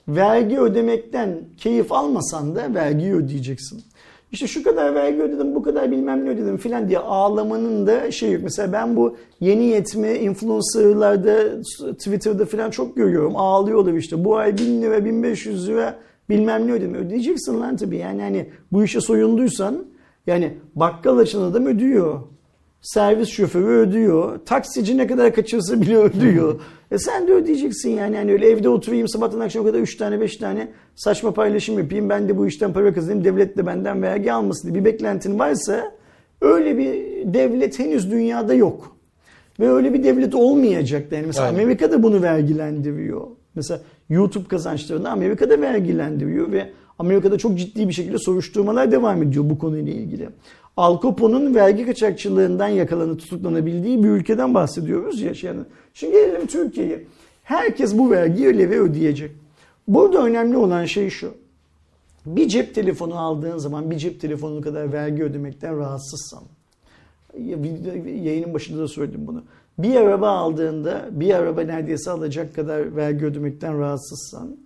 [0.09, 3.83] Vergi ödemekten keyif almasan da vergi ödeyeceksin.
[4.33, 8.33] İşte şu kadar vergi ödedim, bu kadar bilmem ne ödedim filan diye ağlamanın da şey
[8.33, 8.43] yok.
[8.43, 11.63] Mesela ben bu yeni yetme influencerlarda
[11.93, 13.37] Twitter'da filan çok görüyorum.
[13.37, 16.99] Ağlıyorlar işte bu ay 1000 lira 1500 lira bilmem ne ödeme.
[16.99, 17.97] Ödeyeceksin lan tabii.
[17.97, 19.85] Yani hani bu işe soyunduysan
[20.27, 22.21] yani bakkal açan adam ödüyor.
[22.83, 24.39] Servis şoförü ödüyor.
[24.47, 26.61] Taksici ne kadar kaçırsa bile ödüyor.
[26.91, 28.17] e sen de ödeyeceksin yani.
[28.17, 32.09] yani öyle evde oturayım sabahtan akşama kadar 3 tane 5 tane saçma paylaşım yapayım.
[32.09, 33.25] Ben de bu işten para kazanayım.
[33.25, 35.93] Devlet de benden vergi almasın diye bir beklentin varsa
[36.41, 36.95] öyle bir
[37.35, 38.97] devlet henüz dünyada yok.
[39.61, 41.13] Ve öyle bir devlet olmayacak.
[41.13, 41.59] Yani mesela Aynen.
[41.59, 43.27] Amerika'da bunu vergilendiriyor.
[43.55, 49.59] Mesela YouTube kazançlarını Amerika'da vergilendiriyor ve Amerika'da çok ciddi bir şekilde soruşturmalar devam ediyor bu
[49.59, 50.29] konuyla ilgili.
[50.81, 55.33] Al Capone'un vergi kaçakçılığından yakalanıp tutuklanabildiği bir ülkeden bahsediyoruz ya.
[55.43, 55.61] Yani
[55.95, 57.05] şimdi gelelim Türkiye'ye.
[57.43, 59.31] Herkes bu vergiyi öyle ödeyecek.
[59.89, 61.35] Burada önemli olan şey şu.
[62.27, 66.43] Bir cep telefonu aldığın zaman bir cep telefonu kadar vergi ödemekten rahatsızsan
[68.23, 69.43] yayının başında da söyledim bunu.
[69.79, 74.57] Bir araba aldığında bir araba neredeyse alacak kadar vergi ödemekten rahatsızsan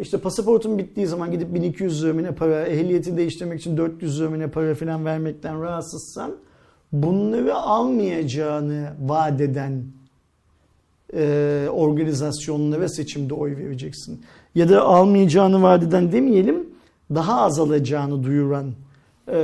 [0.00, 4.30] işte pasaportun bittiği zaman gidip 1200 lira mı ne para, ehliyeti değiştirmek için 400 lira
[4.30, 6.36] mı ne para falan vermekten rahatsızsan
[6.92, 9.84] bunları almayacağını vaat eden
[11.14, 14.20] e, organizasyonlara seçimde oy vereceksin.
[14.54, 16.66] Ya da almayacağını vaat eden demeyelim,
[17.14, 18.72] daha az alacağını duyuran
[19.28, 19.36] e,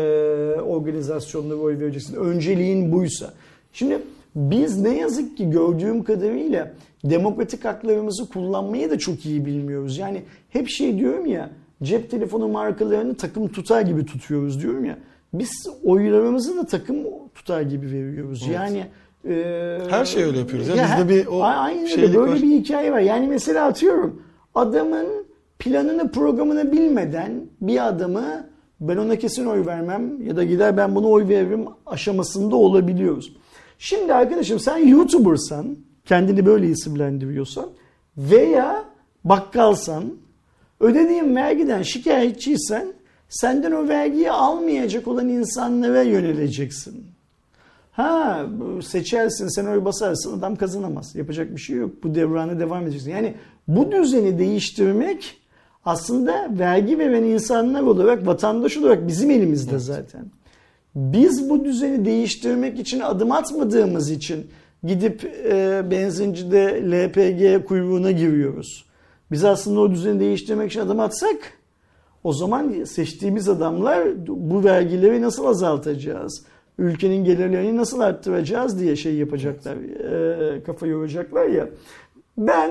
[0.61, 2.17] organizasyonlara oy vereceksin.
[2.17, 3.33] Önceliğin buysa.
[3.73, 3.99] Şimdi
[4.37, 6.73] biz ne yazık ki gördüğüm kadarıyla
[7.05, 9.99] demokratik haklarımızı kullanmayı da çok iyi bilmiyoruz.
[9.99, 11.51] Yani hep şey diyorum ya
[11.83, 14.99] cep telefonu markalarını takım tutar gibi tutuyoruz diyorum ya.
[15.35, 15.51] Biz
[15.85, 16.97] oylarımızı da takım
[17.35, 18.43] tutar gibi veriyoruz.
[18.47, 18.55] Evet.
[18.55, 18.87] Yani
[19.29, 20.77] e, Her şeyi öyle yapıyoruz ya.
[20.77, 21.89] ya Bizde bir o a- aynen öyle.
[21.95, 22.43] şeylik böyle var.
[22.43, 23.01] bir hikaye var.
[23.01, 24.23] Yani mesela atıyorum
[24.55, 25.07] adamın
[25.59, 27.31] planını programını bilmeden
[27.61, 28.47] bir adamı
[28.81, 33.37] ben ona kesin oy vermem ya da gider ben buna oy veririm aşamasında olabiliyoruz.
[33.79, 37.69] Şimdi arkadaşım sen YouTuber'san kendini böyle isimlendiriyorsan
[38.17, 38.85] veya
[39.25, 40.05] bakkalsan
[40.81, 42.93] ödediğin vergiden şikayetçiysen
[43.29, 47.07] senden o vergiyi almayacak olan insanlara yöneleceksin.
[47.93, 48.47] Ha
[48.83, 51.15] seçersin sen oy basarsın adam kazanamaz.
[51.15, 51.91] Yapacak bir şey yok.
[52.03, 53.11] Bu devrana devam edeceksin.
[53.11, 53.35] Yani
[53.69, 55.41] bu düzeni değiştirmek
[55.85, 60.27] aslında vergi veren insanlar olarak vatandaş olarak bizim elimizde zaten.
[60.97, 64.47] Biz bu düzeni değiştirmek için adım atmadığımız için
[64.85, 68.87] gidip e, benzincide LPG kuyruğuna giriyoruz.
[69.31, 71.37] Biz aslında o düzeni değiştirmek için adım atsak
[72.25, 76.45] o zaman seçtiğimiz adamlar bu vergileri nasıl azaltacağız?
[76.79, 81.69] Ülkenin gelirlerini nasıl arttıracağız diye şey yapacaklar, e, kafa yoracaklar ya.
[82.39, 82.71] Ben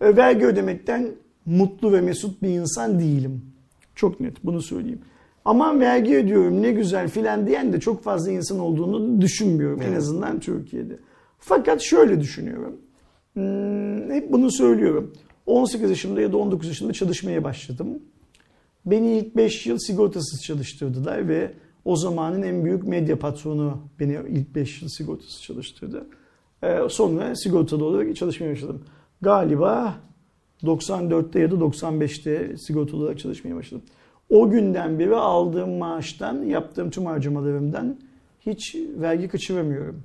[0.00, 1.08] e, vergi ödemekten
[1.46, 3.42] mutlu ve mesut bir insan değilim.
[3.94, 5.00] Çok net bunu söyleyeyim.
[5.46, 9.98] Aman vergi ödüyorum ne güzel filan diyen de çok fazla insan olduğunu düşünmüyorum en Evet.
[9.98, 10.98] azından Türkiye'de.
[11.38, 12.76] Fakat şöyle düşünüyorum.
[13.32, 15.12] Hmm, hep bunu söylüyorum.
[15.46, 17.98] 18 yaşımda ya da 19 yaşımda çalışmaya başladım.
[18.86, 21.52] Beni ilk 5 yıl sigortasız çalıştırdılar ve
[21.84, 26.06] o zamanın en büyük medya patronu beni ilk 5 yıl sigortasız çalıştırdı.
[26.62, 28.84] Ee, sonra sigortalı olarak çalışmaya başladım.
[29.20, 29.94] Galiba
[30.62, 33.82] 94'te ya da 95'te sigortalı olarak çalışmaya başladım.
[34.30, 37.96] O günden beri aldığım maaştan, yaptığım tüm harcamalarımdan
[38.46, 40.02] hiç vergi kaçıramıyorum.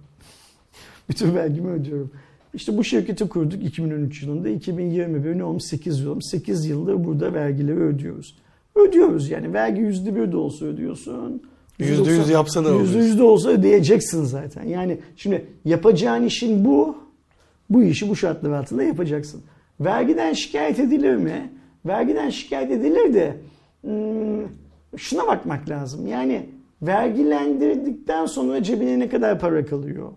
[1.09, 2.11] Bütün vergimi ödüyorum.
[2.53, 4.49] İşte bu şirketi kurduk 2013 yılında.
[4.49, 5.63] 2021 ne olmuş?
[5.63, 6.25] 8 yıl olmuş.
[6.25, 8.35] 8 yıldır burada vergileri ödüyoruz.
[8.75, 9.53] Ödüyoruz yani.
[9.53, 11.41] Vergi %1 de olsa ödüyorsun.
[11.79, 13.05] Yüzde yüz yapsa da Yüzde olur.
[13.05, 14.63] yüz de olsa ödeyeceksin zaten.
[14.63, 16.97] Yani şimdi yapacağın işin bu.
[17.69, 19.41] Bu işi bu şartlar altında yapacaksın.
[19.79, 21.49] Vergiden şikayet edilir mi?
[21.85, 23.37] Vergiden şikayet edilir de
[24.97, 26.07] şuna bakmak lazım.
[26.07, 26.49] Yani
[26.81, 30.11] vergilendirdikten sonra cebine ne kadar para kalıyor?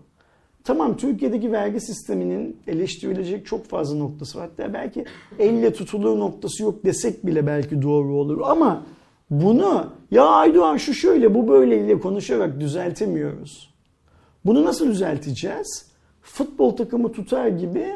[0.63, 4.49] Tamam Türkiye'deki vergi sisteminin eleştirilecek çok fazla noktası var.
[4.49, 5.05] Hatta belki
[5.39, 8.41] elle tutulur noktası yok desek bile belki doğru olur.
[8.43, 8.83] Ama
[9.29, 13.73] bunu ya Aydoğan şu şöyle bu böyle ile konuşarak düzeltemiyoruz.
[14.45, 15.85] Bunu nasıl düzelteceğiz?
[16.21, 17.87] Futbol takımı tutar gibi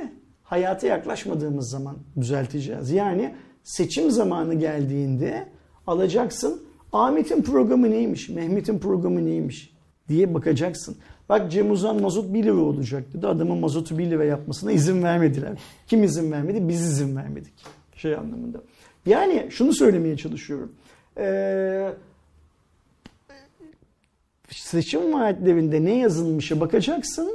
[0.43, 2.91] hayata yaklaşmadığımız zaman düzelteceğiz.
[2.91, 5.47] Yani seçim zamanı geldiğinde
[5.89, 6.61] alacaksın
[6.93, 9.73] Ahmet'in programı neymiş, Mehmet'in programı neymiş
[10.09, 10.97] diye bakacaksın.
[11.29, 13.27] Bak Cem Uzan mazot 1 lira olacak dedi.
[13.27, 15.51] Adamın mazotu 1 lira yapmasına izin vermediler.
[15.87, 16.67] Kim izin vermedi?
[16.67, 17.53] Biz izin vermedik.
[17.95, 18.61] Şey anlamında.
[19.05, 20.71] Yani şunu söylemeye çalışıyorum.
[21.17, 21.89] Ee,
[24.49, 27.31] seçim vaatlerinde ne yazılmışa bakacaksın.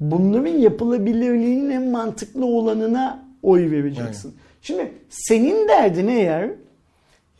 [0.00, 4.34] Bunların yapılabilirliğinin en mantıklı olanına oy vereceksin.
[4.62, 6.50] Şimdi senin derdin eğer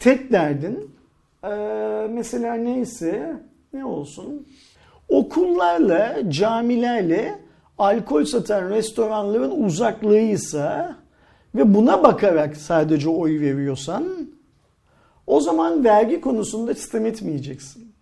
[0.01, 0.91] tek derdin
[1.45, 1.49] ee,
[2.11, 3.37] mesela neyse
[3.73, 4.47] ne olsun
[5.09, 7.39] okullarla camilerle
[7.79, 10.97] alkol satan restoranların uzaklığıysa
[11.55, 14.07] ve buna bakarak sadece oy veriyorsan
[15.27, 17.93] o zaman vergi konusunda sistem etmeyeceksin.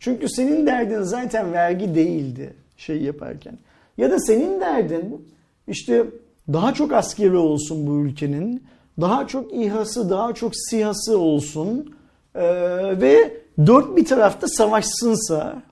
[0.00, 3.58] Çünkü senin derdin zaten vergi değildi şey yaparken.
[3.98, 5.28] Ya da senin derdin
[5.68, 6.04] işte
[6.52, 8.62] daha çok askeri olsun bu ülkenin,
[9.00, 11.94] daha çok İHA'sı, daha çok SİHA'sı olsun
[12.34, 12.40] ee,
[13.00, 15.62] ve dört bir tarafta savaşsınsa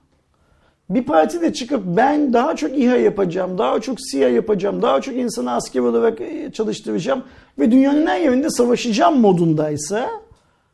[0.89, 5.15] bir parti de çıkıp ben daha çok İHA yapacağım, daha çok SİHA yapacağım, daha çok
[5.15, 6.19] insanı asker olarak
[6.53, 7.23] çalıştıracağım
[7.59, 10.09] ve dünyanın her yerinde savaşacağım modundaysa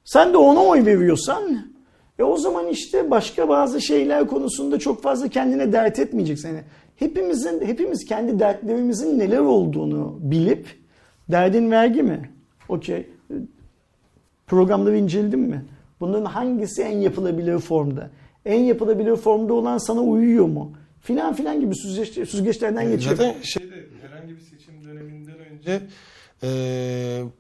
[0.06, 1.70] sen de ona oy veriyorsan
[2.20, 6.48] e o zaman işte başka bazı şeyler konusunda çok fazla kendine dert etmeyeceksin.
[6.48, 6.64] Yani
[6.96, 10.68] hepimizin hepimiz kendi dertlerimizin neler olduğunu bilip
[11.32, 12.39] derdin vergi mi?
[12.70, 13.08] Okey.
[14.48, 15.66] Programları inceledim mi?
[16.00, 18.10] Bunların hangisi en yapılabilir formda?
[18.46, 20.72] En yapılabilir formda olan sana uyuyor mu?
[21.02, 23.16] Filan filan gibi süzgeç, süzgeçlerden Yani geçiyor.
[23.16, 25.82] Zaten şeyde herhangi bir seçim döneminden önce
[26.44, 26.50] e,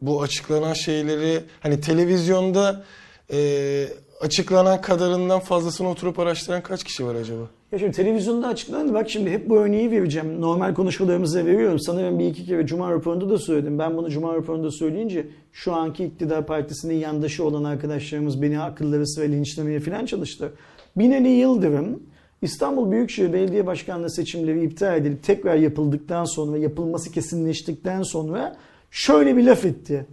[0.02, 2.84] bu açıklanan şeyleri hani televizyonda
[3.32, 3.88] e,
[4.22, 7.44] açıklanan kadarından fazlasını oturup araştıran kaç kişi var acaba?
[7.72, 8.94] Ya şimdi televizyonda açıklandı.
[8.94, 10.42] Bak şimdi hep bu örneği vereceğim.
[10.42, 11.80] Normal konuşmalarımızda veriyorum.
[11.80, 13.80] Sanırım bir iki kere Cuma raporunda da söyledim.
[13.80, 19.26] Ben bunu Cuma raporunda söyleyince şu anki iktidar partisinin yandaşı olan arkadaşlarımız beni akılları sıra
[19.26, 20.54] linçlemeye falan çalıştı.
[20.98, 22.04] Binali Yıldırım
[22.42, 28.58] İstanbul Büyükşehir Belediye Başkanlığı seçimleri iptal edilip tekrar yapıldıktan sonra yapılması kesinleştikten sonra
[28.92, 30.06] şöyle bir laf etti.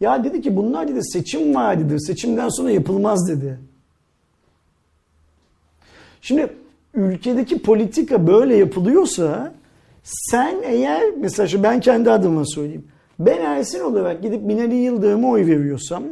[0.00, 1.98] Ya dedi ki bunlar dedi seçim vaadidir.
[1.98, 3.58] Seçimden sonra yapılmaz dedi.
[6.20, 6.50] Şimdi
[6.96, 9.52] ülkedeki politika böyle yapılıyorsa
[10.02, 12.84] sen eğer mesela ben kendi adıma söyleyeyim.
[13.18, 16.02] Ben Ersin olarak gidip Binali Yıldırım'a oy veriyorsam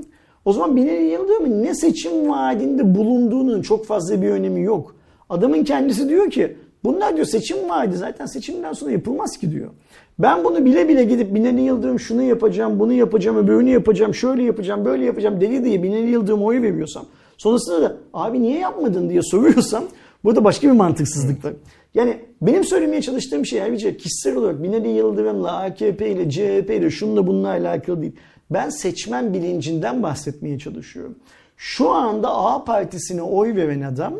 [0.44, 4.96] o zaman Binali Yıldırım'ın ne seçim vaadinde bulunduğunun çok fazla bir önemi yok.
[5.30, 9.70] Adamın kendisi diyor ki bunlar diyor seçim vaadi zaten seçimden sonra yapılmaz ki diyor.
[10.18, 14.84] Ben bunu bile bile gidip Binali Yıldırım şunu yapacağım, bunu yapacağım, öbürünü yapacağım, şöyle yapacağım,
[14.84, 17.04] böyle yapacağım deli diye Binali Yıldırım'a oy veriyorsam
[17.38, 19.84] sonrasında da abi niye yapmadın diye soruyorsam
[20.24, 21.52] burada başka bir mantıksızlık var.
[21.94, 27.26] Yani benim söylemeye çalıştığım şey ayrıca kişisel olarak Binali Yıldırım'la, AKP ile, CHP ile şununla
[27.26, 28.16] bununla alakalı değil.
[28.50, 31.18] Ben seçmen bilincinden bahsetmeye çalışıyorum.
[31.56, 34.14] Şu anda A partisine oy veren adam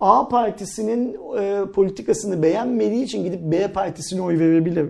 [0.00, 4.86] A partisinin e, politikasını beğenmediği için gidip B partisine oy verebilir.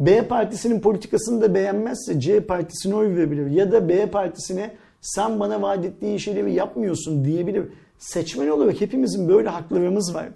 [0.00, 3.50] B partisinin politikasını da beğenmezse C partisine oy verebilir.
[3.50, 4.70] Ya da B partisine
[5.00, 7.64] sen bana vaat ettiğin şeyleri yapmıyorsun diyebilir.
[7.98, 10.28] Seçmen olarak hepimizin böyle haklarımız var.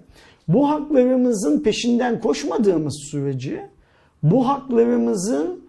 [0.47, 3.69] Bu haklarımızın peşinden koşmadığımız sürece,
[4.23, 5.63] bu haklarımızın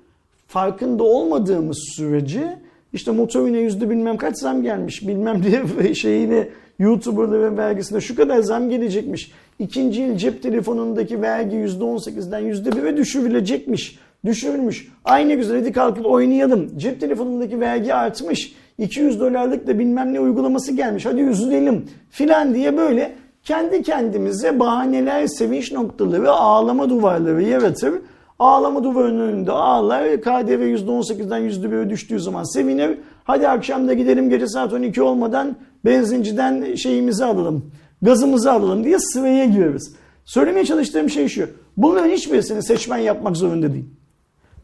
[0.49, 2.59] farkında olmadığımız sürece
[2.93, 6.49] işte motorine yüzde bilmem kaç zam gelmiş bilmem diye şeyine
[6.79, 9.33] YouTuber'ların vergisine şu kadar zam gelecekmiş.
[9.59, 13.99] İkinci yıl cep telefonundaki vergi yüzde 18'den yüzde 1'e düşürülecekmiş.
[14.25, 14.89] Düşürülmüş.
[15.05, 16.79] Aynı güzel hadi kalkıp oynayalım.
[16.79, 18.55] Cep telefonundaki vergi artmış.
[18.79, 21.07] 200 dolarlık da bilmem ne uygulaması gelmiş.
[21.07, 23.15] Hadi üzülelim filan diye böyle
[23.45, 27.95] kendi kendimize bahaneler, sevinç noktaları, ağlama duvarları yaratır.
[28.39, 30.21] Ağlama duvarının önünde ağlar.
[30.21, 32.99] KDV %18'den %1'e düştüğü zaman sevinir.
[33.25, 37.71] Hadi akşam da gidelim gece saat 12 olmadan benzinciden şeyimizi alalım.
[38.03, 39.93] Gazımızı alalım diye sıraya giriyoruz.
[40.25, 41.47] Söylemeye çalıştığım şey şu.
[41.77, 43.85] Bunların hiçbirisini seçmen yapmak zorunda değil.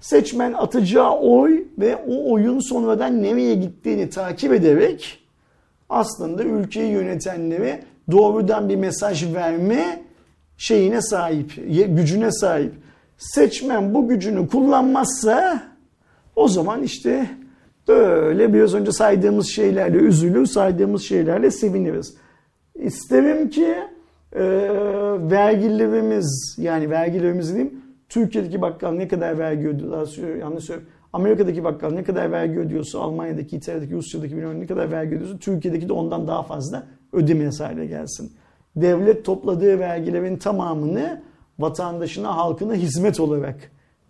[0.01, 5.19] Seçmen atacağı oy ve o oyun sonradan nereye gittiğini takip ederek
[5.89, 10.03] aslında ülkeyi yönetenlere doğrudan bir mesaj verme
[10.57, 11.53] şeyine sahip,
[11.89, 12.73] gücüne sahip.
[13.19, 15.63] Seçmen bu gücünü kullanmazsa
[16.37, 17.27] o zaman işte
[17.89, 22.15] böyle biraz önce saydığımız şeylerle üzülür, saydığımız şeylerle seviniriz.
[22.75, 23.75] İsterim ki
[24.33, 24.43] e,
[25.31, 30.89] vergilerimiz yani vergilerimiz diyeyim Türkiye'deki bakkal ne kadar vergi ödüyor, yanlış söylüyorum.
[31.13, 35.89] Amerika'daki bakkal ne kadar vergi ödüyorsa, Almanya'daki, İtalya'daki, Rusya'daki bilmem ne kadar vergi ödüyorsa Türkiye'deki
[35.89, 38.33] de ondan daha fazla ödemeye hale gelsin.
[38.77, 41.23] Devlet topladığı vergilerin tamamını
[41.59, 43.57] vatandaşına, halkına hizmet olarak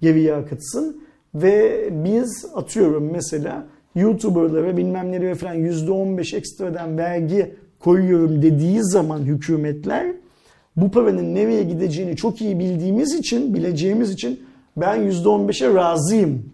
[0.00, 1.02] geriye akıtsın.
[1.34, 10.12] Ve biz atıyorum mesela YouTuber'lara bilmem nelere falan %15 ekstradan vergi koyuyorum dediği zaman hükümetler
[10.76, 14.40] bu paranın nereye gideceğini çok iyi bildiğimiz için, bileceğimiz için
[14.76, 16.52] ben %15'e razıyım.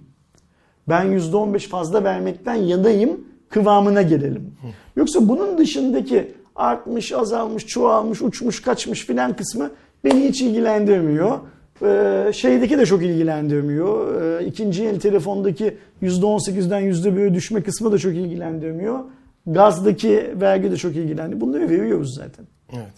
[0.89, 4.55] Ben %15 fazla vermekten yanayım kıvamına gelelim.
[4.97, 9.71] Yoksa bunun dışındaki artmış, azalmış, çoğalmış, uçmuş, kaçmış filan kısmı
[10.05, 11.39] beni hiç ilgilendirmiyor.
[11.83, 14.23] Ee, şeydeki de çok ilgilendirmiyor.
[14.23, 18.99] Ee, ikinci el telefondaki %18'den %1'e düşme kısmı da çok ilgilendirmiyor.
[19.47, 21.41] Gazdaki vergi de çok ilgilendiriyor.
[21.41, 22.47] Bunları veriyoruz zaten.
[22.73, 22.95] Evet.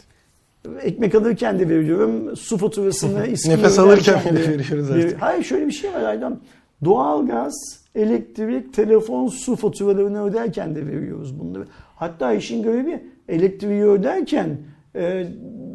[0.82, 2.36] Ekmek alırken de veriyorum.
[2.36, 5.22] Su faturasını Nefes alırken de veriyoruz artık.
[5.22, 6.40] Hayır şöyle bir şey var Aydan.
[6.84, 7.54] Doğalgaz,
[7.94, 11.64] elektrik, telefon, su faturalarını öderken de veriyoruz bunları.
[11.96, 14.58] Hatta işin görevi elektriği öderken
[14.96, 15.26] e,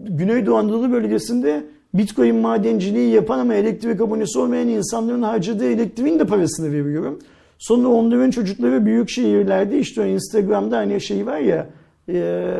[0.07, 6.71] Güneydoğu Anadolu bölgesinde Bitcoin madenciliği yapan ama elektrik abonesi olmayan insanların harcadığı elektriğin de parasını
[6.71, 7.19] veriyorum.
[7.57, 11.67] Sonra onların çocukları büyük şehirlerde işte Instagram'da hani şey var ya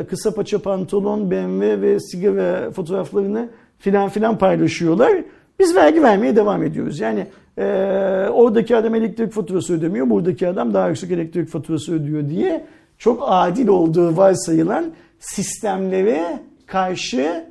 [0.08, 3.48] kısa paça pantolon, BMW ve sigara fotoğraflarını
[3.78, 5.24] filan filan paylaşıyorlar.
[5.58, 7.00] Biz vergi vermeye devam ediyoruz.
[7.00, 7.26] Yani
[7.58, 7.64] e,
[8.32, 12.66] oradaki adam elektrik faturası ödemiyor, buradaki adam daha yüksek elektrik faturası ödüyor diye
[12.98, 17.44] çok adil olduğu varsayılan sistemlere karşı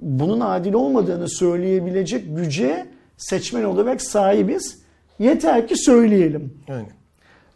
[0.00, 4.84] bunun adil olmadığını söyleyebilecek güce seçmen olarak sahibiz.
[5.18, 6.54] Yeter ki söyleyelim.
[6.68, 6.92] Aynen.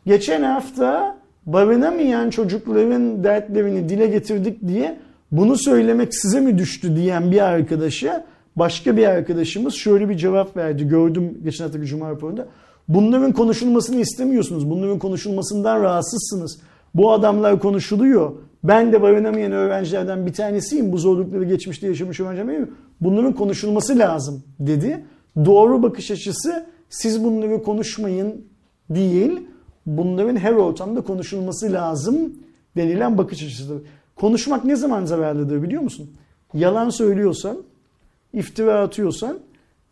[0.07, 1.18] Geçen hafta
[1.53, 4.99] barınamayan çocukların dertlerini dile getirdik diye
[5.33, 8.27] bunu söylemek size mi düştü diyen bir arkadaşa
[8.57, 10.89] başka bir arkadaşımız şöyle bir cevap verdi.
[10.89, 12.47] Gördüm geçen haftaki Cuma raporunda.
[12.89, 14.71] Bunların konuşulmasını istemiyorsunuz.
[14.71, 16.61] Bunların konuşulmasından rahatsızsınız.
[16.95, 18.33] Bu adamlar konuşuluyor.
[18.65, 20.93] Ben de barınamayan öğrencilerden bir tanesiyim.
[20.93, 22.71] Bu zorlukları geçmişte yaşamış öğrencilerim.
[23.01, 25.05] Bunların konuşulması lazım dedi.
[25.45, 28.45] Doğru bakış açısı siz bunları konuşmayın
[28.91, 29.41] değil.
[29.89, 32.33] Bunların her ortamda konuşulması lazım
[32.77, 33.83] denilen bakış açısıdır.
[34.17, 36.11] Konuşmak ne zaman zararlıdır biliyor musun?
[36.55, 37.57] Yalan söylüyorsan,
[38.33, 39.39] iftira atıyorsan,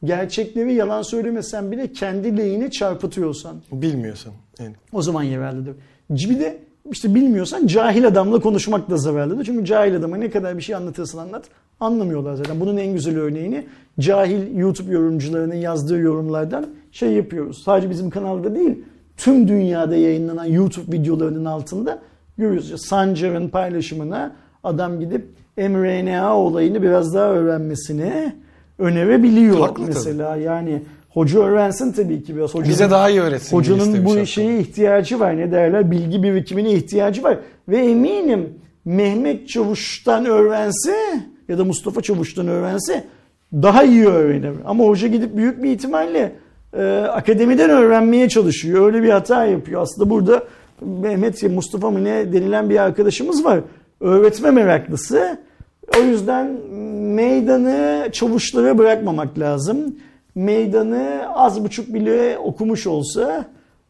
[0.05, 3.57] gerçekleri yalan söylemesen bile kendi lehine çarpıtıyorsan.
[3.73, 4.33] Bilmiyorsan.
[4.59, 4.75] Yani.
[4.93, 5.75] O zaman yararlıdır.
[6.11, 6.59] Bir de
[6.91, 9.45] işte bilmiyorsan cahil adamla konuşmak da zararlıdır.
[9.45, 11.45] Çünkü cahil adama ne kadar bir şey anlatırsan anlat
[11.81, 12.61] anlamıyorlar zaten.
[12.61, 13.67] Bunun en güzel örneğini
[14.01, 17.63] cahil YouTube yorumcularının yazdığı yorumlardan şey yapıyoruz.
[17.63, 18.85] Sadece bizim kanalda değil
[19.17, 21.99] tüm dünyada yayınlanan YouTube videolarının altında
[22.39, 22.87] görüyoruz.
[22.87, 25.27] Sancar'ın paylaşımına adam gidip
[25.57, 28.33] mRNA olayını biraz daha öğrenmesini
[28.79, 30.31] önerebiliyor Haklı mesela.
[30.31, 30.43] Tabii.
[30.43, 32.55] Yani hoca öğrensin tabii ki biraz.
[32.55, 33.57] Hocanın, Bize daha iyi öğretsin.
[33.57, 35.37] Hocanın bu şeye ihtiyacı var.
[35.37, 35.91] Ne derler?
[35.91, 37.39] Bilgi birikimine ihtiyacı var.
[37.69, 40.95] Ve eminim Mehmet Çavuş'tan öğrense
[41.49, 43.05] ya da Mustafa Çavuş'tan öğrense
[43.53, 44.53] daha iyi öğrenir.
[44.65, 46.33] Ama hoca gidip büyük bir ihtimalle
[46.73, 48.87] e, akademiden öğrenmeye çalışıyor.
[48.87, 49.83] Öyle bir hata yapıyor.
[49.83, 50.43] Aslında burada
[50.81, 53.61] Mehmet Mustafa mı ne denilen bir arkadaşımız var.
[54.01, 55.39] Öğretme meraklısı.
[55.99, 56.47] O yüzden
[57.15, 59.97] meydanı çavuşlara bırakmamak lazım.
[60.35, 63.45] Meydanı az buçuk bile okumuş olsa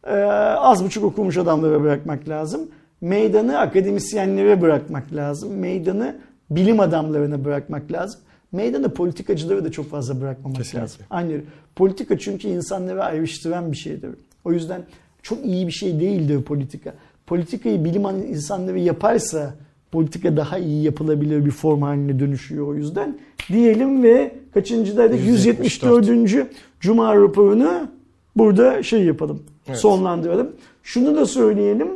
[0.07, 0.15] e,
[0.57, 2.61] az buçuk okumuş adamlara bırakmak lazım.
[3.01, 5.57] Meydanı akademisyenlere bırakmak lazım.
[5.57, 6.15] Meydanı
[6.49, 8.21] bilim adamlarına bırakmak lazım.
[8.51, 10.81] Meydanı politikacıları da çok fazla bırakmamak Kesinlikle.
[10.81, 11.01] lazım.
[11.09, 11.41] Aynı
[11.77, 14.09] politika çünkü insanları ayrıştıran bir şeydir.
[14.45, 14.81] O yüzden
[15.21, 16.93] çok iyi bir şey değildir politika.
[17.27, 19.55] Politikayı bilim insanları yaparsa
[19.91, 23.17] politika daha iyi yapılabilir bir form haline dönüşüyor o yüzden.
[23.49, 26.07] Diyelim ve kaçıncı derdik 174.
[26.07, 26.47] 174.
[26.79, 27.87] Cuma raporunu
[28.35, 29.43] burada şey yapalım.
[29.67, 29.77] Evet.
[29.77, 30.51] Sonlandıralım.
[30.83, 31.87] Şunu da söyleyelim.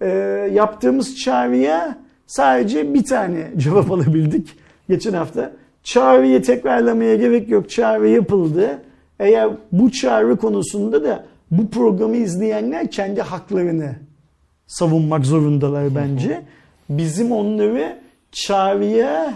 [0.00, 0.08] E,
[0.54, 4.48] yaptığımız çağrıya sadece bir tane cevap alabildik
[4.88, 5.52] geçen hafta.
[5.82, 7.70] Çağrıyı tekrarlamaya gerek yok.
[7.70, 8.78] Çağrı yapıldı.
[9.18, 13.96] Eğer bu çağrı konusunda da bu programı izleyenler kendi haklarını
[14.66, 16.42] savunmak zorundalar bence.
[16.88, 17.98] Bizim onları
[18.32, 19.34] çağrıya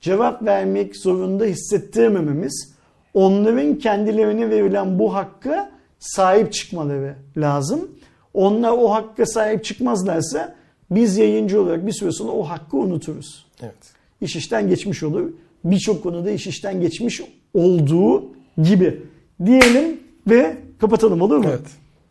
[0.00, 2.74] cevap vermek zorunda hissettirmememiz,
[3.14, 7.90] onların kendilerine verilen bu hakka sahip çıkmaları lazım.
[8.34, 10.54] Onlar o hakka sahip çıkmazlarsa
[10.90, 13.46] biz yayıncı olarak bir süre sonra o hakkı unuturuz.
[13.62, 13.74] Evet.
[14.20, 15.32] İş işten geçmiş olur.
[15.64, 17.22] Birçok konuda iş işten geçmiş
[17.54, 18.24] olduğu
[18.62, 19.02] gibi
[19.46, 21.44] diyelim ve kapatalım olur mu?
[21.48, 21.66] Evet.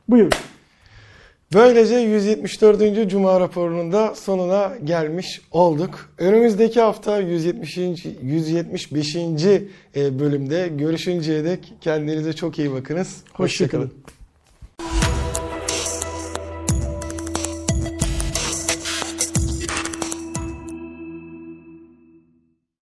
[0.09, 0.31] Buyur.
[1.53, 3.09] Böylece 174.
[3.09, 6.09] Cuma raporunun da sonuna gelmiş olduk.
[6.17, 7.77] Önümüzdeki hafta 170.
[8.21, 9.15] 175.
[9.15, 13.23] e, bölümde görüşünceye dek kendinize çok iyi bakınız.
[13.33, 13.91] Hoşçakalın.